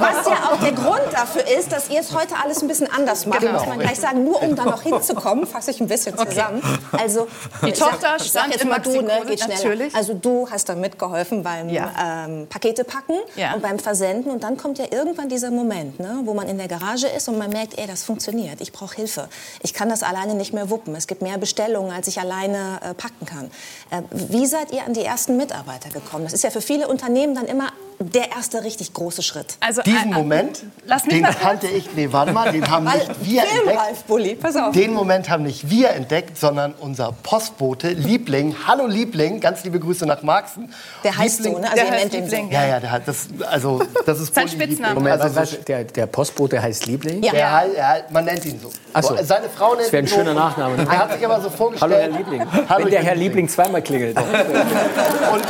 [0.00, 3.26] Was ja auch der Grund dafür ist, dass ihr es heute alles ein bisschen anders
[3.26, 3.54] macht, Genau.
[3.58, 4.24] muss man gleich sagen.
[4.24, 6.62] Nur um da noch hinzukommen, fasse ich ein bisschen zusammen.
[6.98, 7.26] Also,
[7.62, 9.54] Die ich sag- Tochter ich sag stand jetzt mal du, ne, geht schneller.
[9.56, 9.94] natürlich.
[9.94, 11.90] Also du hast da mitgeholfen beim Ja.
[12.26, 13.54] ähm, Pakete packen Ja.
[13.54, 14.30] und beim Versenden.
[14.32, 17.38] Und dann kommt ja irgendwann dieser Moment, ne, wo man in der Garage ist und
[17.38, 18.60] man merkt, ey, das funktioniert.
[18.60, 19.28] Ich brauche Hilfe.
[19.62, 20.94] Ich kann das alleine nicht mehr wuppen.
[20.94, 23.50] Es gibt mehr Bestellungen, als ich alleine äh, packen kann.
[23.90, 26.24] Äh, wie seid ihr an die ersten Mitarbeiter gekommen?
[26.24, 29.56] Das ist ja für viele Unternehmen dann immer der erste richtig große Schritt.
[29.60, 32.84] Also, diesen äh, Moment, lass mich den mal- kannte ich, nee, warte mal, den haben
[32.84, 33.78] nicht wir Film, entdeckt.
[33.80, 34.72] Ralf Bulli, pass auf.
[34.72, 38.54] Den Moment haben nicht wir entdeckt, sondern unser Postbote, Liebling.
[38.68, 40.72] Hallo Liebling, ganz liebe Grüße nach Marxen.
[41.02, 41.66] Der heißt Liebling, so, ne?
[41.70, 42.36] Also Der heißt nennt ihn so.
[42.36, 42.52] Liebling.
[42.52, 44.94] Ja, ja, der hat das, also das ist Sein Bulli Spitzname.
[44.94, 44.94] Liebling.
[44.94, 47.22] Moment, Also, was, der, der Postbote heißt Liebling?
[47.24, 47.32] Ja.
[47.32, 48.70] der, halt- er, halt- man nennt ihn so.
[48.92, 49.16] Ach so.
[49.22, 50.14] Seine Frau nennt Das wäre ein ihn so.
[50.16, 50.82] schöner Nachname, ne?
[50.88, 51.92] Er hat sich aber so Hallo vorgestellt.
[51.94, 52.42] Herr Liebling.
[52.68, 54.16] Hallo, Wenn der Herr bin Liebling zweimal klingelt.
[54.18, 55.44] Und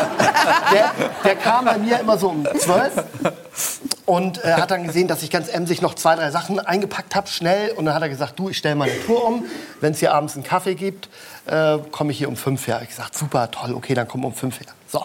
[0.73, 0.91] der,
[1.25, 2.93] der kam bei mir immer so um 12
[4.07, 7.29] und äh, hat dann gesehen, dass ich ganz emsig noch zwei, drei Sachen eingepackt habe,
[7.29, 7.73] schnell.
[7.73, 9.45] Und dann hat er gesagt, du, ich stelle meine Tour um.
[9.81, 11.09] Wenn es hier abends einen Kaffee gibt,
[11.47, 12.81] äh, komme ich hier um fünf her.
[12.83, 14.67] Ich gesagt, super, toll, okay, dann komm um fünf her.
[14.87, 15.05] So,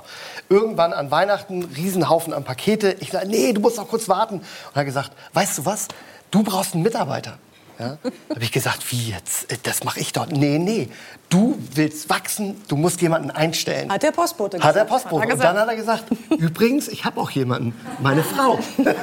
[0.50, 2.96] irgendwann an Weihnachten, Riesenhaufen an Pakete.
[3.00, 4.36] Ich sage, nee, du musst noch kurz warten.
[4.36, 5.88] Und er hat gesagt, weißt du was,
[6.32, 7.38] du brauchst einen Mitarbeiter.
[7.80, 7.98] Ja?
[8.30, 9.52] habe ich gesagt, wie jetzt?
[9.52, 10.28] Äh, Das mache ich doch.
[10.28, 10.90] Nee, nee.
[11.30, 13.92] Du willst wachsen, du musst jemanden einstellen.
[13.92, 14.90] Hat der Postbote Hat der gesagt.
[14.90, 15.24] Postbote.
[15.26, 18.60] Hat Und dann hat er gesagt, übrigens, ich habe auch jemanden, meine Frau.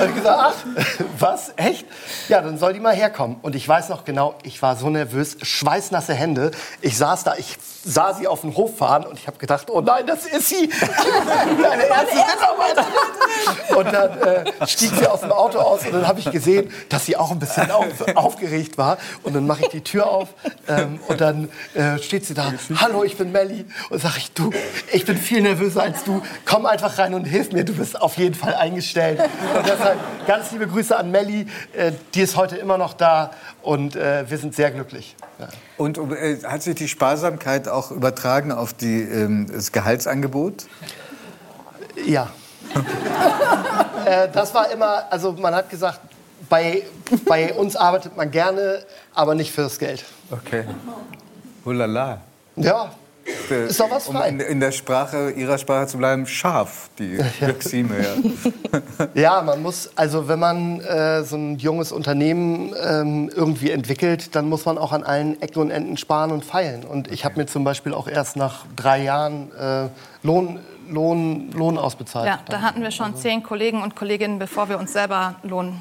[0.00, 0.54] Ich gesagt, ach,
[1.18, 1.84] was, echt?
[2.28, 3.38] Ja, dann soll die mal herkommen.
[3.42, 6.52] Und ich weiß noch genau, ich war so nervös, schweißnasse Hände.
[6.82, 9.80] Ich saß da, ich sah sie auf den Hof fahren und ich habe gedacht, oh
[9.80, 10.68] nein, das ist sie.
[11.62, 13.76] Deine erste Mitarbeiterin.
[13.76, 17.06] Und dann äh, stieg sie aus dem Auto aus und dann habe ich gesehen, dass
[17.06, 18.98] sie auch ein bisschen auf, aufgeregt war.
[19.22, 20.28] Und dann mache ich die Tür auf
[20.68, 23.64] ähm, und dann äh, steht sie da, hallo, ich bin Melli.
[23.90, 24.50] Und sage ich, du,
[24.92, 26.22] ich bin viel nervöser als du.
[26.44, 29.20] Komm einfach rein und hilf mir, du bist auf jeden Fall eingestellt.
[29.20, 33.30] Und deshalb ganz liebe Grüße an Melli, äh, die ist heute immer noch da
[33.62, 35.16] und äh, wir sind sehr glücklich.
[35.38, 35.48] Ja.
[35.76, 40.66] Und äh, hat sich die Sparsamkeit auch übertragen auf die, ähm, das Gehaltsangebot?
[42.06, 42.30] Ja.
[44.04, 46.00] äh, das war immer, also man hat gesagt,
[46.48, 46.82] bei,
[47.26, 48.84] bei uns arbeitet man gerne,
[49.18, 50.04] aber nicht fürs Geld.
[50.30, 50.64] Okay.
[51.64, 52.20] Hulala.
[52.56, 52.90] Ja,
[53.50, 54.28] Äh, Ist doch was Um frei.
[54.30, 57.94] in, in der Sprache, Ihrer Sprache zu bleiben, scharf, die Maxime.
[58.00, 58.80] Ja.
[59.14, 64.48] Ja, man muss, also wenn man äh, so ein junges Unternehmen ähm, irgendwie entwickelt, dann
[64.48, 66.84] muss man auch an allen Ecken und Enden sparen und feilen.
[66.84, 69.88] Und ich habe mir zum Beispiel auch erst nach drei Jahren äh,
[70.22, 70.58] Lohn,
[70.88, 72.26] Lohn, Lohn ausbezahlt.
[72.26, 75.80] Ja, da hatten wir schon zehn Kollegen und Kolleginnen, bevor wir uns selber Lohn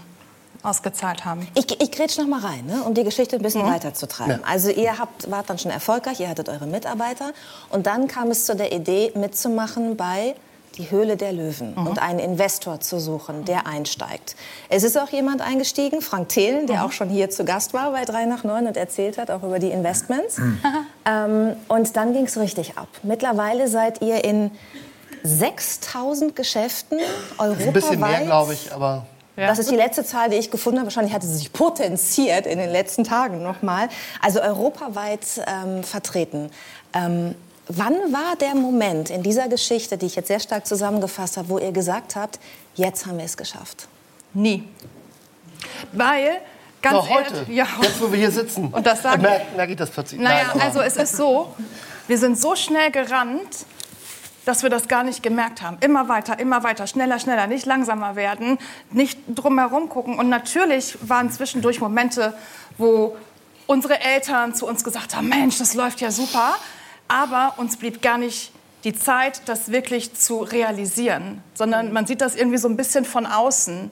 [0.68, 1.48] ausgezahlt haben.
[1.56, 3.72] Ich, ich grätsch noch mal rein, ne, um die Geschichte ein bisschen Mhm.
[3.72, 4.39] weiterzutreiben.
[4.41, 4.48] Ja.
[4.48, 7.31] Also ihr habt, wart dann schon erfolgreich, ihr hattet eure Mitarbeiter
[7.69, 10.35] und dann kam es zu der Idee, mitzumachen bei
[10.77, 11.88] die Höhle der Löwen Mhm.
[11.88, 14.35] und einen Investor zu suchen, der einsteigt.
[14.69, 16.68] Es ist auch jemand eingestiegen, Frank Thelen, Mhm.
[16.68, 19.41] der auch schon hier zu Gast war bei 3 nach 9 und erzählt hat, auch
[19.41, 20.38] über die Investments.
[21.10, 22.89] Ähm, und dann ging es richtig ab.
[23.02, 24.52] Mittlerweile seid ihr in
[25.23, 26.99] 6000 Geschäften
[27.38, 27.68] europaweit.
[27.68, 29.06] Ein bisschen mehr, glaube ich, aber
[29.38, 30.88] Das ist die letzte Zahl, die ich gefunden habe.
[30.88, 33.88] Wahrscheinlich hatte sie sich potenziert in den letzten Tagen noch mal.
[34.20, 36.50] Also europaweit ähm, vertreten.
[36.94, 37.36] Ähm,
[37.68, 41.60] wann war der Moment in dieser Geschichte, die ich jetzt sehr stark zusammengefasst habe, wo
[41.60, 42.40] ihr gesagt habt,
[42.76, 43.88] jetzt haben wir es geschafft?
[44.34, 44.64] Nie.
[45.92, 46.38] Weil,
[46.82, 47.34] ganz Doch, heute.
[47.36, 48.70] ehrlich, ja, Jetzt, wo wir hier sitzen.
[48.70, 50.20] Und das sagen- merke merk ich das plötzlich.
[50.20, 51.54] Naja, also es ist so,
[52.08, 53.66] wir sind so schnell gerannt,
[54.48, 55.78] dass wir das gar nicht gemerkt haben.
[55.82, 58.57] Immer weiter, immer weiter, schneller, schneller, nicht langsamer werden,
[58.91, 60.18] nicht drumherum gucken.
[60.18, 62.34] Und natürlich waren zwischendurch Momente,
[62.78, 63.18] wo
[63.65, 66.56] unsere Eltern zu uns gesagt haben, Mensch, das läuft ja super.
[67.10, 68.53] Aber uns blieb gar nicht
[68.86, 73.26] die Zeit, das wirklich zu realisieren, sondern man sieht das irgendwie so ein bisschen von
[73.26, 73.91] außen.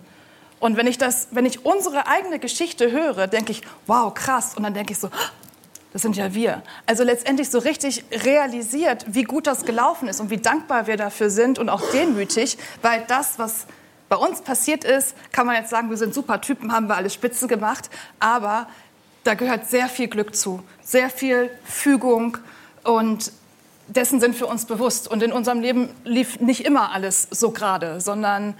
[0.60, 4.56] Und wenn ich, das, wenn ich unsere eigene Geschichte höre, denke ich, wow, krass.
[4.56, 5.10] Und dann denke ich so,
[5.96, 6.62] das sind ja wir.
[6.86, 11.30] Also letztendlich so richtig realisiert, wie gut das gelaufen ist und wie dankbar wir dafür
[11.30, 13.66] sind und auch demütig, weil das, was
[14.10, 17.14] bei uns passiert ist, kann man jetzt sagen, wir sind super Typen, haben wir alles
[17.14, 17.90] spitze gemacht,
[18.20, 18.68] aber
[19.24, 22.40] da gehört sehr viel Glück zu, sehr viel Fügung
[22.84, 23.32] und
[23.88, 25.08] dessen sind wir uns bewusst.
[25.08, 28.56] Und in unserem Leben lief nicht immer alles so gerade, sondern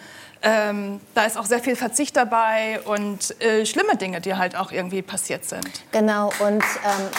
[0.46, 4.72] ähm, da ist auch sehr viel Verzicht dabei und äh, schlimme Dinge, die halt auch
[4.72, 5.68] irgendwie passiert sind.
[5.92, 7.10] Genau, und ähm,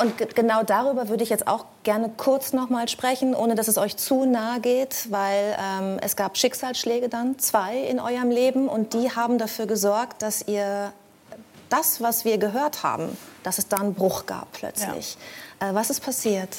[0.00, 3.68] Und ge- genau darüber würde ich jetzt auch gerne kurz noch mal sprechen, ohne dass
[3.68, 8.68] es euch zu nahe geht, weil ähm, es gab Schicksalsschläge dann, zwei in eurem Leben,
[8.68, 10.92] und die haben dafür gesorgt, dass ihr
[11.68, 15.16] das, was wir gehört haben, dass es da einen Bruch gab plötzlich.
[15.60, 16.56] Äh, was ist passiert?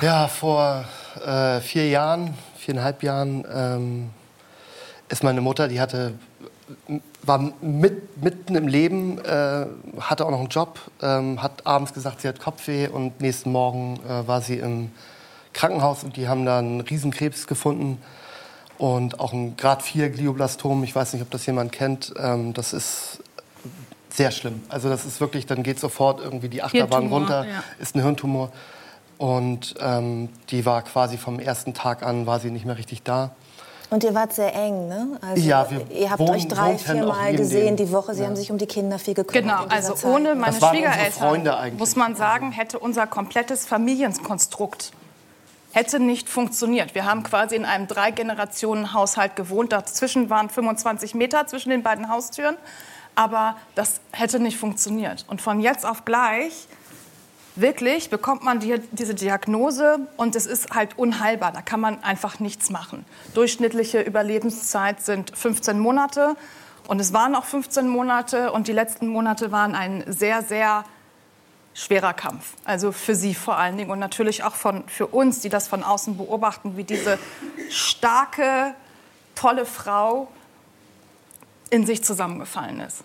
[0.00, 0.84] Ja, vor
[1.24, 4.10] äh, vier Jahren, viereinhalb Jahren, ähm,
[5.08, 6.14] ist meine Mutter, die hatte,
[7.22, 9.66] war mit, mitten im Leben, äh,
[10.00, 14.00] hatte auch noch einen Job, ähm, hat abends gesagt, sie hat Kopfweh und nächsten Morgen
[14.08, 14.90] äh, war sie im
[15.52, 18.00] Krankenhaus und die haben da einen Riesenkrebs gefunden
[18.78, 20.82] und auch ein Grad 4 Glioblastom.
[20.84, 22.12] Ich weiß nicht, ob das jemand kennt.
[22.18, 23.20] Ähm, das ist
[24.10, 24.62] sehr schlimm.
[24.68, 27.62] Also das ist wirklich, dann geht sofort irgendwie die Achterbahn Hirntumor, runter, ja.
[27.80, 28.50] ist ein Hirntumor.
[29.18, 33.30] Und ähm, die war quasi vom ersten Tag an, war sie nicht mehr richtig da.
[33.90, 35.18] Und ihr wart sehr eng, ne?
[35.20, 38.14] Also Ja, wir ihr habt wohnen- euch drei, vier auch Mal gesehen die Woche.
[38.14, 38.26] Sie ja.
[38.26, 39.60] haben sich um die Kinder viel gekümmert.
[39.60, 40.10] Genau, also Zeit.
[40.10, 41.78] ohne meine Das waren unsere Freunde Schwiegereltern, eigentlich.
[41.78, 44.92] muss man sagen, hätte unser komplettes Familienkonstrukt
[45.72, 46.94] hätte nicht funktioniert.
[46.94, 49.72] Wir haben quasi in einem Drei-Generationen-Haushalt gewohnt.
[49.72, 52.56] Dazwischen waren 25 Meter zwischen den beiden Haustüren.
[53.14, 55.24] Aber das hätte nicht funktioniert.
[55.28, 56.66] Und von jetzt auf gleich,
[57.56, 61.52] wirklich, bekommt man die, diese Diagnose und es ist halt unheilbar.
[61.52, 63.04] Da kann man einfach nichts machen.
[63.34, 66.36] Durchschnittliche Überlebenszeit sind 15 Monate.
[66.88, 70.84] Und es waren auch 15 Monate und die letzten Monate waren ein sehr, sehr
[71.74, 72.54] schwerer Kampf.
[72.64, 75.82] Also für sie vor allen Dingen und natürlich auch von, für uns, die das von
[75.82, 77.18] außen beobachten, wie diese
[77.70, 78.74] starke,
[79.34, 80.28] tolle Frau
[81.70, 83.02] in sich zusammengefallen ist.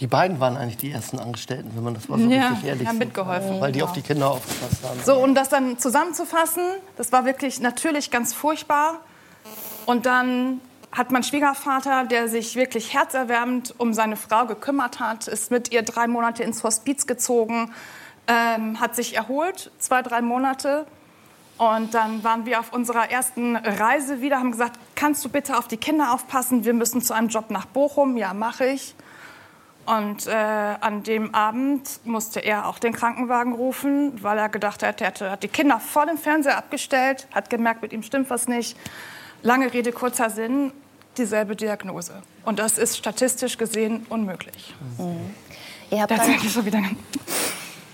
[0.00, 2.86] Die beiden waren eigentlich die ersten Angestellten, wenn man das mal so Ja, richtig ehrlich
[2.86, 3.60] haben mitgeholfen.
[3.60, 3.86] Weil die Ja.
[3.86, 5.00] auf die Kinder aufgepasst haben.
[5.04, 6.62] So, um das dann zusammenzufassen,
[6.98, 9.00] das war wirklich natürlich ganz furchtbar.
[9.86, 10.60] Und dann
[10.96, 15.82] hat mein Schwiegervater, der sich wirklich herzerwärmend um seine Frau gekümmert hat, ist mit ihr
[15.82, 17.70] drei Monate ins Hospiz gezogen,
[18.26, 20.86] ähm, hat sich erholt, zwei, drei Monate.
[21.58, 25.68] Und dann waren wir auf unserer ersten Reise wieder, haben gesagt, kannst du bitte auf
[25.68, 26.64] die Kinder aufpassen?
[26.64, 28.16] Wir müssen zu einem Job nach Bochum.
[28.16, 28.94] Ja, mache ich.
[29.84, 35.00] Und äh, an dem Abend musste er auch den Krankenwagen rufen, weil er gedacht hat,
[35.00, 38.76] er hat die Kinder vor dem Fernseher abgestellt, hat gemerkt, mit ihm stimmt was nicht.
[39.42, 40.72] Lange Rede, kurzer Sinn,
[41.18, 42.14] dieselbe Diagnose.
[42.44, 44.74] Und das ist statistisch gesehen unmöglich.
[45.90, 46.82] Ihr habt, eigentlich schon wieder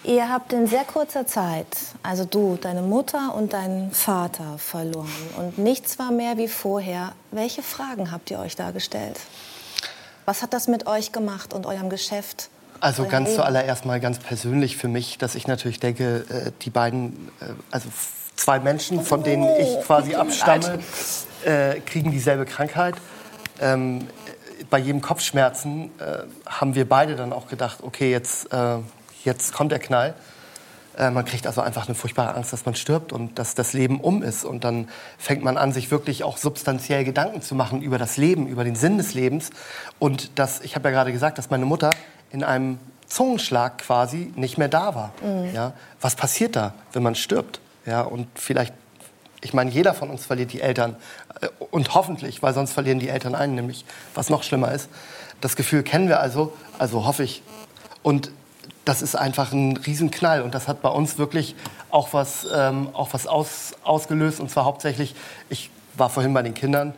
[0.04, 1.66] ihr habt in sehr kurzer Zeit,
[2.02, 5.10] also du, deine Mutter und deinen Vater verloren.
[5.36, 7.12] Und nichts war mehr wie vorher.
[7.30, 9.20] Welche Fragen habt ihr euch da gestellt?
[10.24, 12.48] Was hat das mit euch gemacht und eurem Geschäft?
[12.80, 13.40] Also ganz Leben?
[13.40, 17.88] zuallererst mal ganz persönlich für mich, dass ich natürlich denke, äh, die beiden, äh, also
[18.36, 20.80] zwei Menschen, von denen ich quasi abstamme,
[21.44, 22.94] äh, kriegen dieselbe Krankheit.
[23.60, 24.08] Ähm,
[24.60, 28.78] äh, bei jedem Kopfschmerzen äh, haben wir beide dann auch gedacht, okay, jetzt, äh,
[29.24, 30.14] jetzt kommt der Knall.
[30.96, 34.00] Äh, man kriegt also einfach eine furchtbare Angst, dass man stirbt und dass das Leben
[34.00, 34.44] um ist.
[34.44, 34.88] Und dann
[35.18, 38.76] fängt man an, sich wirklich auch substanziell Gedanken zu machen über das Leben, über den
[38.76, 39.50] Sinn des Lebens.
[39.98, 41.90] Und das, ich habe ja gerade gesagt, dass meine Mutter
[42.30, 45.12] in einem Zungenschlag quasi nicht mehr da war.
[45.22, 45.54] Mhm.
[45.54, 45.72] Ja?
[46.00, 47.60] Was passiert da, wenn man stirbt?
[47.84, 48.72] Ja, und vielleicht,
[49.42, 50.96] ich meine, jeder von uns verliert die Eltern.
[51.40, 54.88] Äh, Und hoffentlich, weil sonst verlieren die Eltern einen, nämlich was noch schlimmer ist.
[55.40, 57.42] Das Gefühl kennen wir also, also hoffe ich.
[58.02, 58.30] Und
[58.84, 60.42] das ist einfach ein Riesenknall.
[60.42, 61.54] Und das hat bei uns wirklich
[61.90, 64.40] auch was, ähm, auch was aus, ausgelöst.
[64.40, 65.14] Und zwar hauptsächlich,
[65.50, 66.94] ich war vorhin bei den Kindern,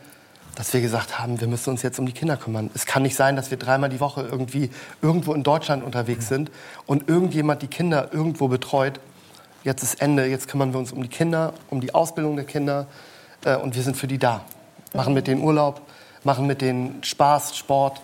[0.55, 2.69] dass wir gesagt haben, wir müssen uns jetzt um die Kinder kümmern.
[2.73, 4.69] Es kann nicht sein, dass wir dreimal die Woche irgendwie
[5.01, 6.49] irgendwo in Deutschland unterwegs sind
[6.85, 8.99] und irgendjemand die Kinder irgendwo betreut.
[9.65, 12.85] Jetzt ist Ende, jetzt kümmern wir uns um die Kinder, um die Ausbildung der Kinder
[13.43, 14.41] äh, und wir sind für die da.
[14.93, 15.81] Machen mit denen Urlaub,
[16.23, 17.99] machen mit denen Spaß, Sport.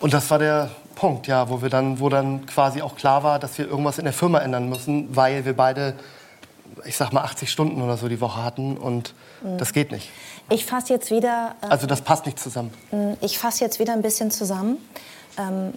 [0.00, 3.38] Und das war der Punkt, ja, wo wir dann, wo dann quasi auch klar war,
[3.38, 5.94] dass wir irgendwas in der Firma ändern müssen, weil wir beide,
[6.84, 9.56] ich sag mal, 80 Stunden oder so die Woche hatten und Mhm.
[9.56, 10.10] das geht nicht.
[10.50, 11.54] Ich fasse jetzt wieder.
[11.62, 12.74] äh, Also das passt nicht zusammen.
[13.22, 14.76] Ich fasse jetzt wieder ein bisschen zusammen,
[15.38, 15.72] ähm,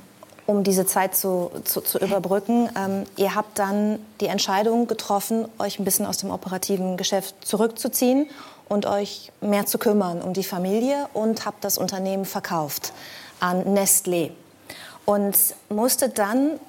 [0.45, 2.69] um diese Zeit zu, zu, zu überbrücken.
[2.77, 8.27] Ähm, ihr habt dann die Entscheidung getroffen, euch ein bisschen aus dem operativen Geschäft zurückzuziehen
[8.68, 12.93] und euch mehr zu kümmern um die Familie und habt das Unternehmen verkauft
[13.39, 14.31] an Nestlé.
[15.05, 15.35] Und
[15.69, 16.59] musstet dann,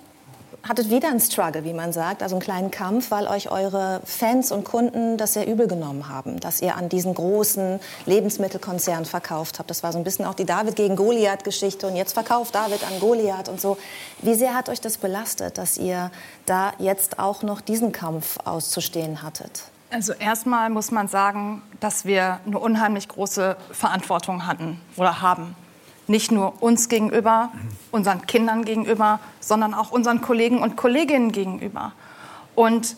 [0.67, 4.53] hattet wieder einen Struggle, wie man sagt, also einen kleinen Kampf, weil euch eure Fans
[4.53, 9.71] und Kunden das sehr übel genommen haben, dass ihr an diesen großen Lebensmittelkonzern verkauft habt.
[9.71, 13.01] Das war so ein bisschen auch die David gegen Goliath-Geschichte und jetzt verkauft David an
[13.01, 13.77] Goliath und so.
[14.21, 16.11] Wie sehr hat euch das belastet, dass ihr
[16.47, 19.65] da jetzt auch noch diesen Kampf auszustehen hattet?
[19.91, 25.55] Also erstmal muss man sagen, dass wir eine unheimlich große Verantwortung hatten oder haben.
[26.07, 27.53] Nicht nur uns gegenüber,
[27.91, 31.93] unseren Kindern gegenüber, sondern auch unseren Kollegen und Kolleginnen gegenüber.
[32.55, 32.97] Und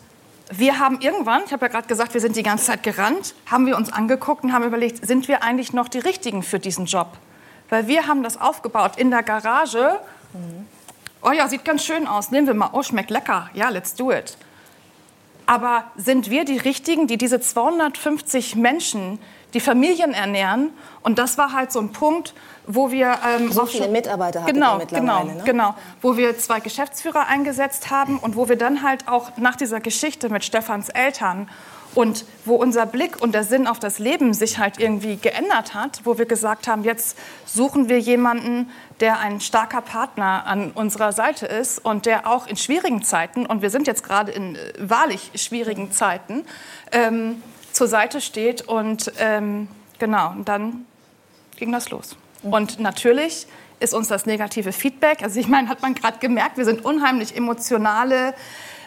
[0.50, 3.66] wir haben irgendwann, ich habe ja gerade gesagt, wir sind die ganze Zeit gerannt, haben
[3.66, 7.08] wir uns angeguckt und haben überlegt, sind wir eigentlich noch die Richtigen für diesen Job?
[7.70, 9.98] Weil wir haben das aufgebaut in der Garage.
[11.22, 12.30] Oh ja, sieht ganz schön aus.
[12.30, 12.70] Nehmen wir mal.
[12.72, 13.48] Oh, schmeckt lecker.
[13.54, 14.36] Ja, let's do it.
[15.46, 19.18] Aber sind wir die Richtigen, die diese 250 Menschen,
[19.54, 20.70] die Familien ernähren?
[21.02, 22.34] Und das war halt so ein Punkt,
[22.66, 25.42] wo wir ähm, So viele Mitarbeiter hattet genau, mittlerweile, genau, ne?
[25.44, 29.80] genau, wo wir zwei Geschäftsführer eingesetzt haben und wo wir dann halt auch nach dieser
[29.80, 31.48] Geschichte mit Stefans Eltern
[31.94, 36.00] und wo unser Blick und der Sinn auf das Leben sich halt irgendwie geändert hat,
[36.04, 37.16] wo wir gesagt haben, jetzt
[37.46, 38.70] suchen wir jemanden,
[39.00, 43.62] der ein starker Partner an unserer Seite ist und der auch in schwierigen Zeiten, und
[43.62, 46.44] wir sind jetzt gerade in äh, wahrlich schwierigen Zeiten,
[46.92, 47.42] ähm,
[47.74, 48.62] zur Seite steht.
[48.62, 49.68] Und ähm,
[49.98, 50.86] genau, und dann
[51.56, 52.16] ging das los.
[52.42, 53.46] Und natürlich
[53.80, 57.36] ist uns das negative Feedback, also ich meine, hat man gerade gemerkt, wir sind unheimlich
[57.36, 58.34] emotionale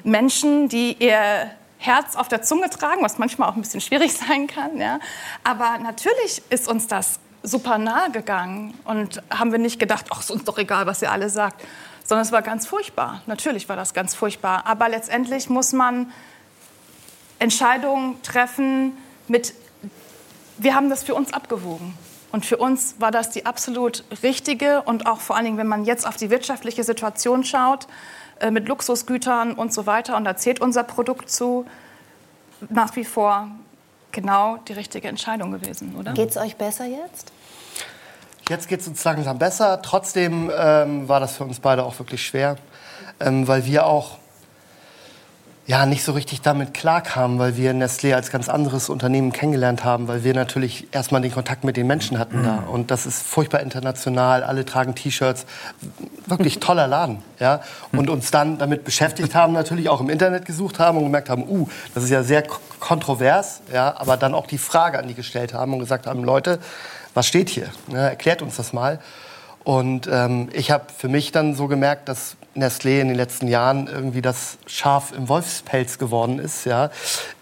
[0.03, 4.47] Menschen, die ihr Herz auf der Zunge tragen, was manchmal auch ein bisschen schwierig sein
[4.47, 4.77] kann.
[4.77, 4.99] Ja.
[5.43, 10.31] Aber natürlich ist uns das super nahe gegangen und haben wir nicht gedacht, ach, ist
[10.31, 11.63] uns doch egal, was ihr alle sagt,
[12.03, 13.21] sondern es war ganz furchtbar.
[13.25, 14.65] Natürlich war das ganz furchtbar.
[14.65, 16.11] Aber letztendlich muss man
[17.39, 18.97] Entscheidungen treffen
[19.27, 19.53] mit,
[20.57, 21.93] wir haben das für uns abgewogen.
[22.31, 25.85] Und für uns war das die absolut richtige und auch vor allen Dingen, wenn man
[25.85, 27.87] jetzt auf die wirtschaftliche Situation schaut,
[28.39, 31.65] äh, mit Luxusgütern und so weiter, und da zählt unser Produkt zu,
[32.69, 33.47] nach wie vor
[34.11, 36.13] genau die richtige Entscheidung gewesen, oder?
[36.13, 37.31] Geht es euch besser jetzt?
[38.49, 39.81] Jetzt geht es uns langsam besser.
[39.81, 42.57] Trotzdem ähm, war das für uns beide auch wirklich schwer,
[43.19, 44.17] ähm, weil wir auch
[45.67, 50.07] ja, nicht so richtig damit klarkamen, weil wir Nestlé als ganz anderes Unternehmen kennengelernt haben,
[50.07, 52.63] weil wir natürlich erstmal den Kontakt mit den Menschen hatten da.
[52.71, 55.45] Und das ist furchtbar international, alle tragen T-Shirts,
[56.25, 57.21] wirklich toller Laden.
[57.39, 57.59] Ja?
[57.91, 61.43] Und uns dann damit beschäftigt haben, natürlich auch im Internet gesucht haben und gemerkt haben,
[61.49, 62.45] uh, das ist ja sehr
[62.79, 63.93] kontrovers, ja?
[63.97, 66.59] aber dann auch die Frage an die gestellt haben und gesagt haben, Leute,
[67.13, 67.67] was steht hier?
[67.87, 67.97] Ne?
[67.97, 68.99] Erklärt uns das mal.
[69.67, 73.87] Und ähm, ich habe für mich dann so gemerkt, dass Nestlé in den letzten Jahren
[73.87, 76.89] irgendwie das Schaf im Wolfspelz geworden ist, ja,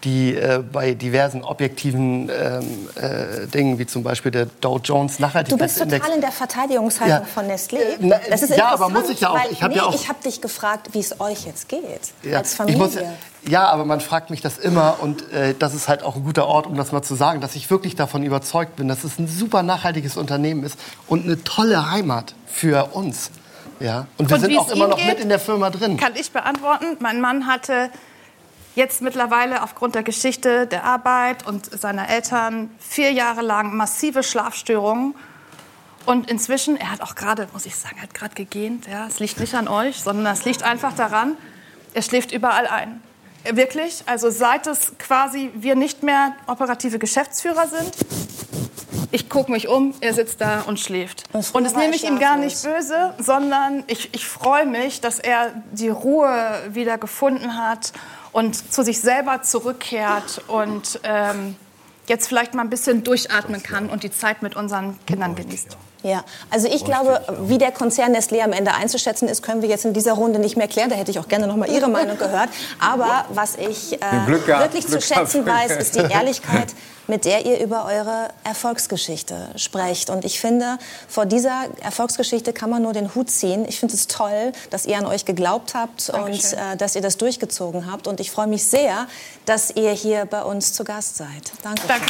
[0.02, 5.18] die äh, bei diversen objektiven ähm, äh, Dingen, wie zum Beispiel der Dow Jones Du
[5.18, 7.24] bist Nachhaltigkeitsindex, total in der Verteidigungshaltung Ja.
[7.32, 7.78] von Nestlé.
[8.00, 10.08] Na, das ist ja, aber muss ich ja auch- ich hab nee, ja auch- ich
[10.08, 11.84] habe dich gefragt, wie es euch jetzt geht
[12.24, 12.78] Ja, als ich Familie.
[12.82, 12.96] muss,
[13.48, 16.46] ja, aber man fragt mich das immer und äh, das ist halt auch ein guter
[16.46, 19.28] Ort, um das mal zu sagen, dass ich wirklich davon überzeugt bin, dass es ein
[19.28, 23.30] super nachhaltiges Unternehmen ist und eine tolle Heimat für uns.
[23.80, 24.06] Ja?
[24.16, 25.96] Und wir Und sind auch immer noch geht, mit in der Firma drin.
[25.96, 26.96] Kann ich beantworten.
[27.00, 27.90] Mein Mann hatte
[28.74, 35.14] jetzt mittlerweile aufgrund der Geschichte der Arbeit und seiner Eltern vier Jahre lang massive Schlafstörungen.
[36.04, 38.86] Und inzwischen, er hat auch gerade, muss ich sagen, er hat gerade gegähnt.
[38.86, 41.36] Ja, es liegt nicht an euch, sondern es liegt einfach daran,
[41.94, 43.00] er schläft überall ein.
[43.52, 44.02] Wirklich.
[44.06, 47.92] Also seit es quasi wir nicht mehr operative Geschäftsführer sind,
[49.12, 51.24] ich gucke mich um, er sitzt da und schläft.
[51.32, 55.52] Und das nehme ich ihm gar nicht böse, sondern ich, ich freue mich, dass er
[55.72, 57.92] die Ruhe wieder gefunden hat
[58.32, 61.56] und zu sich selber zurückkehrt und ähm,
[62.08, 65.76] jetzt vielleicht mal ein bisschen durchatmen kann und die Zeit mit unseren Kindern genießt.
[66.06, 69.84] Ja, also ich glaube, wie der Konzern Nestlé am Ende einzuschätzen ist, können wir jetzt
[69.84, 70.88] in dieser Runde nicht mehr klären.
[70.88, 72.48] Da hätte ich auch gerne noch mal Ihre Meinung gehört.
[72.78, 75.70] Aber was ich äh, Glück gehabt, wirklich Glück zu schätzen gehabt.
[75.70, 76.74] weiß, ist die Ehrlichkeit,
[77.08, 80.08] mit der ihr über eure Erfolgsgeschichte sprecht.
[80.08, 80.78] Und ich finde,
[81.08, 83.66] vor dieser Erfolgsgeschichte kann man nur den Hut ziehen.
[83.68, 86.58] Ich finde es toll, dass ihr an euch geglaubt habt und Dankeschön.
[86.58, 88.06] äh, dass ihr das durchgezogen habt.
[88.06, 89.08] Und ich freue mich sehr,
[89.44, 91.50] dass ihr hier bei uns zu Gast seid.
[91.64, 91.82] Danke.
[91.88, 92.06] Danke.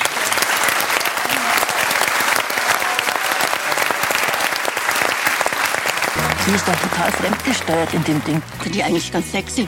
[6.47, 8.40] Sie ist doch total fremdgesteuert in dem Ding.
[8.62, 9.66] Finde ich eigentlich ganz sexy.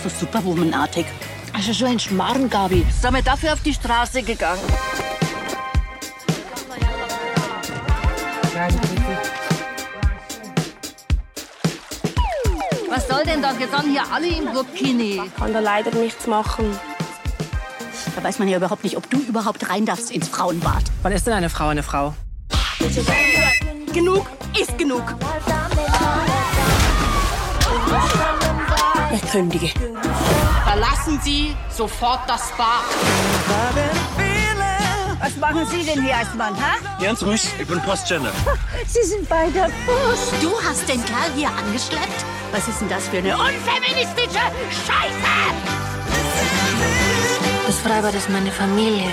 [0.00, 1.06] So superwomanartig.
[1.52, 2.86] Also so ein Schmarrn, Gabi.
[3.00, 4.60] Sind wir dafür auf die Straße gegangen?
[12.88, 13.58] Was soll denn das?
[13.58, 15.20] Jetzt sind hier alle im Burkini.
[15.36, 16.78] kann da leider nichts machen.
[18.14, 20.84] Da weiß man ja überhaupt nicht, ob du überhaupt rein darfst ins Frauenbad.
[21.02, 22.14] Wann ist denn eine Frau eine Frau?
[23.94, 24.26] Genug
[24.60, 25.04] ist genug.
[29.14, 29.70] Ich kündige.
[30.64, 32.82] Verlassen Sie sofort das Bad.
[35.20, 36.74] Was machen Sie denn hier als Mann, ha?
[37.00, 38.32] Ganz ruhig, ich bin Postgender.
[38.88, 40.32] Sie sind bei der Post.
[40.42, 42.24] Du hast den Kerl hier angeschleppt?
[42.50, 45.34] Was ist denn das für eine unfeministische Scheiße?
[47.64, 49.08] Das Freibad ist meine Familie.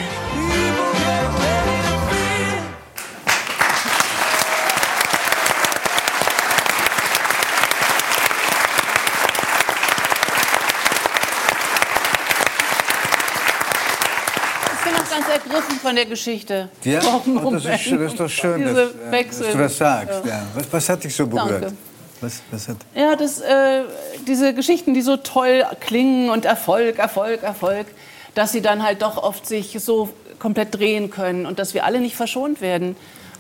[15.32, 16.70] Ergriffen von der Geschichte.
[16.84, 17.00] Ja,
[17.44, 20.26] oh, das, ist, das ist doch schön, dass, äh, dass du das sagst.
[20.26, 20.44] Ja.
[20.54, 21.64] Was, was hat dich so berührt?
[21.64, 21.78] Danke.
[22.22, 23.82] Was, was Ja, das, äh,
[24.28, 27.88] diese Geschichten, die so toll klingen und Erfolg, Erfolg, Erfolg,
[28.36, 32.00] dass sie dann halt doch oft sich so komplett drehen können und dass wir alle
[32.00, 32.96] nicht verschont werden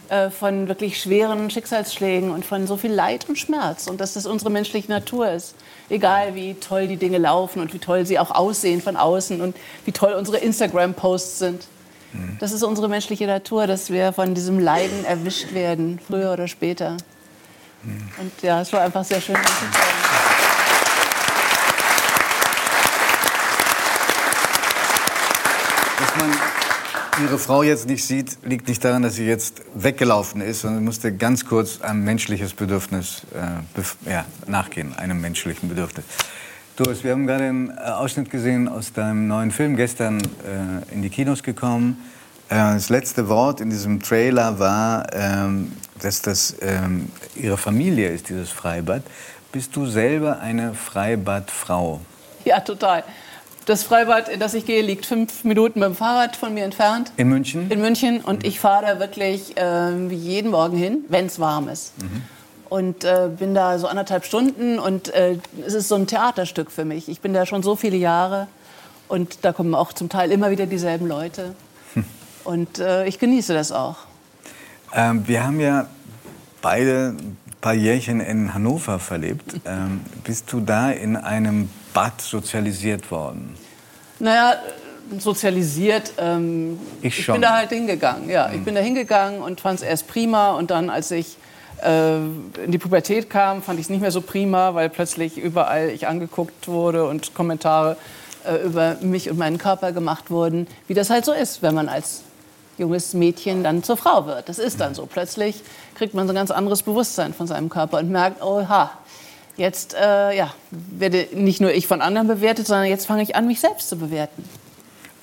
[0.09, 4.26] äh, von wirklich schweren Schicksalsschlägen und von so viel Leid und Schmerz und dass das
[4.26, 5.55] unsere menschliche Natur ist.
[5.89, 9.55] Egal wie toll die Dinge laufen und wie toll sie auch aussehen von außen und
[9.85, 11.68] wie toll unsere Instagram-Posts sind.
[12.40, 16.98] Das ist unsere menschliche Natur, dass wir von diesem Leiden erwischt werden, früher oder später.
[17.84, 19.38] Und ja, es war einfach sehr schön.
[26.02, 26.32] dass man
[27.24, 31.16] ihre Frau jetzt nicht sieht, liegt nicht daran, dass sie jetzt weggelaufen ist, sondern musste
[31.16, 36.06] ganz kurz ein menschliches Bedürfnis äh, ja, nachgehen, einem menschlichen Bedürfnis.
[36.84, 41.03] Doris, wir haben gerade einen äh, Ausschnitt gesehen aus deinem neuen Film, gestern äh, in
[41.03, 42.03] die Kinos gekommen.
[42.49, 48.30] Äh, das letzte Wort in diesem Trailer war, ähm, dass das ähm, ihre Familie ist,
[48.30, 49.03] dieses Freibad.
[49.52, 52.02] Bist du selber eine Freibadfrau?
[52.45, 53.03] Ja, total.
[53.66, 57.12] Das Freibad, in das ich gehe, liegt fünf Minuten mit dem Fahrrad von mir entfernt.
[57.16, 57.70] In München?
[57.70, 58.22] In München.
[58.22, 61.94] Und ich fahre da wirklich ähm, jeden Morgen hin, wenn es warm ist.
[62.72, 64.80] Und äh, bin da so anderthalb Stunden.
[64.80, 65.35] Und äh,
[65.68, 67.10] es ist so ein Theaterstück für mich.
[67.10, 68.48] Ich bin da schon so viele Jahre.
[69.10, 71.53] Und da kommen auch zum Teil immer wieder dieselben Leute.
[72.45, 73.98] Und äh, ich genieße das auch.
[74.95, 75.88] Ähm, wir haben ja
[76.61, 79.53] beide ein paar Jährchen in Hannover verlebt.
[79.65, 83.53] Ähm, bist du da in einem Bad sozialisiert worden?
[84.19, 84.56] Naja,
[85.19, 86.14] sozialisiert.
[86.18, 87.34] Ähm, Ich schon.
[87.34, 87.35] Mhm.
[87.35, 88.30] bin da halt hingegangen.
[88.30, 90.52] Ja, ich bin da hingegangen und fand es erst prima.
[90.53, 91.35] Und dann, als ich
[91.84, 96.08] in die Pubertät kam, fand ich es nicht mehr so prima, weil plötzlich überall ich
[96.08, 97.98] angeguckt wurde und Kommentare
[98.45, 101.90] äh, über mich und meinen Körper gemacht wurden, wie das halt so ist, wenn man
[101.90, 102.22] als
[102.78, 104.49] junges Mädchen dann zur Frau wird.
[104.49, 105.06] Das ist dann so.
[105.06, 105.62] Plötzlich
[105.95, 108.91] kriegt man so ein ganz anderes Bewusstsein von seinem Körper und merkt, oha,
[109.58, 113.48] jetzt äh, ja, werde nicht nur ich von anderen bewertet, sondern jetzt fange ich an,
[113.48, 114.44] mich selbst zu bewerten.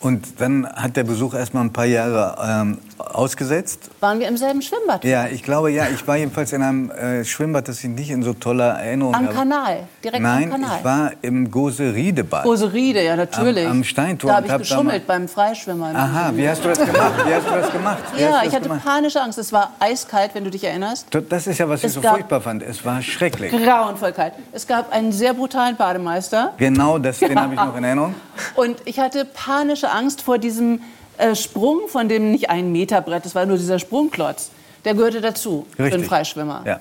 [0.00, 3.90] Und dann hat der Besuch erst mal ein paar Jahre ähm, ausgesetzt.
[3.98, 5.04] Waren wir im selben Schwimmbad?
[5.04, 5.88] Ja, ich glaube ja.
[5.92, 9.24] Ich war jedenfalls in einem äh, Schwimmbad, das ich nicht in so toller Erinnerung Am
[9.26, 9.34] habe.
[9.34, 10.78] Kanal, direkt Nein, am Kanal.
[10.78, 12.44] ich war im Gose-Riede-Bad.
[12.44, 13.66] Goseriede, ja natürlich.
[13.66, 15.96] Am- am Steintor Da habe ich hab geschummelt beim Freischwimmen.
[15.96, 17.12] Aha, wie hast du das gemacht?
[17.26, 18.02] Wie hast du das gemacht?
[18.14, 18.84] Wie Ja, ich hatte gemacht?
[18.84, 19.38] panische Angst.
[19.38, 21.08] Es war eiskalt, wenn du dich erinnerst.
[21.28, 22.62] Das ist ja, was ich Es so gab- furchtbar fand.
[22.62, 23.50] Es war schrecklich.
[23.50, 24.34] Grauenvoll kalt.
[24.52, 26.54] Es gab einen sehr brutalen Bademeister.
[26.56, 28.14] Genau, das, den habe ich noch in Erinnerung.
[28.54, 30.80] Und ich hatte panische Angst vor diesem
[31.18, 34.50] äh, Sprung von dem nicht ein Meter Brett, das war nur dieser Sprungklotz.
[34.84, 36.08] Der gehörte dazu für einen Richtig.
[36.08, 36.62] Freischwimmer.
[36.64, 36.80] Ja.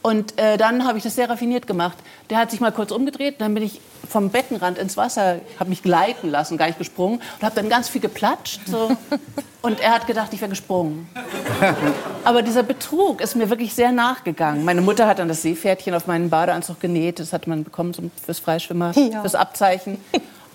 [0.00, 1.96] Und äh, dann habe ich das sehr raffiniert gemacht.
[2.30, 5.82] Der hat sich mal kurz umgedreht, dann bin ich vom Beckenrand ins Wasser, habe mich
[5.82, 8.60] gleiten lassen, gar nicht gesprungen und habe dann ganz viel geplatscht.
[8.66, 8.90] So.
[9.60, 11.08] Und er hat gedacht, ich wäre gesprungen.
[12.24, 14.64] Aber dieser Betrug ist mir wirklich sehr nachgegangen.
[14.64, 17.18] Meine Mutter hat dann das Seepferdchen auf meinen Badeanzug genäht.
[17.18, 19.20] Das hat man bekommen zum, fürs Freischwimmer, Ja.
[19.20, 19.98] fürs Abzeichen.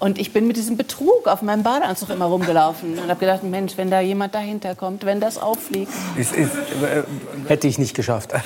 [0.03, 3.77] Und ich bin mit diesem Betrug auf meinem Badeanzug immer rumgelaufen und habe gedacht, Mensch,
[3.77, 5.93] wenn da jemand dahinter kommt, wenn das auffliegt.
[6.17, 7.03] Ist, ist, äh,
[7.47, 8.33] hätte ich nicht geschafft.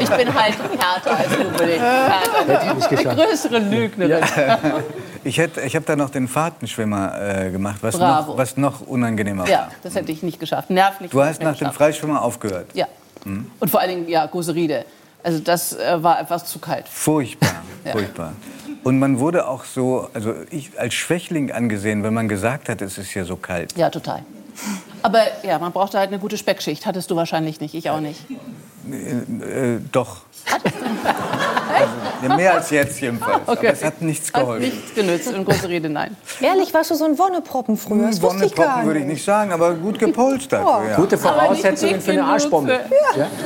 [0.00, 1.80] Ich bin halt härter als du, bin ich.
[1.80, 3.16] Hätte ich nicht geschafft.
[3.16, 4.24] größere Lügnerin.
[5.22, 8.32] Ich, hätte- ich habe da noch den Fahrtenschwimmer äh, gemacht, was Bravo.
[8.32, 9.48] noch, was noch unangenehmer war.
[9.50, 10.70] Ja, das hätte ich nicht geschafft.
[10.70, 11.12] Nervlich.
[11.12, 11.70] Du hast nach dem.
[11.70, 12.66] Freischwimmer aufgehört.
[12.74, 12.86] Ja.
[13.24, 13.48] Hm?
[13.60, 14.84] Und vor allen Dingen, ja, Goseride.
[15.22, 16.88] Also das äh, war etwas zu kalt.
[16.88, 17.50] Furchtbar,
[17.84, 17.92] Ja.
[17.92, 18.32] furchtbar.
[18.82, 22.98] Und man wurde auch so, also ich als Schwächling angesehen, wenn man gesagt hat, es
[22.98, 23.76] ist hier so kalt.
[23.76, 24.22] Ja, total.
[25.02, 26.86] Aber ja, man brauchte halt eine gute Speckschicht.
[26.86, 28.20] Hattest du wahrscheinlich nicht, ich auch nicht.
[28.90, 30.22] Äh, äh, doch.
[30.52, 31.92] Also,
[32.28, 33.40] ja, mehr als jetzt jedenfalls.
[33.46, 33.68] Okay.
[33.68, 34.62] Aber es hat nichts Hat geholfen.
[34.68, 36.16] nichts genützt in Goseride, nein.
[36.40, 38.08] Ehrlich, warst du so ein Wonneproppen früher?
[38.08, 39.24] Das wusste ich gar Wonneproppen würde ich nicht.
[39.24, 40.62] sagen, aber gut gepolstert.
[40.64, 40.82] Oh.
[40.86, 40.96] ja.
[40.96, 42.80] Gute Voraussetzungen für eine Arschbombe.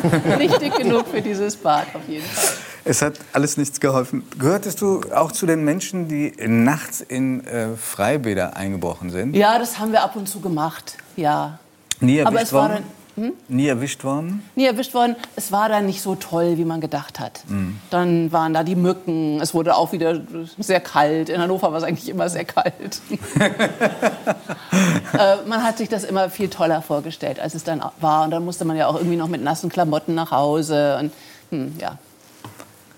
[0.02, 2.54] Für, Nicht dick genug für dieses Bad, auf jeden Fall.
[2.86, 4.26] Es hat alles nichts geholfen.
[4.38, 9.34] Gehörtest du auch zu den Menschen, die nachts in äh, Freibäder eingebrochen sind?
[9.36, 11.58] Ja, das haben wir ab und zu gemacht, ja.
[12.00, 12.72] Nie erwischt Aber es war worden?
[12.74, 12.84] dann
[13.16, 13.32] hm?
[13.48, 14.42] Nie erwischt worden?
[14.56, 15.14] nie erwischt worden.
[15.36, 17.44] Es war dann nicht so toll, wie man gedacht hat.
[17.48, 17.78] Mhm.
[17.90, 19.40] Dann waren da die Mücken.
[19.40, 20.20] Es wurde auch wieder
[20.58, 21.28] sehr kalt.
[21.28, 23.00] In Hannover war es eigentlich immer sehr kalt.
[23.40, 28.24] äh, man hat sich das immer viel toller vorgestellt, als es dann war.
[28.24, 30.98] Und dann musste man ja auch irgendwie noch mit nassen Klamotten nach Hause.
[31.00, 31.12] Und,
[31.50, 31.98] hm, ja.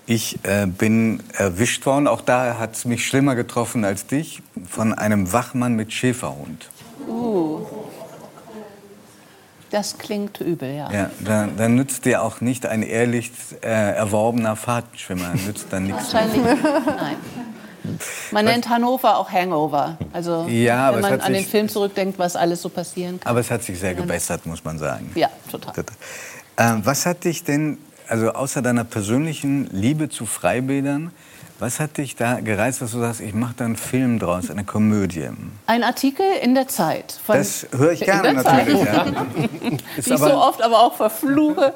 [0.07, 4.93] Ich äh, bin erwischt worden, auch da hat es mich schlimmer getroffen als dich, von
[4.93, 6.69] einem Wachmann mit Schäferhund.
[7.07, 7.86] Uh.
[9.69, 10.91] Das klingt übel, ja.
[10.91, 13.31] Ja, da, da nützt dir auch nicht ein ehrlich
[13.61, 16.13] äh, erworbener Fahrtenschwimmer, nützt dann nichts.
[16.13, 17.15] Wahrscheinlich nein.
[18.31, 19.97] Man Was- nennt Hannover auch Hangover.
[20.13, 23.29] Also Ja, wenn man an den sich- Film zurückdenkt, was alles so passieren kann.
[23.29, 25.11] Aber es hat sich sehr gebessert, muss man sagen.
[25.15, 25.73] Ja, total.
[26.57, 27.77] Ähm, was hat dich denn,
[28.07, 31.11] also außer deiner persönlichen Liebe zu Freibädern,
[31.59, 34.63] was hat dich da gereizt, dass du sagst, ich mache da einen Film draus, eine
[34.63, 35.29] Komödie?
[35.65, 37.19] Ein Artikel in der Zeit.
[37.25, 39.05] Von Das höre ich gerne natürlich, ja.
[39.97, 41.73] Ist ich so oft aber auch verfluche.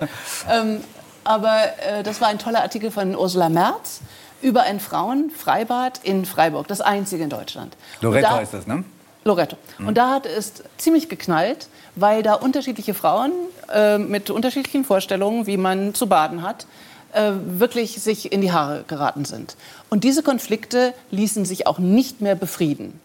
[0.49, 0.81] ähm,
[1.23, 4.01] aber äh, das war ein toller Artikel von Ursula Merz
[4.41, 7.75] über ein Frauenfreibad in Freiburg, das einzige in Deutschland.
[8.01, 8.83] Loretto da- heißt das, ne?
[9.23, 9.55] Loretto.
[9.77, 13.31] Und da hat es ziemlich geknallt, weil da unterschiedliche Frauen
[13.71, 16.65] äh, mit unterschiedlichen Vorstellungen, wie man zu baden hat,
[17.13, 19.55] äh, wirklich sich in die Haare geraten sind.
[19.89, 22.99] Und diese Konflikte ließen sich auch nicht mehr befrieden.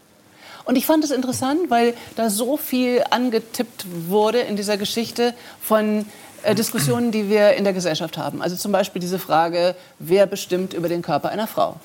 [0.64, 6.04] Und ich fand es interessant, weil da so viel angetippt wurde in dieser Geschichte von
[6.42, 8.42] äh, Diskussionen, die wir in der Gesellschaft haben.
[8.42, 11.76] Also zum Beispiel diese Frage, wer bestimmt über den Körper einer Frau?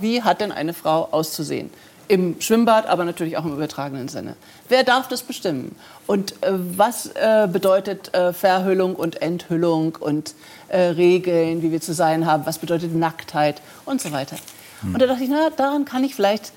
[0.00, 1.70] Wie hat denn eine Frau auszusehen?
[2.08, 4.36] Im Schwimmbad, aber natürlich auch im übertragenen Sinne.
[4.68, 5.76] Wer darf das bestimmen?
[6.06, 10.34] Und äh, was äh, bedeutet äh, Verhüllung und Enthüllung und
[10.68, 12.46] äh, Regeln, wie wir zu sein haben?
[12.46, 14.36] Was bedeutet Nacktheit und so weiter?
[14.82, 16.52] Und da dachte ich, na, daran kann ich vielleicht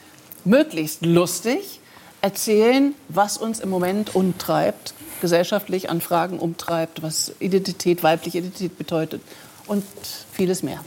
[0.46, 1.80] möglichst lustig
[2.22, 9.22] erzählen, was uns im Moment umtreibt, gesellschaftlich an Fragen umtreibt, was Identität, weibliche Identität bedeutet
[9.68, 9.84] und
[10.32, 10.82] vieles mehr.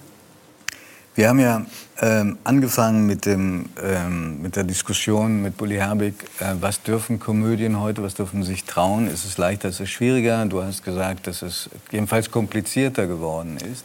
[1.16, 1.64] Wir haben ja
[2.00, 7.78] ähm, angefangen mit, dem, ähm, mit der Diskussion mit Bully Herbig, äh, was dürfen Komödien
[7.78, 9.06] heute, was dürfen sich trauen?
[9.06, 10.44] Ist es leichter, ist es schwieriger?
[10.46, 13.84] Du hast gesagt, dass es jedenfalls komplizierter geworden ist.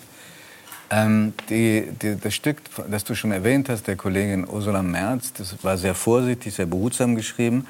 [0.89, 5.63] Ähm, die, die, das Stück, das du schon erwähnt hast, der Kollegin Ursula Merz, das
[5.63, 7.67] war sehr vorsichtig, sehr behutsam geschrieben.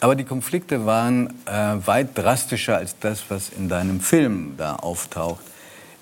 [0.00, 5.44] Aber die Konflikte waren äh, weit drastischer als das, was in deinem Film da auftaucht.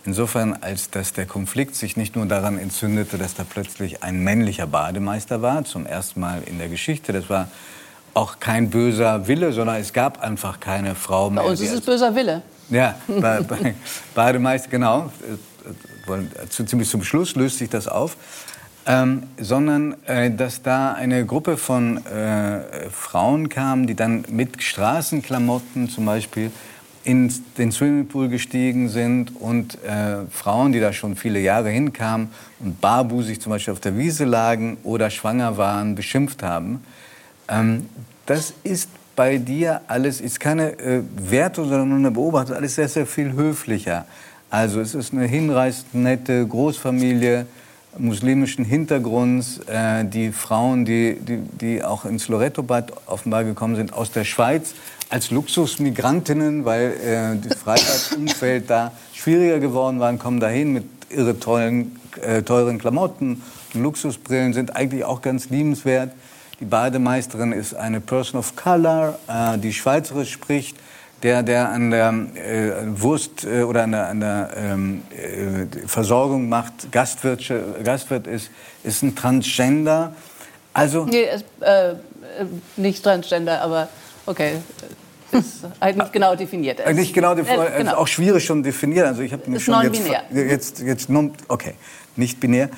[0.05, 4.67] Insofern, als dass der Konflikt sich nicht nur daran entzündete, dass da plötzlich ein männlicher
[4.67, 7.13] Bademeister war, zum ersten Mal in der Geschichte.
[7.13, 7.49] Das war
[8.15, 11.45] auch kein böser Wille, sondern es gab einfach keine Frau mehr.
[11.45, 12.43] Bei uns ist es böser Wille.
[12.69, 13.75] ja, bei, bei
[14.15, 15.13] Bademeister, genau.
[16.51, 18.17] Zu, ziemlich zum Schluss löst sich das auf.
[18.85, 25.89] Ähm, sondern äh, dass da eine Gruppe von äh, Frauen kam, die dann mit Straßenklamotten
[25.89, 26.51] zum Beispiel
[27.05, 32.29] in den Swimmingpool gestiegen sind und äh, Frauen, die da schon viele Jahre hinkamen
[32.61, 36.85] und barbusig zum Beispiel auf der Wiese lagen oder schwanger waren, beschimpft haben.
[37.49, 37.87] Ähm,
[38.27, 42.89] das ist bei dir alles, ist keine äh, Wertung, sondern nur eine Beobachtung, alles sehr,
[42.89, 44.07] sehr viel höflicher.
[44.49, 47.47] Also es ist eine hinreißend nette Großfamilie
[47.99, 49.61] muslimischen Hintergrunds.
[49.67, 54.75] Äh, die Frauen, die, die, die auch ins Loretto-Bad offenbar gekommen sind, aus der Schweiz,
[55.13, 62.01] als Luxusmigrantinnen, weil äh, das Freizeitsumfeld da schwieriger geworden war, kommen dahin mit ihre tollen,
[62.23, 63.43] äh, teuren Klamotten
[63.75, 66.13] Luxusbrillen, sind eigentlich auch ganz liebenswert.
[66.61, 70.77] Die Bademeisterin ist eine Person of Color, äh, die Schweizerisch spricht.
[71.23, 76.49] Der, der an der äh, Wurst äh, oder an der, an der ähm, äh, Versorgung
[76.49, 77.53] macht, Gastwirt,
[77.85, 78.51] Gastwirt ist,
[78.83, 80.15] ist ein Transgender.
[80.73, 81.95] Also Nee, es, äh, äh,
[82.77, 83.89] nicht Transgender, aber
[84.27, 84.57] okay.
[85.33, 86.81] Ist halt nicht genau definiert.
[86.85, 87.95] Es- Nicht genau, defi- Äh, also genau.
[87.97, 89.07] auch schwierig schon definiert.
[89.07, 90.01] Also ich habe Ist schon jetzt,
[90.33, 91.09] jetzt, jetzt
[91.49, 91.75] okay,
[92.17, 92.69] nicht binär.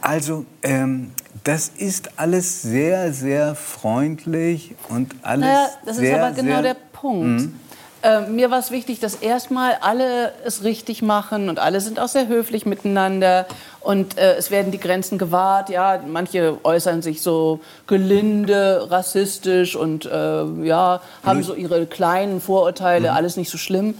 [0.00, 1.10] Also ähm,
[1.44, 6.62] das ist alles sehr, sehr freundlich und alles Naja, das sehr, ist aber genau sehr,
[6.62, 7.40] der Punkt.
[7.42, 7.60] Mhm.
[8.04, 12.08] Äh, mir war es wichtig, dass erstmal alle es richtig machen und alle sind auch
[12.08, 13.46] sehr höflich miteinander
[13.80, 15.70] und äh, es werden die Grenzen gewahrt.
[15.70, 23.10] Ja, manche äußern sich so gelinde, rassistisch und äh, ja, haben so ihre kleinen Vorurteile,
[23.10, 23.16] Mhm.
[23.16, 23.94] alles nicht so schlimm.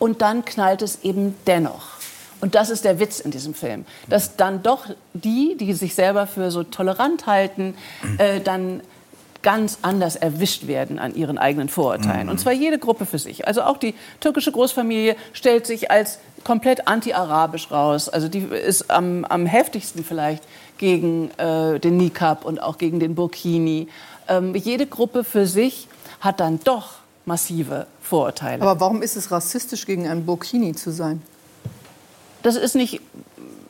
[0.00, 1.94] Und dann knallt es eben dennoch.
[2.40, 6.26] Und das ist der Witz in diesem Film, dass dann doch die, die sich selber
[6.26, 7.74] für so tolerant halten,
[8.18, 8.82] äh, dann
[9.44, 12.24] ganz anders erwischt werden an ihren eigenen Vorurteilen.
[12.24, 12.30] Mhm.
[12.30, 13.46] Und zwar jede Gruppe für sich.
[13.46, 18.08] Also auch die türkische Großfamilie stellt sich als komplett anti-arabisch raus.
[18.08, 20.42] Also die ist am, am heftigsten vielleicht
[20.78, 23.86] gegen äh, den Nikab und auch gegen den Burkini.
[24.26, 25.86] Ähm, jede Gruppe für sich
[26.20, 26.94] hat dann doch
[27.26, 28.62] massive Vorurteile.
[28.62, 31.22] Aber warum ist es rassistisch, gegen ein Burkini zu sein?
[32.42, 33.00] Das ist nicht,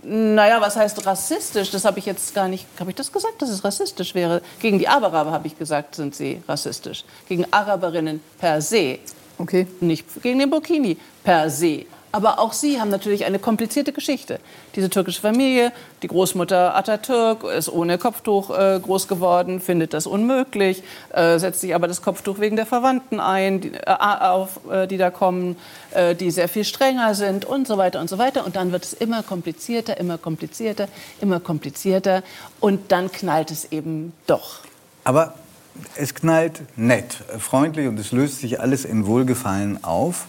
[0.05, 1.71] naja, was heißt rassistisch?
[1.71, 4.43] Das habe ich jetzt gar nicht, habe ich das gesagt, dass es rassistisch wäre?
[4.61, 7.05] Gegen die Araber habe ich gesagt, sind sie rassistisch.
[7.29, 8.99] Gegen Araberinnen per se.
[9.39, 9.67] Okay.
[9.81, 11.87] Nicht gegen den Burkini per se.
[12.15, 14.39] Aber auch sie haben natürlich eine komplizierte Geschichte.
[14.77, 20.85] Diese türkische Familie, die Großmutter Atatürk ist ohne Kopftuch äh, groß geworden, findet das unmöglich,
[21.13, 24.97] äh, setzt sich aber das Kopftuch wegen der Verwandten ein, die, äh, auf, äh, die
[24.97, 25.57] da kommen,
[25.91, 28.47] äh, die sehr viel strenger sind und so weiter und so weiter.
[28.47, 30.87] Und dann wird es immer komplizierter, immer komplizierter,
[31.21, 32.23] immer komplizierter.
[32.61, 34.61] Und dann knallt es eben doch.
[35.03, 35.35] Aber
[35.97, 40.27] es knallt nett, äh, freundlich und es löst sich alles in Wohlgefallen auf.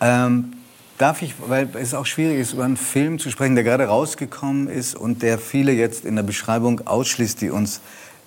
[0.00, 0.54] Ähm,
[1.02, 4.68] darf ich, weil es auch schwierig ist, über einen Film zu sprechen, der gerade rausgekommen
[4.68, 7.80] ist und der viele jetzt in der Beschreibung ausschließt, die uns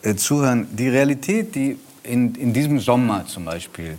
[0.03, 0.68] äh, zuhören.
[0.73, 3.97] Die Realität, die in, in diesem Sommer zum Beispiel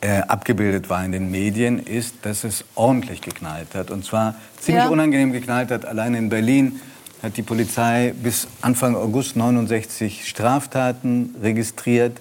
[0.00, 3.90] äh, abgebildet war in den Medien, ist, dass es ordentlich geknallt hat.
[3.90, 4.90] Und zwar ziemlich Ja.
[4.90, 5.84] unangenehm geknallt hat.
[5.84, 6.80] Allein in Berlin
[7.22, 12.18] hat die Polizei bis Anfang August 69 Straftaten registriert.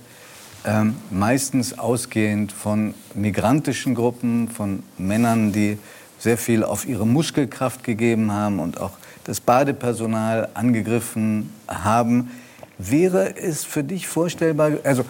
[0.66, 5.78] Ähm, meistens ausgehend von migrantischen Gruppen, von Männern, die
[6.24, 8.94] sehr viel auf ihre Muskelkraft gegeben haben und auch
[9.26, 12.32] das Badepersonal angegriffen haben.
[12.78, 15.04] Wäre es für dich vorstellbar, also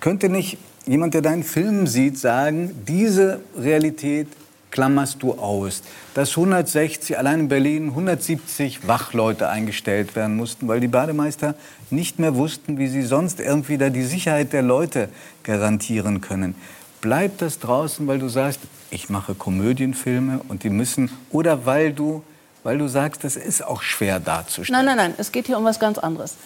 [0.00, 4.28] könnte nicht jemand, der deinen Film sieht, sagen, diese Realität
[4.70, 5.82] klammerst du aus,
[6.14, 11.54] dass 160, allein in Berlin 170 Wachleute eingestellt werden mussten, weil die Bademeister
[11.90, 15.08] nicht mehr wussten, wie sie sonst irgendwie da die Sicherheit der Leute
[15.44, 16.54] garantieren können.
[17.02, 18.60] Bleibt das draußen, weil du sagst,
[18.90, 22.22] ich mache Komödienfilme und die müssen, oder weil du,
[22.62, 24.86] weil du sagst, das ist auch schwer darzustellen?
[24.86, 26.36] Nein, nein, nein, es geht hier um was ganz anderes.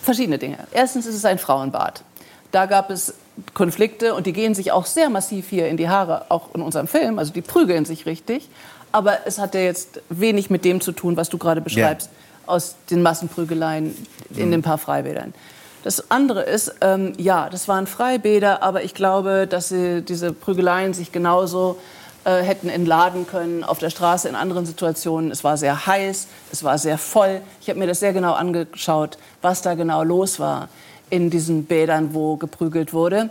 [0.00, 0.58] Verschiedene Dinge.
[0.70, 2.04] Erstens ist es ein Frauenbad.
[2.52, 3.14] Da gab es
[3.52, 6.86] Konflikte und die gehen sich auch sehr massiv hier in die Haare, auch in unserem
[6.86, 7.18] Film.
[7.18, 8.48] Also die prügeln sich richtig.
[8.92, 12.10] Aber es hat ja jetzt wenig mit dem zu tun, was du gerade beschreibst,
[12.46, 13.92] aus den Massenprügeleien
[14.36, 15.34] in den paar Freibädern.
[15.86, 20.94] Das andere ist, ähm, ja, das waren Freibäder, aber ich glaube, dass sie diese Prügeleien
[20.94, 21.78] sich genauso
[22.24, 25.30] äh, hätten entladen können auf der Straße in anderen Situationen.
[25.30, 27.40] Es war sehr heiß, es war sehr voll.
[27.60, 30.70] Ich habe mir das sehr genau angeschaut, was da genau los war
[31.08, 33.30] in diesen Bädern, wo geprügelt wurde.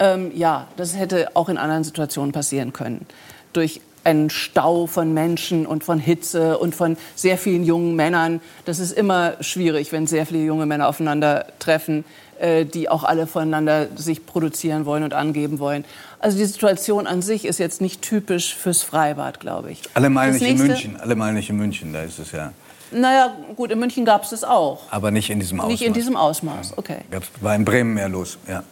[0.00, 3.06] Ähm, ja, das hätte auch in anderen Situationen passieren können.
[3.52, 8.40] Durch einen Stau von Menschen und von Hitze und von sehr vielen jungen Männern.
[8.64, 12.04] Das ist immer schwierig, wenn sehr viele junge Männer aufeinandertreffen,
[12.40, 15.84] äh, die auch alle voneinander sich produzieren wollen und angeben wollen.
[16.18, 19.82] Also die Situation an sich ist jetzt nicht typisch fürs Freibad, glaube ich.
[19.94, 22.52] Alle mal Das nicht in München, alle mal nicht in München, da ist es ja.
[22.90, 24.82] Naja, gut, in München gab es das auch.
[24.90, 25.72] Aber nicht in diesem Ausmaß.
[25.72, 26.98] Nicht in diesem Ausmaß, okay.
[27.40, 28.62] War in Bremen mehr los, ja.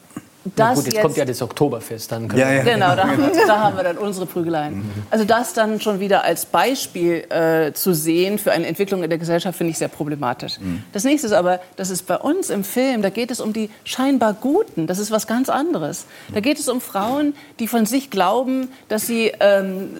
[0.44, 2.10] Na Das gut, jetzt, jetzt- kommt ja das Oktoberfest.
[2.12, 2.62] Dann können Ja, ja.
[2.62, 4.76] Genau, da haben, wir, da haben wir dann unsere Prügeleien.
[4.78, 4.90] Mhm.
[5.10, 9.18] Also das dann schon wieder als Beispiel äh, zu sehen für eine Entwicklung in der
[9.18, 10.58] Gesellschaft, finde ich sehr problematisch.
[10.58, 10.82] Mhm.
[10.92, 13.68] Das nächste ist aber, das ist bei uns im Film, da geht es um die
[13.84, 14.86] scheinbar Guten.
[14.86, 16.06] Das ist was ganz anderes.
[16.32, 19.90] Da geht es um Frauen, die von sich glauben, dass sie ähm,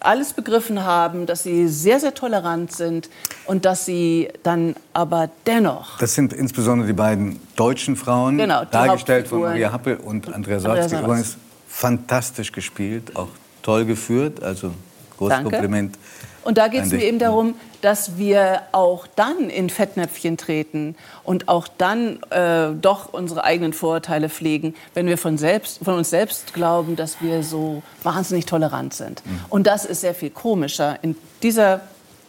[0.00, 3.08] alles begriffen haben, dass sie sehr, sehr tolerant sind
[3.46, 9.28] und dass sie dann aber dennoch Das sind insbesondere die beiden deutschen Frauen, Genau, dargestellt
[9.28, 9.40] von.
[9.40, 10.60] Maria Happel und Andrea.
[10.60, 11.02] Salzburg.
[11.04, 11.36] Übrigens
[11.68, 13.28] fantastisch gespielt, auch
[13.62, 14.42] toll geführt.
[14.42, 14.72] Also
[15.18, 15.50] großes Danke.
[15.50, 15.98] Kompliment.
[16.44, 21.48] Und da geht es mir eben darum, dass wir auch dann in Fettnäpfchen treten und
[21.48, 26.54] auch dann äh, doch unsere eigenen Vorurteile pflegen, wenn wir von, selbst, von uns selbst
[26.54, 29.22] glauben, dass wir so wahnsinnig tolerant sind.
[29.48, 31.80] Und das ist sehr viel komischer in, dieser,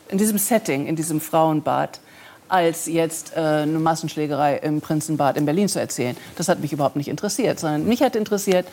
[0.10, 2.00] in diesem Setting, in diesem Frauenbad,
[2.50, 6.16] als jetzt äh, eine Massenschlägerei im Prinzenbad in Berlin zu erzählen.
[6.36, 8.68] Das hat mich überhaupt nicht interessiert, sondern mich hat interessiert,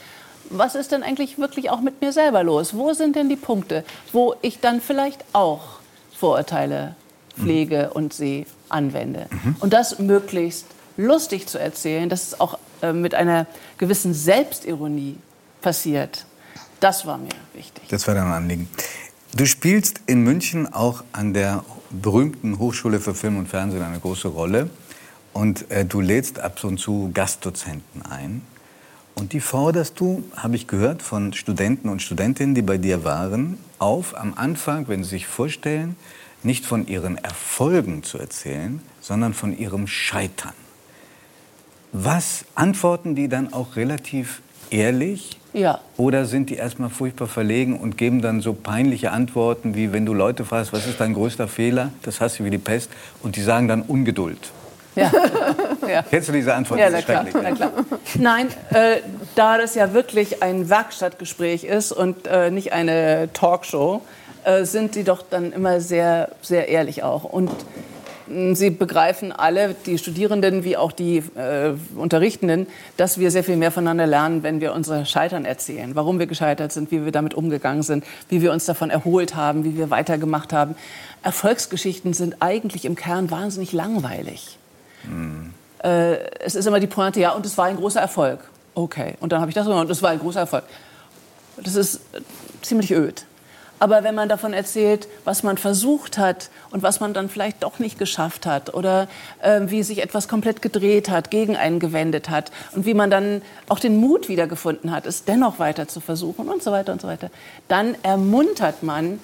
[0.51, 2.75] was ist denn eigentlich wirklich auch mit mir selber los?
[2.75, 5.81] Wo sind denn die Punkte, wo ich dann vielleicht auch
[6.13, 6.97] Vorurteile
[7.39, 9.27] pflege und sie anwende?
[9.61, 10.67] Und das möglichst
[10.97, 13.47] lustig zu erzählen, dass es auch äh, mit einer
[13.79, 15.17] gewissen Selbstironie
[15.63, 16.27] passiert,
[16.81, 17.85] das war mir wichtig.
[17.89, 18.69] Das war dein Anliegen.
[19.37, 24.29] Du spielst in München auch an der berühmten Hochschule für Film und Fernsehen eine große
[24.29, 24.71] Rolle.
[25.33, 28.43] Und äh, du lädst ab und zu Gastdozenten ein.
[29.21, 33.59] Und die forderst du, habe ich gehört, von Studenten und Studentinnen, die bei dir waren,
[33.79, 35.95] auf, am Anfang, wenn sie sich vorstellen,
[36.43, 40.55] nicht von ihren Erfolgen zu erzählen, sondern von ihrem Scheitern.
[41.93, 44.41] Was antworten die dann auch relativ
[44.71, 45.39] ehrlich?
[45.53, 45.81] Ja.
[45.99, 50.15] Oder sind die erstmal furchtbar verlegen und geben dann so peinliche Antworten, wie wenn du
[50.15, 51.93] Leute fragst, was ist dein größter Fehler?
[52.05, 52.89] Das hast du wie die Pest.
[53.23, 54.51] Und die sagen dann Ungeduld.
[54.97, 55.13] Ja.
[55.91, 56.03] ja.
[56.09, 56.81] Kennst du diese Antwort?
[56.81, 57.73] Ja, Das na klar, na klar.
[58.19, 58.97] Nein, äh,
[59.35, 64.03] da das ja wirklich ein Werkstattgespräch ist und äh, nicht eine Talkshow,
[64.45, 67.25] äh, sind sie doch dann immer sehr, sehr ehrlich auch.
[67.25, 67.51] Und
[68.29, 73.57] mh, sie begreifen alle, die Studierenden wie auch die äh, Unterrichtenden, dass wir sehr viel
[73.57, 75.95] mehr voneinander lernen, wenn wir unser Scheitern erzählen.
[75.95, 79.65] Warum wir gescheitert sind, wie wir damit umgegangen sind, wie wir uns davon erholt haben,
[79.65, 80.75] wie wir weitergemacht haben.
[81.23, 84.57] Erfolgsgeschichten sind eigentlich im Kern wahnsinnig langweilig
[85.83, 88.41] äh, es ist immer die Pointe, ja, und es war ein großer Erfolg.
[88.75, 90.65] Okay, und dann habe ich das gemacht und es war ein großer Erfolg.
[91.57, 92.21] Das ist äh,
[92.63, 93.25] ziemlich öd.
[93.81, 97.79] Aber wenn man davon erzählt, was man versucht hat und was man dann vielleicht doch
[97.79, 99.09] nicht geschafft hat oder
[99.41, 103.41] äh, wie sich etwas komplett gedreht hat, gegen einen gewendet hat und wie man dann
[103.71, 107.09] auch den Mut wiedergefunden hat, es dennoch weiter zu versuchen und so weiter und so
[107.09, 107.31] weiter,
[107.69, 109.19] dann ermuntert man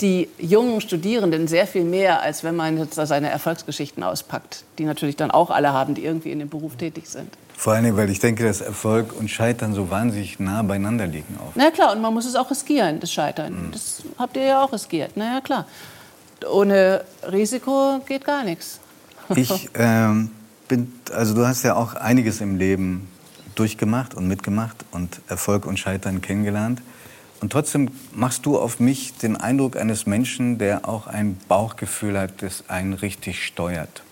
[0.00, 4.84] die jungen Studierenden sehr viel mehr, als wenn man jetzt da seine Erfolgsgeschichten auspackt, die
[4.84, 7.36] natürlich dann auch alle haben, die irgendwie in dem Beruf tätig sind.
[7.56, 11.36] Vor allem, weil ich denke, dass Erfolg und Scheitern so wahnsinnig nah beieinander liegen.
[11.40, 11.52] Auch.
[11.56, 13.70] Na klar, und man muss es auch riskieren, das Scheitern.
[13.72, 15.12] Das habt ihr ja auch riskiert.
[15.16, 15.66] Na ja, klar.
[16.48, 18.80] Ohne Risiko geht gar nichts.
[19.34, 20.30] Ich ähm,
[20.68, 23.08] bin, also du hast ja auch einiges im Leben
[23.56, 26.80] durchgemacht und mitgemacht und Erfolg und Scheitern kennengelernt.
[27.40, 32.42] Und trotzdem machst du auf mich den Eindruck eines Menschen, der auch ein Bauchgefühl hat,
[32.42, 34.02] das einen richtig steuert.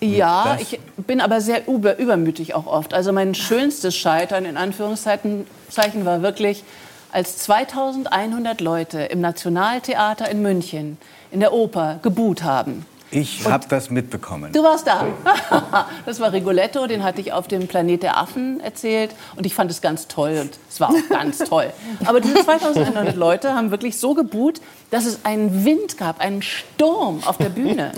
[0.00, 2.94] Ja, ich bin aber sehr über, übermütig auch oft.
[2.94, 6.64] Also mein schönstes Scheitern in Anführungszeichen Zeichen war wirklich,
[7.12, 10.98] als 2100 Leute im Nationaltheater in München
[11.30, 12.84] in der Oper gebuht haben.
[13.14, 14.52] Ich habe das mitbekommen.
[14.52, 15.06] Du warst da.
[16.06, 19.70] Das war Rigoletto, den hatte ich auf dem Planet der Affen erzählt und ich fand
[19.70, 21.72] es ganz toll und es war auch ganz toll.
[22.04, 24.60] Aber diese 2100 Leute haben wirklich so gebuht,
[24.90, 27.92] dass es einen Wind gab, einen Sturm auf der Bühne.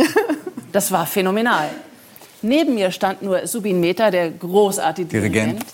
[0.72, 1.68] Das war phänomenal.
[2.42, 5.46] Neben mir stand nur Subin Mehta, der großartige Dirigent.
[5.46, 5.64] Dirigent.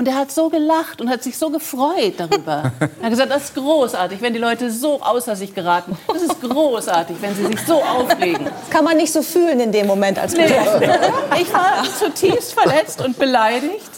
[0.00, 2.72] Und er hat so gelacht und hat sich so gefreut darüber.
[2.80, 5.94] Er hat gesagt, das ist großartig, wenn die Leute so außer sich geraten.
[6.08, 8.46] Das ist großartig, wenn sie sich so aufregen.
[8.46, 10.44] Das kann man nicht so fühlen in dem Moment als Nee.
[10.46, 10.98] Betroffene.
[11.38, 13.90] Ich war zutiefst verletzt und beleidigt,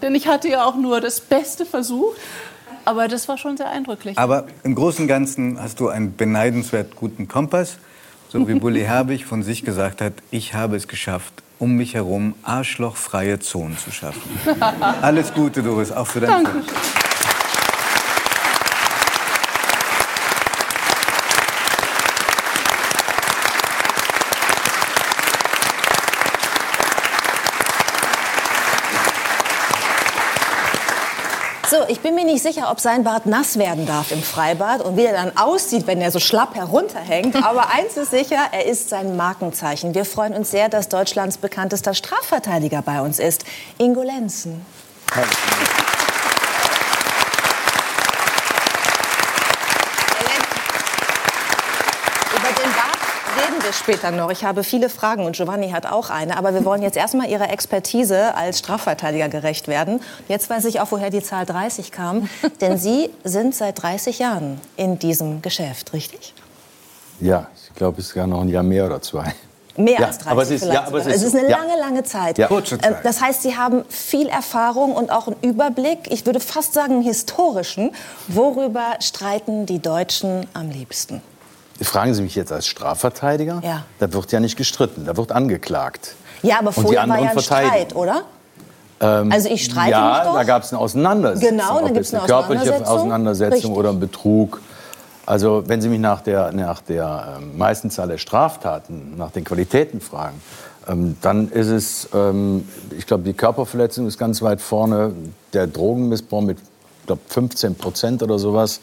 [0.00, 2.16] denn ich hatte ja auch nur das Beste versucht.
[2.86, 4.16] Aber das war schon sehr eindrücklich.
[4.16, 7.76] Aber im Großen und Ganzen hast du einen beneidenswert guten Kompass.
[8.30, 12.34] So wie Bully Herbig von sich gesagt hat, ich habe es geschafft, um mich herum
[12.42, 14.20] arschlochfreie Zonen zu schaffen.
[15.02, 16.50] Alles Gute, Doris, auch für deinen Danke.
[16.62, 17.09] Film.
[31.70, 34.96] So, ich bin mir nicht sicher, ob sein Bart nass werden darf im Freibad und
[34.96, 37.36] wie er dann aussieht, wenn er so schlapp herunterhängt.
[37.44, 39.94] Aber eins ist sicher, er ist sein Markenzeichen.
[39.94, 43.44] Wir freuen uns sehr, dass Deutschlands bekanntester Strafverteidiger bei uns ist,
[43.78, 44.66] Ingo Lenzen.
[52.34, 52.98] Über den Bart
[53.36, 54.30] reden wir später noch.
[54.30, 56.36] Ich habe viele Fragen und Giovanni hat auch eine.
[56.36, 60.00] Aber wir wollen jetzt erstmal Ihrer Expertise als Strafverteidiger gerecht werden.
[60.28, 62.28] Jetzt weiß ich auch, woher die Zahl 30 kam.
[62.60, 66.34] Denn Sie sind seit 30 Jahren in diesem Geschäft, richtig?
[67.20, 69.34] Ja, ich glaube, es ist gar noch ein Jahr mehr oder zwei.
[69.76, 71.48] Mehr Ja, als 30 aber es ist- vielleicht ja, aber es ist es ist eine
[71.48, 71.58] Ja.
[71.58, 72.38] lange, lange Zeit.
[72.38, 72.48] Ja.
[72.48, 73.04] Kurze Ähm, Zeit.
[73.04, 77.02] Das heißt, Sie haben viel Erfahrung und auch einen Überblick, ich würde fast sagen einen
[77.02, 77.92] historischen.
[78.26, 81.22] Worüber streiten die Deutschen am liebsten?
[81.82, 83.60] Fragen Sie mich jetzt als Strafverteidiger?
[83.64, 83.84] Ja.
[83.98, 86.14] Da wird ja nicht gestritten, da wird angeklagt.
[86.42, 87.38] Ja, aber vorher war ja ein.
[87.40, 88.22] Streit, oder?
[89.00, 90.34] Ähm, Also ich streite ja, mich doch.
[90.34, 91.56] da gab es eine Auseinandersetzung.
[91.56, 93.52] Genau, Ob gibt's jetzt eine körperliche Auseinandersetzung.
[93.54, 93.70] Richtig.
[93.70, 94.60] oder ein Betrug.
[95.26, 99.44] Also wenn Sie mich nach der, nach der ähm, meisten Zahl der Straftaten, nach den
[99.44, 100.40] Qualitäten fragen,
[100.88, 105.12] ähm, dann ist es, ähm, ich glaube, die Körperverletzung ist ganz weit vorne,
[105.52, 108.80] der Drogenmissbrauch mit, ich glaube, 15 Prozent oder sowas.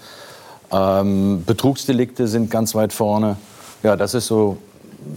[0.72, 3.38] Ähm, Betrugsdelikte sind ganz weit vorne.
[3.84, 4.58] Ja, das ist so,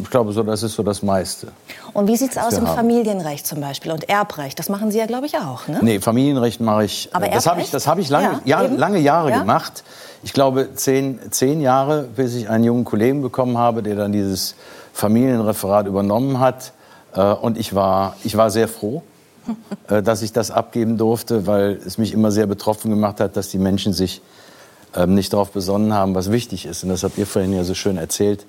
[0.02, 1.48] ich glaube, so, das ist so das meiste.
[1.92, 2.76] Und wie sieht es aus im haben.
[2.76, 4.58] Familienrecht zum Beispiel und Erbrecht?
[4.58, 5.80] Das machen Sie ja, glaube ich, auch, ne?
[5.82, 7.08] Nee, Familienrecht mache ich.
[7.12, 7.74] Aber äh, das habe ich, Erbrecht?
[7.74, 9.40] das habe ich lange, Ja, ja, lange Jahre Ja.
[9.40, 9.82] gemacht.
[10.22, 14.54] Ich glaube zehn, zehn Jahre, bis ich einen jungen Kollegen bekommen habe, der dann dieses
[14.92, 16.72] Familienreferat übernommen hat.
[17.14, 19.02] Äh, Und ich war, ich war sehr froh,
[19.88, 23.48] äh, dass ich das abgeben durfte, weil es mich immer sehr betroffen gemacht hat, dass
[23.48, 24.20] die Menschen sich
[25.06, 26.82] nicht darauf besonnen haben, was wichtig ist.
[26.82, 28.46] Und das habt ihr vorhin ja so schön erzählt,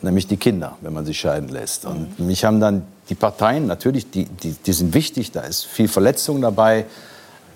[0.00, 1.84] nämlich die Kinder, wenn man sie scheiden lässt.
[1.84, 5.88] Und mich haben dann die Parteien, natürlich, die, die, die sind wichtig, da ist viel
[5.88, 6.86] Verletzung dabei.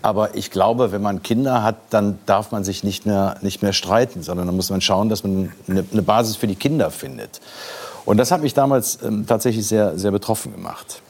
[0.03, 3.73] Aber ich glaube, wenn man Kinder hat, dann darf man sich nicht mehr, nicht mehr
[3.73, 7.41] streiten, sondern dann muss man schauen, dass man eine, eine Basis für die Kinder findet.
[8.05, 11.03] Und das hat mich damals ähm, tatsächlich sehr, sehr betroffen gemacht.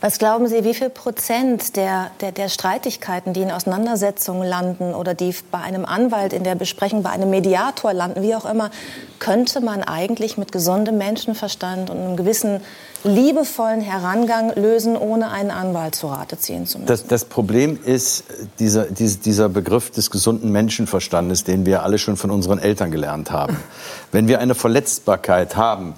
[0.00, 5.14] Was glauben Sie, wie viel Prozent der, der, der Streitigkeiten, die in Auseinandersetzungen landen oder
[5.14, 8.70] die bei einem Anwalt in der Besprechung, bei einem Mediator landen, wie auch immer,
[9.18, 12.60] könnte man eigentlich mit gesundem Menschenverstand und einem gewissen
[13.02, 16.86] liebevollen Herangang lösen, ohne einen Anwalt zu Rate ziehen zu müssen?
[16.86, 18.22] Das, das Problem ist
[18.60, 23.56] dieser, dieser, Begriff des gesunden Menschenverstandes, den wir alle schon von unseren Eltern gelernt haben.
[24.12, 25.94] Wenn wir eine Verletzbarkeit haben,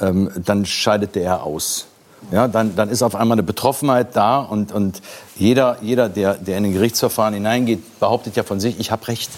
[0.00, 1.86] ähm, dann scheidet der aus.
[2.30, 5.00] Ja, dann, dann ist auf einmal eine Betroffenheit da und, und
[5.36, 9.30] jeder, jeder der, der in ein Gerichtsverfahren hineingeht, behauptet ja von sich, ich habe Recht.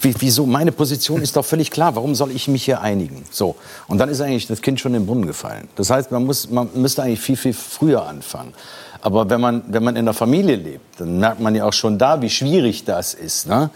[0.00, 0.46] Wie, wieso?
[0.46, 1.96] Meine Position ist doch völlig klar.
[1.96, 3.24] Warum soll ich mich hier einigen?
[3.30, 3.56] So.
[3.88, 5.68] Und dann ist eigentlich das Kind schon in den Brunnen gefallen.
[5.76, 8.52] Das heißt, man, muss, man müsste eigentlich viel, viel früher anfangen.
[9.00, 11.98] Aber wenn man, wenn man in der Familie lebt, dann merkt man ja auch schon
[11.98, 13.46] da, wie schwierig das ist.
[13.46, 13.70] Ne?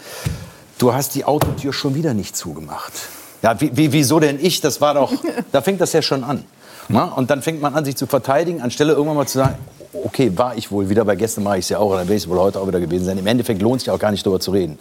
[0.77, 2.93] Du hast die Autotür schon wieder nicht zugemacht.
[3.41, 4.61] Ja, wie, wie, wieso denn ich?
[4.61, 5.13] Das war doch,
[5.51, 6.43] da fängt das ja schon an.
[6.89, 7.11] Ne?
[7.15, 9.55] Und dann fängt man an, sich zu verteidigen, anstelle irgendwann mal zu sagen,
[10.03, 12.29] okay, war ich wohl wieder, bei gestern mache ich es ja auch, oder werde ich
[12.29, 13.17] wohl heute auch wieder gewesen sein.
[13.17, 14.79] Im Endeffekt lohnt es sich auch gar nicht darüber zu reden.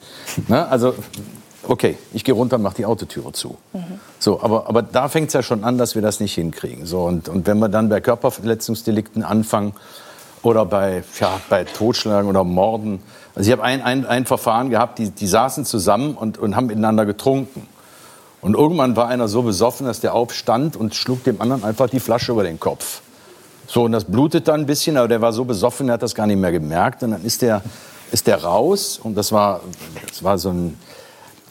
[0.48, 0.66] Ne?
[0.68, 0.94] Also,
[1.66, 3.56] okay, ich gehe runter und mache die Autotüre zu.
[4.18, 6.86] So, aber, aber da fängt es ja schon an, dass wir das nicht hinkriegen.
[6.86, 9.72] So, und, und wenn wir dann bei Körperverletzungsdelikten anfangen
[10.42, 13.02] oder bei, ja, bei Totschlagen oder Morden.
[13.34, 16.66] Also ich habe ein, ein, ein Verfahren gehabt, die, die saßen zusammen und, und haben
[16.66, 17.66] miteinander getrunken.
[18.42, 22.00] Und irgendwann war einer so besoffen, dass der aufstand und schlug dem anderen einfach die
[22.00, 23.02] Flasche über den Kopf.
[23.66, 26.14] So, und das blutet dann ein bisschen, aber der war so besoffen, der hat das
[26.14, 27.02] gar nicht mehr gemerkt.
[27.02, 27.62] Und dann ist der,
[28.10, 29.60] ist der raus und das war,
[30.08, 30.78] das war so ein,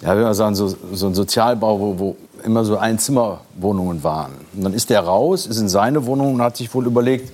[0.02, 4.34] ja, wie man sagen, so, so ein Sozialbau, wo, wo immer so Einzimmerwohnungen waren.
[4.56, 7.32] Und dann ist der raus, ist in seine Wohnung und hat sich wohl überlegt,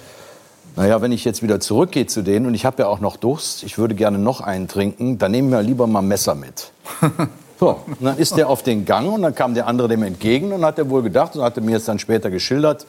[0.76, 3.64] naja, wenn ich jetzt wieder zurückgehe zu denen und ich habe ja auch noch Durst,
[3.64, 6.72] ich würde gerne noch einen trinken, dann nehmen wir lieber mal ein Messer mit.
[7.60, 10.52] So, und dann ist der auf den Gang und dann kam der andere dem entgegen
[10.52, 12.86] und hat er wohl gedacht und hatte mir es dann später geschildert,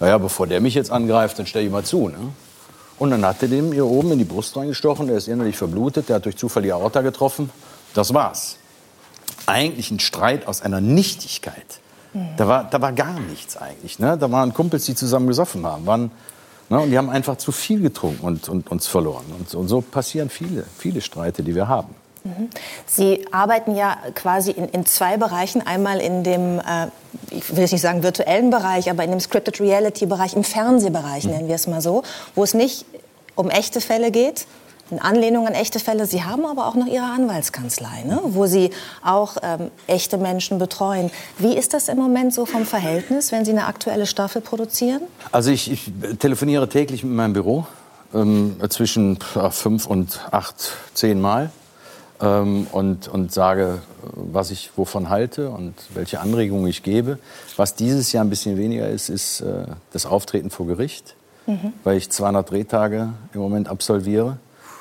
[0.00, 2.08] naja, bevor der mich jetzt angreift, dann stell ich mal zu.
[2.08, 2.18] Ne?
[2.98, 6.08] Und dann hat er dem hier oben in die Brust reingestochen, der ist innerlich verblutet,
[6.08, 7.50] der hat durch Zufall die Aorta getroffen.
[7.94, 8.56] Das war's.
[9.46, 11.80] Eigentlich ein Streit aus einer Nichtigkeit.
[12.36, 13.98] Da war, da war gar nichts eigentlich.
[13.98, 14.16] Ne?
[14.16, 15.84] Da waren Kumpels, die zusammen gesoffen haben.
[15.86, 16.10] Waren,
[16.70, 16.80] ne?
[16.80, 19.24] Und die haben einfach zu viel getrunken und, und uns verloren.
[19.38, 21.94] Und, und so passieren viele, viele Streite, die wir haben.
[22.26, 22.50] Mhm.
[22.86, 25.66] Sie arbeiten ja quasi in, in zwei Bereichen.
[25.66, 26.88] Einmal in dem, äh,
[27.30, 31.24] ich will jetzt nicht sagen virtuellen Bereich, aber in dem Scripted Reality Bereich, im Fernsehbereich
[31.24, 32.02] nennen wir es mal so,
[32.34, 32.84] wo es nicht
[33.34, 34.46] um echte Fälle geht,
[34.90, 36.06] in Anlehnung an echte Fälle.
[36.06, 38.20] Sie haben aber auch noch Ihre Anwaltskanzlei, ne?
[38.24, 38.70] wo Sie
[39.04, 41.10] auch ähm, echte Menschen betreuen.
[41.38, 45.02] Wie ist das im Moment so vom Verhältnis, wenn Sie eine aktuelle Staffel produzieren?
[45.32, 47.66] Also ich, ich telefoniere täglich mit meinem Büro
[48.14, 49.18] ähm, zwischen
[49.50, 51.50] fünf und acht, zehn Mal
[52.20, 53.78] ähm, und, und sage,
[54.14, 57.18] was ich wovon halte und welche Anregungen ich gebe.
[57.56, 61.14] Was dieses Jahr ein bisschen weniger ist, ist äh, das Auftreten vor Gericht,
[61.48, 61.72] Mhm.
[61.84, 64.38] weil ich 200 Drehtage im Moment absolviere.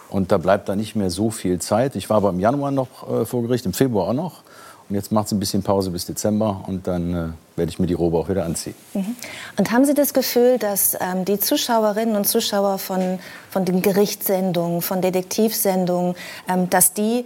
[0.09, 1.95] Und da bleibt da nicht mehr so viel Zeit.
[1.95, 4.41] Ich war aber im Januar noch äh, vor Gericht, im Februar auch noch.
[4.89, 7.87] Und jetzt macht es ein bisschen Pause bis Dezember und dann äh, werde ich mir
[7.87, 8.75] die Robe auch wieder anziehen.
[8.93, 9.15] Mhm.
[9.57, 13.19] Und haben Sie das Gefühl, dass ähm, die Zuschauerinnen und Zuschauer von,
[13.49, 16.15] von den Gerichtssendungen, von Detektivsendungen,
[16.49, 17.25] ähm, dass die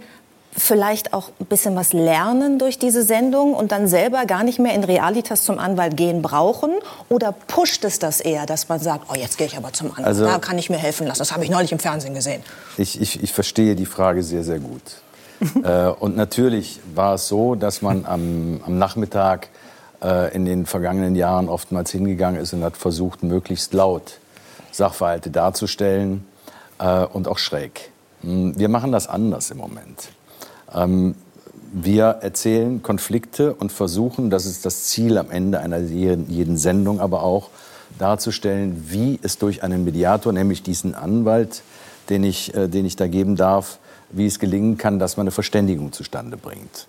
[0.56, 4.74] vielleicht auch ein bisschen was lernen durch diese Sendung und dann selber gar nicht mehr
[4.74, 6.70] in Realitas zum Anwalt gehen brauchen?
[7.08, 10.06] Oder pusht es das eher, dass man sagt, oh, jetzt gehe ich aber zum Anwalt,
[10.06, 11.20] Also- da kann ich mir helfen lassen.
[11.20, 12.42] Das habe ich neulich im Fernsehen gesehen.
[12.76, 14.82] Ich, ich, ich verstehe die Frage sehr, sehr gut.
[15.64, 19.48] äh, und natürlich war es so, dass man am, am Nachmittag
[20.02, 24.18] äh, in den vergangenen Jahren oftmals hingegangen ist und hat versucht, möglichst laut
[24.72, 26.24] Sachverhalte darzustellen
[26.78, 27.90] äh, und auch schräg.
[28.22, 30.10] Hm, Wir machen das anders im Moment.
[30.74, 31.14] Ähm,
[31.72, 37.22] wir erzählen Konflikte und versuchen, das ist das Ziel am Ende einer jeden, Sendung, aber
[37.22, 37.50] auch
[37.98, 41.62] darzustellen, wie es durch einen Mediator, nämlich diesen Anwalt,
[42.08, 43.78] den ich, äh, den ich da geben darf,
[44.10, 46.88] wie es gelingen kann, dass man eine Verständigung zustande bringt.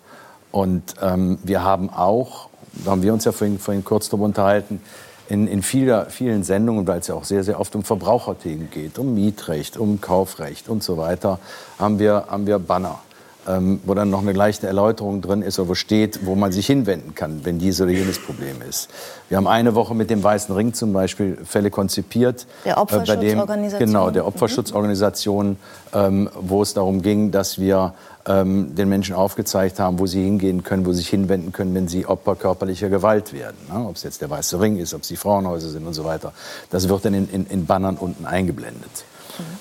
[0.51, 4.81] Und ähm, wir haben auch, da haben wir uns ja vorhin, vorhin kurz darüber unterhalten,
[5.30, 8.99] in, in vieler, vielen Sendungen, weil es ja auch sehr, sehr oft um Verbraucherthemen geht,
[8.99, 11.39] um Mietrecht, um Kaufrecht und so weiter,
[11.80, 12.99] haben wir, haben wir Banner,
[13.47, 16.68] ähm, wo dann noch eine leichte Erläuterung drin ist, oder wo steht, wo man sich
[16.68, 18.89] hinwenden kann, wenn dies oder jenes Problem ist.
[19.30, 22.45] Wir haben eine Woche mit dem Weißen Ring zum Beispiel Fälle konzipiert.
[22.65, 23.80] Der äh, dem- Opferschutzorganisation.
[23.88, 25.57] Genau, der Opferschutzorganisation,
[25.93, 27.93] ähm, wo es darum ging, dass wir
[28.27, 31.88] ähm, den Menschen aufgezeigt haben, wo sie hingehen können, wo sie sich hinwenden können, wenn
[31.88, 33.57] sie Opfer körperlicher Gewalt werden.
[33.73, 33.88] Ne?
[33.88, 36.31] Ob es jetzt der Weiße Ring ist, ob es die Frauenhäuser sind und so weiter.
[36.69, 38.91] Das wird dann in, in, in Bannern unten eingeblendet.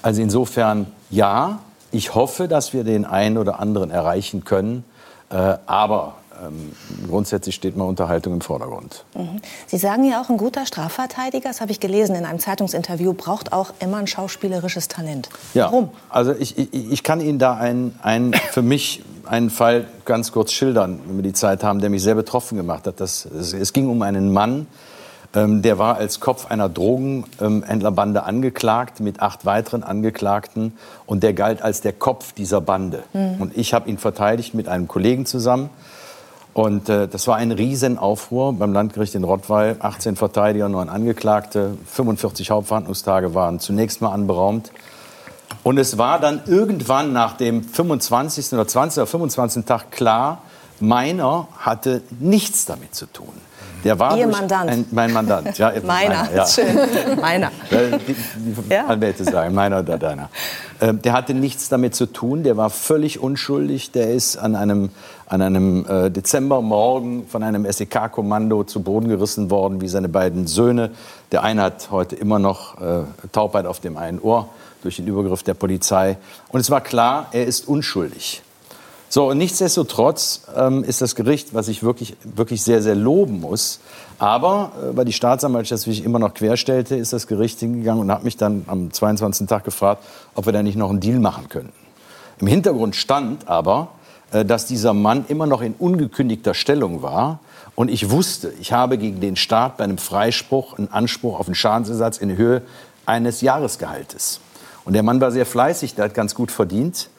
[0.03, 1.61] Also insofern ja,
[1.93, 4.85] ich hoffe, dass wir den einen oder anderen erreichen können.
[5.31, 6.73] Äh, aber ähm,
[7.09, 9.05] grundsätzlich steht mal Unterhaltung im Vordergrund.
[9.15, 9.41] Mhm.
[9.67, 13.53] Sie sagen ja auch, ein guter Strafverteidiger, das habe ich gelesen in einem Zeitungsinterview, braucht
[13.53, 15.29] auch immer ein schauspielerisches Talent.
[15.55, 15.91] Ja, Warum?
[16.09, 20.53] Also ich, ich, ich kann Ihnen da einen, einen, für mich einen Fall ganz kurz
[20.53, 23.01] schildern, wenn wir die Zeit haben, der mich sehr betroffen gemacht hat.
[23.01, 24.67] Das, es, es ging um einen Mann,
[25.35, 30.73] ähm, der war als Kopf einer Drogenhändlerbande angeklagt mit acht weiteren Angeklagten
[31.07, 33.05] und der galt als der Kopf dieser Bande.
[33.13, 33.41] Mhm.
[33.41, 35.71] Und ich habe ihn verteidigt mit einem Kollegen zusammen.
[36.53, 39.77] Und äh, das war ein Riesenaufruhr beim Landgericht in Rottweil.
[39.79, 44.73] 18 Verteidiger, 9 Angeklagte, 45 Hauptverhandlungstage waren zunächst mal anberaumt.
[45.63, 48.53] Und es war dann irgendwann nach dem 25.
[48.55, 48.99] oder 20.
[48.99, 49.65] oder 25.
[49.65, 50.43] Tag klar,
[50.81, 53.33] meiner hatte nichts damit zu tun.
[53.85, 54.71] Der war Ihr Mandant.
[54.71, 55.73] Ein, mein Mandant, ja.
[55.85, 56.47] Meiner, ja.
[56.47, 56.67] schön.
[57.21, 57.51] Meiner.
[58.07, 58.15] Die,
[58.69, 60.29] die Anwälte sagen, meiner oder deiner.
[60.81, 63.91] Ähm, der hatte nichts damit zu tun, der war völlig unschuldig.
[63.93, 64.91] Der ist an einem,
[65.27, 70.91] an einem äh, Dezembermorgen von einem SEK-Kommando zu Boden gerissen worden, wie seine beiden Söhne.
[71.33, 73.03] Der eine hat heute immer noch äh,
[73.33, 74.49] Taubheit auf dem einen Ohr
[74.83, 76.17] durch den Übergriff der Polizei.
[76.49, 78.43] Und es war klar, er ist unschuldig.
[79.13, 83.81] So, und nichtsdestotrotz ähm, ist das Gericht, was ich wirklich, wirklich sehr, sehr loben muss,
[84.21, 88.23] aber äh, weil die Staatsanwaltschaft sich immer noch querstellte, ist das Gericht hingegangen und hat
[88.23, 89.49] mich dann am 22.
[89.49, 90.05] Tag gefragt,
[90.37, 91.73] ob wir da nicht noch einen Deal machen können.
[92.39, 93.89] Im Hintergrund stand aber,
[94.31, 97.41] äh, dass dieser Mann immer noch in ungekündigter Stellung war.
[97.75, 101.57] Und ich wusste, ich habe gegen den Staat bei einem Freispruch einen Anspruch auf einen
[101.57, 102.63] Schadensersatz in Höhe
[103.07, 104.39] eines Jahresgehaltes.
[104.85, 107.11] Und der Mann war sehr fleißig, der hat ganz gut verdient.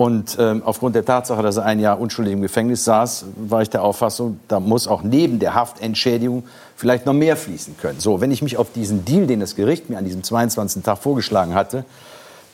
[0.00, 3.68] Und ähm, aufgrund der Tatsache, dass er ein Jahr unschuldig im Gefängnis saß, war ich
[3.68, 6.44] der Auffassung, da muss auch neben der Haftentschädigung
[6.74, 8.00] vielleicht noch mehr fließen können.
[8.00, 10.82] So, wenn ich mich auf diesen Deal, den das Gericht mir an diesem 22.
[10.84, 11.84] Tag vorgeschlagen hatte,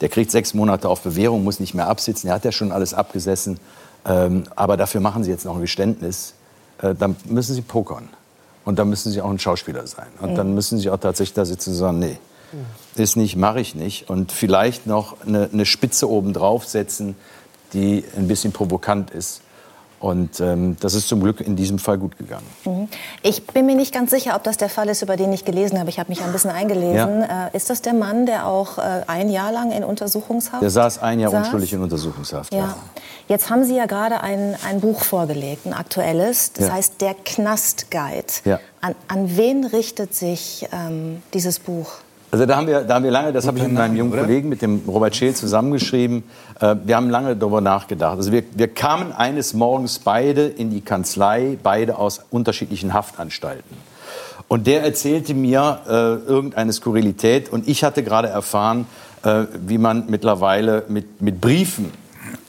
[0.00, 2.94] der kriegt sechs Monate auf Bewährung, muss nicht mehr absitzen, er hat ja schon alles
[2.94, 3.60] abgesessen,
[4.04, 6.34] ähm, aber dafür machen Sie jetzt noch ein Geständnis,
[6.82, 8.08] äh, dann müssen Sie pokern.
[8.64, 10.08] Und dann müssen Sie auch ein Schauspieler sein.
[10.20, 12.18] Und dann müssen Sie auch tatsächlich da sitzen und sagen, nee,
[12.96, 14.08] ist nicht, mache ich nicht.
[14.08, 17.14] Und vielleicht noch eine, eine Spitze oben drauf setzen,
[17.76, 19.42] die ein bisschen provokant ist.
[19.98, 22.46] Und ähm, das ist zum Glück in diesem Fall gut gegangen.
[22.66, 22.86] Mhm.
[23.22, 25.78] Ich bin mir nicht ganz sicher, ob das der Fall ist, über den ich gelesen
[25.78, 25.88] habe.
[25.88, 27.22] Ich habe mich ein bisschen eingelesen.
[27.22, 30.98] Äh, ist das der Mann, der auch äh, ein Jahr lang in Untersuchungshaft Der saß
[30.98, 31.46] ein Jahr saß?
[31.46, 32.52] unschuldig in Untersuchungshaft.
[32.52, 32.76] Ja.
[33.26, 36.52] Jetzt haben Sie ja gerade ein, ein Buch vorgelegt, ein aktuelles.
[36.52, 36.74] Das Ja.
[36.74, 38.26] heißt Der Knastguide.
[38.44, 38.60] Ja.
[38.82, 41.88] An, an wen richtet sich ähm, dieses Buch?
[42.36, 44.50] Also da haben wir, da haben wir lange, das habe ich mit meinem jungen Kollegen,
[44.50, 46.22] mit dem Robert Scheel zusammengeschrieben.
[46.60, 48.18] Äh, wir haben lange darüber nachgedacht.
[48.18, 53.74] Also wir, wir kamen eines Morgens beide in die Kanzlei, beide aus unterschiedlichen Haftanstalten.
[54.48, 55.90] Und der erzählte mir äh,
[56.30, 58.84] irgendeine Skurrilität und ich hatte gerade erfahren,
[59.22, 61.90] äh, wie man mittlerweile mit, mit Briefen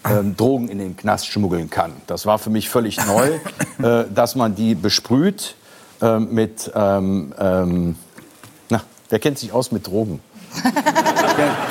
[0.03, 1.93] ähm, Drogen in den Knast schmuggeln kann.
[2.07, 3.39] Das war für mich völlig neu,
[3.87, 5.55] äh, dass man die besprüht
[6.01, 7.95] äh, mit, ähm, ähm,
[9.09, 10.21] wer kennt sich aus mit Drogen?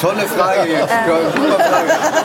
[0.00, 0.92] tolle Frage jetzt.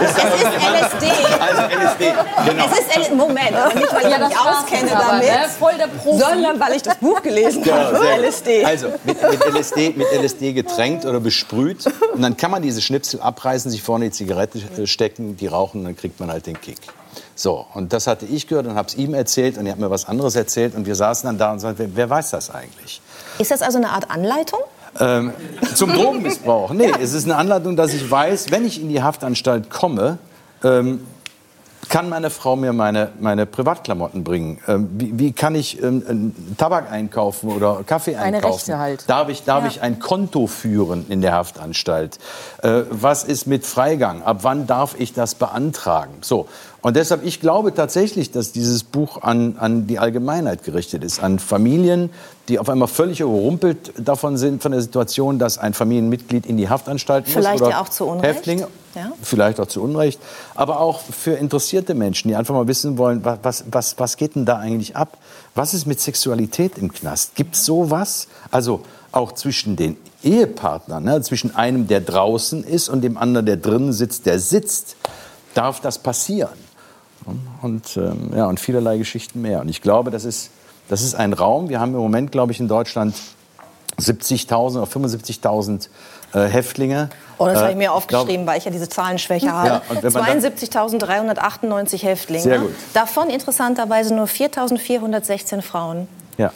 [0.02, 1.12] Es ist LSD.
[1.42, 2.14] Also LSD,
[2.48, 2.66] genau.
[2.66, 5.50] Es ist L Moment, nicht, weil ich Ja, mich auskenne aber, damit, ne?
[5.58, 6.20] Voll der Profi.
[6.20, 7.98] sondern weil ich das Buch gelesen Ja, habe.
[8.22, 8.64] LSD.
[8.66, 11.86] Also mit, mit, LSD, mit LSD getränkt oder besprüht.
[12.14, 15.80] Und dann kann man diese Schnipsel abreißen, sich vorne die Zigarette äh, stecken, die rauchen,
[15.80, 16.78] und dann kriegt man halt den Kick.
[17.36, 19.90] So, und das hatte ich gehört und habe es ihm erzählt und er hat mir
[19.90, 23.02] was anderes erzählt und wir saßen dann da und sagten, wer, wer weiß das eigentlich?
[23.40, 24.60] Ist das also eine Art Anleitung?
[24.99, 25.31] Ähm,
[25.73, 26.73] zum Drogenmissbrauch.
[26.73, 30.18] Nee, es ist eine Anleitung, dass ich weiß, wenn ich in die Haftanstalt komme,
[30.63, 31.01] ähm,
[31.89, 34.59] kann meine Frau mir meine, meine Privatklamotten bringen?
[34.68, 38.53] Ähm, wie, wie kann ich ähm, Tabak einkaufen oder Kaffee Eine einkaufen?
[38.53, 39.09] Rechte halt.
[39.09, 39.69] Darf, ich, darf Ja.
[39.69, 42.18] ich ein Konto führen in der Haftanstalt?
[42.63, 44.23] Äh, was ist mit Freigang?
[44.23, 46.13] Ab wann darf ich das beantragen?
[46.22, 46.47] So.
[46.81, 51.39] Und deshalb, ich glaube tatsächlich, dass dieses Buch an, an die Allgemeinheit gerichtet ist, an
[51.39, 52.09] Familien,
[52.52, 56.69] die auf einmal völlig überrumpelt davon sind, von der Situation, dass ein Familienmitglied in die
[56.69, 57.34] Haftanstalt muss.
[57.34, 58.26] Vielleicht ja auch zu Unrecht.
[58.36, 59.11] Häftlinge, Ja.
[59.23, 60.19] vielleicht auch zu Unrecht,
[60.53, 64.36] aber auch für interessierte Menschen, die einfach mal wissen wollen, wa- was, was, was geht
[64.36, 65.18] denn da eigentlich ab?
[65.56, 67.36] Was ist mit Sexualität im Knast?
[67.36, 68.28] Gibt es sowas?
[68.52, 71.22] Also auch zwischen den Ehepartnern, ne?
[71.22, 74.95] zwischen einem, der draußen ist und dem anderen, der drinnen sitzt, der sitzt.
[75.53, 76.49] Darf das passieren?
[77.61, 79.61] Und, ähm, ja, und vielerlei Geschichten mehr.
[79.61, 80.49] Und ich glaube, das ist,
[80.91, 81.69] das ist ein Raum.
[81.69, 83.15] Wir haben im Moment, glaube ich, in Deutschland
[83.99, 85.88] 70.000 oder 75.000
[86.34, 87.09] äh, Häftlinge.
[87.38, 89.68] Oh, das Äh, habe ich mir glaub- aufgeschrieben, weil ich ja diese Zahlenschwäche habe.
[89.69, 92.43] Ja, dann- 72.398 Häftlinge.
[92.43, 92.73] Sehr gut.
[92.93, 96.07] Davon interessanterweise nur 4.416 Frauen.
[96.38, 96.51] Ja,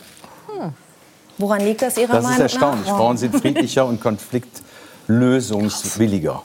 [1.37, 2.87] Woran liegt das Ihrer das ist Meinung erstaunlich.
[2.89, 2.95] nach?
[2.97, 6.41] Frauen sind friedlicher und konfliktlösungswilliger.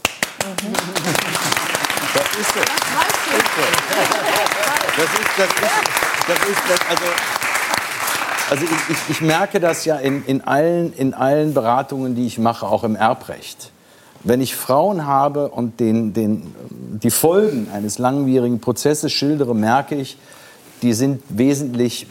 [2.15, 2.61] Das ist so.
[4.97, 5.55] Das ist, das ist,
[6.27, 7.05] das ist, das, also,
[8.51, 12.39] also ich, ich, ich merke das ja in, in, allen, in allen Beratungen, die ich
[12.39, 13.71] mache, auch im Erbrecht.
[14.23, 20.19] Wenn ich Frauen habe und den, den, die Folgen eines langwierigen Prozesses schildere, merke ich,
[20.83, 22.07] die sind wesentlich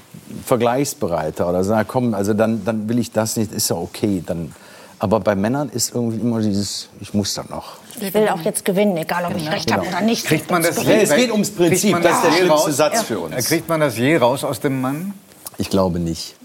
[0.45, 4.23] vergleichsbereiter oder sagen, komm, also dann, dann will ich das nicht, ist ja okay.
[4.25, 4.53] Dann,
[4.97, 7.77] aber bei Männern ist irgendwie immer dieses, ich muss dann noch.
[7.99, 10.25] Ich will auch jetzt gewinnen, egal ob ich recht habe oder nicht.
[10.25, 12.77] Kriegt man das Ja, es geht ums Prinzip, man das ist der je schlimmste raus?
[12.77, 13.45] Satz für uns.
[13.45, 15.13] Kriegt man das je raus aus dem Mann?
[15.59, 16.35] Ich glaube nicht.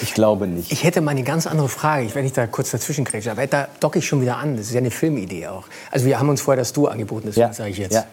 [0.00, 0.72] Ich glaube nicht.
[0.72, 3.30] Ich hätte mal eine ganz andere Frage, ich, wenn ich da kurz dazwischen kriege.
[3.30, 4.56] Aber da docke ich schon wieder an.
[4.56, 5.64] Das ist ja eine Filmidee auch.
[5.90, 7.52] Also wir haben uns vorher das Du angeboten, deswegen Ja.
[7.52, 7.94] sage ich jetzt.
[7.94, 8.06] Ja.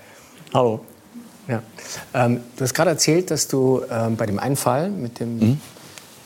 [0.53, 0.81] Hallo.
[1.47, 1.63] Ja.
[2.13, 5.61] Ähm, du hast gerade erzählt, dass du ähm, bei dem Einfall mit dem Mhm.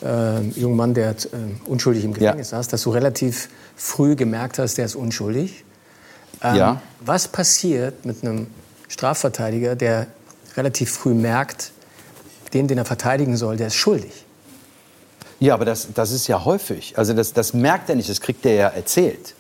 [0.04, 4.78] ähm, jungen Mann, der ähm, unschuldig im Gefängnis saß, dass du relativ früh gemerkt hast,
[4.78, 5.64] der ist unschuldig.
[6.42, 6.82] Ähm, Ja.
[7.02, 8.48] Was passiert mit einem
[8.88, 10.08] Strafverteidiger, der
[10.58, 11.73] relativ früh merkt,
[12.54, 14.12] den, den er verteidigen soll, der ist schuldig?
[15.40, 16.94] Ja, aber das, das ist ja häufig.
[16.98, 19.36] Also das, das merkt er nicht, das kriegt er ja erzählt.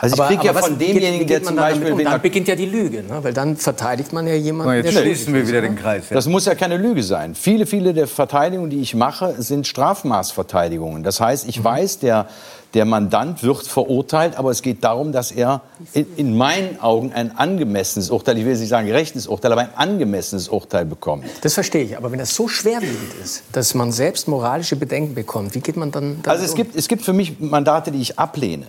[0.00, 1.92] Also ich Aber- kriege ja von demjenigen, der geht zum Beispiel...
[1.92, 2.04] um?
[2.04, 3.22] Dann beginnt ja die Lüge, ne?
[3.22, 5.80] weil dann verteidigt man ja jemanden, Jetzt der schließen wir wieder ist, den ne?
[5.80, 6.04] Kreis.
[6.10, 7.34] Das muss ja keine Lüge sein.
[7.34, 11.02] Viele, viele der Verteidigungen, die ich mache, sind Strafmaßverteidigungen.
[11.02, 12.28] Das heißt, ich weiß, der,
[12.76, 15.62] der Mandant wird verurteilt, aber es geht darum, dass er
[15.94, 19.74] in, in meinen Augen ein angemessenes Urteil, ich will nicht sagen gerechtes Urteil, aber ein
[19.74, 21.24] angemessenes Urteil bekommt.
[21.40, 21.96] Das verstehe ich.
[21.96, 25.90] Aber wenn das so schwerwiegend ist, dass man selbst moralische Bedenken bekommt, wie geht man
[25.90, 26.56] dann damit Also es um?
[26.56, 28.66] gibt, es gibt für mich Mandate, die ich ablehne.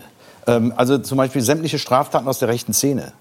[0.47, 3.11] Ähm, also zum Beispiel sämtliche Straftaten aus der rechten Szene.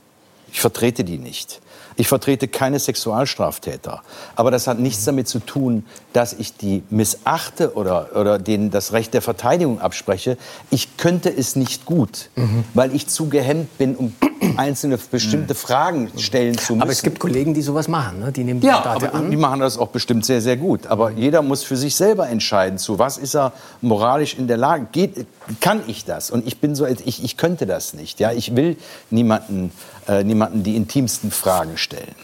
[0.53, 1.61] Ich vertrete die nicht.
[1.99, 4.03] Ich vertrete keine Sexualstraftäter.
[4.35, 8.93] Aber das hat nichts damit zu tun, dass ich die missachte oder, oder denen das
[8.93, 10.37] Recht der Verteidigung abspreche.
[10.71, 12.65] Ich könnte es nicht gut, Mhm.
[12.75, 14.15] weil ich zu gehemmt bin, um
[14.59, 16.83] einzelne bestimmte Fragen stellen zu müssen.
[16.83, 18.21] Aber es gibt Kollegen, die sowas machen.
[18.21, 18.31] Ne?
[18.33, 19.31] Die nehmen die Ja, Mandate aber an.
[19.31, 20.87] die machen das auch bestimmt sehr, sehr gut.
[20.87, 24.87] Aber jeder muss für sich selber entscheiden, zu was ist er moralisch in der Lage.
[24.93, 25.27] Geht,
[25.61, 26.31] kann ich das?
[26.31, 28.21] Und ich bin so, ich, ich könnte das nicht.
[28.21, 28.77] Ja, ich will
[29.11, 29.73] niemanden,
[30.09, 32.15] äh, niemanden die intimsten Fragen stellen.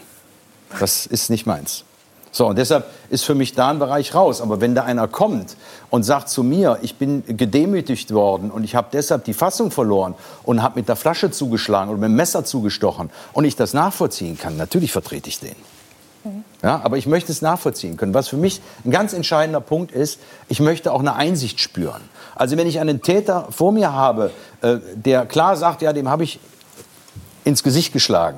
[0.79, 1.83] Das ist nicht meins.
[2.31, 4.41] So, und deshalb ist für mich da ein Bereich raus.
[4.41, 5.55] Aber wenn da einer kommt
[5.91, 10.15] und sagt zu mir, ich bin gedemütigt worden und ich habe deshalb die Fassung verloren
[10.41, 14.35] und habe mit der Flasche zugeschlagen oder mit dem Messer zugestochen und ich das nachvollziehen
[14.35, 15.55] kann, natürlich vertrete ich den.
[16.63, 18.13] Ja, aber ich möchte es nachvollziehen können.
[18.13, 22.01] Was für mich ein ganz entscheidender Punkt ist, ich möchte auch eine Einsicht spüren.
[22.33, 24.31] Also wenn ich einen Täter vor mir habe,
[24.61, 26.39] äh, der klar sagt, ja, dem habe ich
[27.43, 28.37] ins Gesicht geschlagen.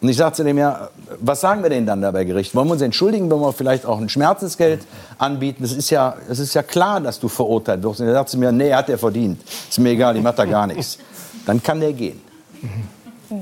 [0.00, 0.88] Und ich sage zu dem ja,
[1.20, 2.56] was sagen wir denn dann da bei Gericht?
[2.56, 4.84] Wollen wir uns entschuldigen, wollen wir vielleicht auch ein Schmerzensgeld
[5.16, 5.62] anbieten?
[5.62, 8.00] Das ist ja, ist ja klar, dass du verurteilt wirst.
[8.00, 9.40] Und er sagt zu mir, nee, hat er verdient.
[9.68, 10.98] Ist mir egal, ich mache da gar nichts.
[11.46, 12.20] Dann kann der gehen.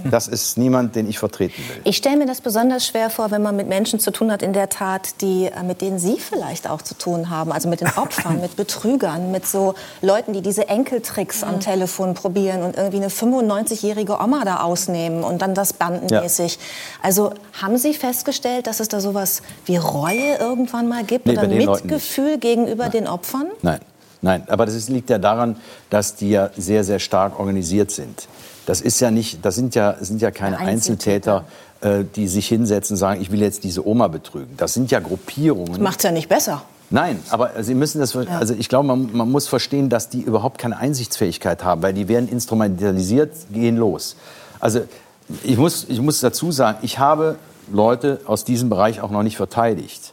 [0.11, 1.81] Das ist niemand, den ich vertreten will.
[1.85, 4.53] Ich stelle mir das besonders schwer vor, wenn man mit Menschen zu tun hat, in
[4.53, 7.53] der Tat, die, äh, mit denen Sie vielleicht auch zu tun haben.
[7.53, 12.63] Also mit den Opfern, mit Betrügern, mit so Leuten, die diese Enkeltricks am Telefon probieren
[12.63, 16.59] und irgendwie eine 95-jährige Oma da ausnehmen und dann das bandenmäßig.
[17.03, 21.49] Also haben Sie festgestellt, dass es da sowas wie Reue irgendwann mal gibt Nee, oder.
[21.49, 23.47] Mitgefühl gegenüber den Opfern?
[23.63, 23.81] Nein.
[24.23, 25.57] Nein, aber das liegt ja daran,
[25.89, 28.29] dass die ja sehr, sehr stark organisiert sind.
[28.71, 31.45] Das ist ja nicht, das sind ja, sind ja keine Einzeltäter,
[31.81, 34.57] äh, die sich hinsetzen und sagen, ich will jetzt diese Oma betrügen.
[34.57, 35.83] Das sind ja Gruppierungen.
[35.83, 36.63] Macht's ja nicht besser.
[36.89, 40.59] Nein, aber Sie müssen das, also ich glaube, man, man muss verstehen, dass die überhaupt
[40.59, 44.15] keine Einsichtsfähigkeit haben, weil die werden instrumentalisiert, gehen los.
[44.61, 44.83] Also
[45.43, 47.39] ich muss, ich muss dazu sagen, ich habe
[47.73, 50.13] Leute aus diesem Bereich auch noch nicht verteidigt.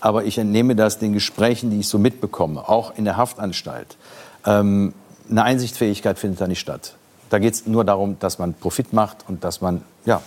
[0.00, 3.98] Aber ich entnehme das den Gesprächen, die ich so mitbekomme, auch in der Haftanstalt.
[4.46, 4.94] Ähm,
[5.30, 6.94] eine Einsichtsfähigkeit findet da nicht statt.
[7.30, 10.22] Da geht es nur darum, dass man Profit macht und dass man ja,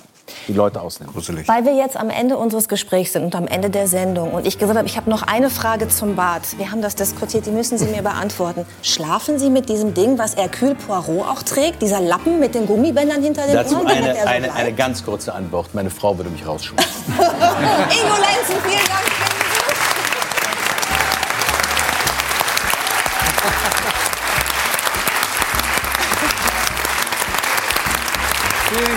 [0.48, 1.16] die Leute ausnimmt.
[1.48, 4.58] Weil wir jetzt am Ende unseres Gesprächs sind und am Ende der Sendung und ich
[4.58, 6.58] gesagt habe, ich habe noch eine Frage zum Bad.
[6.58, 8.66] Wir haben das diskutiert, die müssen Sie mir beantworten.
[8.82, 13.22] Schlafen Sie mit diesem Ding, was Hercule Poirot auch trägt, dieser Lappen mit den Gummibändern
[13.22, 13.88] hinter den Dazu Ohren?
[13.88, 15.74] damit eine, so eine, eine ganz kurze Antwort.
[15.74, 16.92] Meine Frau würde mich rausschmeißen.
[17.18, 19.11] Ingo Lenzen, vielen Dank.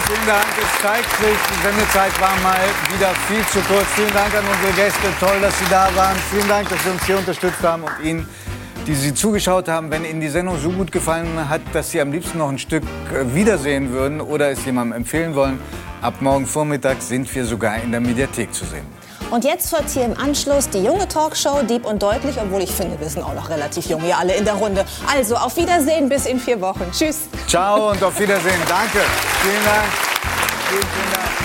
[0.07, 0.45] Vielen, Dank.
[0.61, 2.61] Es zeigt sich, die Sendezeit war mal
[2.95, 3.87] wieder viel zu kurz.
[3.95, 5.09] Vielen Dank an unsere Gäste.
[5.19, 6.17] Toll, dass Sie da waren.
[6.31, 8.29] Vielen Dank, dass Sie uns hier unterstützt haben und Ihnen,
[8.87, 9.91] die Sie zugeschaut haben.
[9.91, 12.83] Wenn Ihnen die Sendung so gut gefallen hat, dass Sie am liebsten noch ein Stück
[12.83, 15.59] äh, wiedersehen würden oder es jemandem empfehlen wollen,
[16.03, 18.87] ab morgen Vormittag sind wir sogar in der Mediathek zu sehen.
[19.31, 22.99] Und jetzt folgt hier im Anschluss die junge Talkshow, Deep und Deutlich, obwohl ich finde,
[23.01, 24.85] wir sind auch noch relativ jung hier alle in der Runde.
[25.13, 26.91] Also auf Wiedersehen bis in vier Wochen.
[26.93, 27.23] Tschüss.
[27.49, 28.61] Ciao und auf Wiedersehen.
[28.69, 29.01] Danke.
[29.43, 29.93] Vielen Dank.
[30.69, 31.44] Vielen, vielen Dank.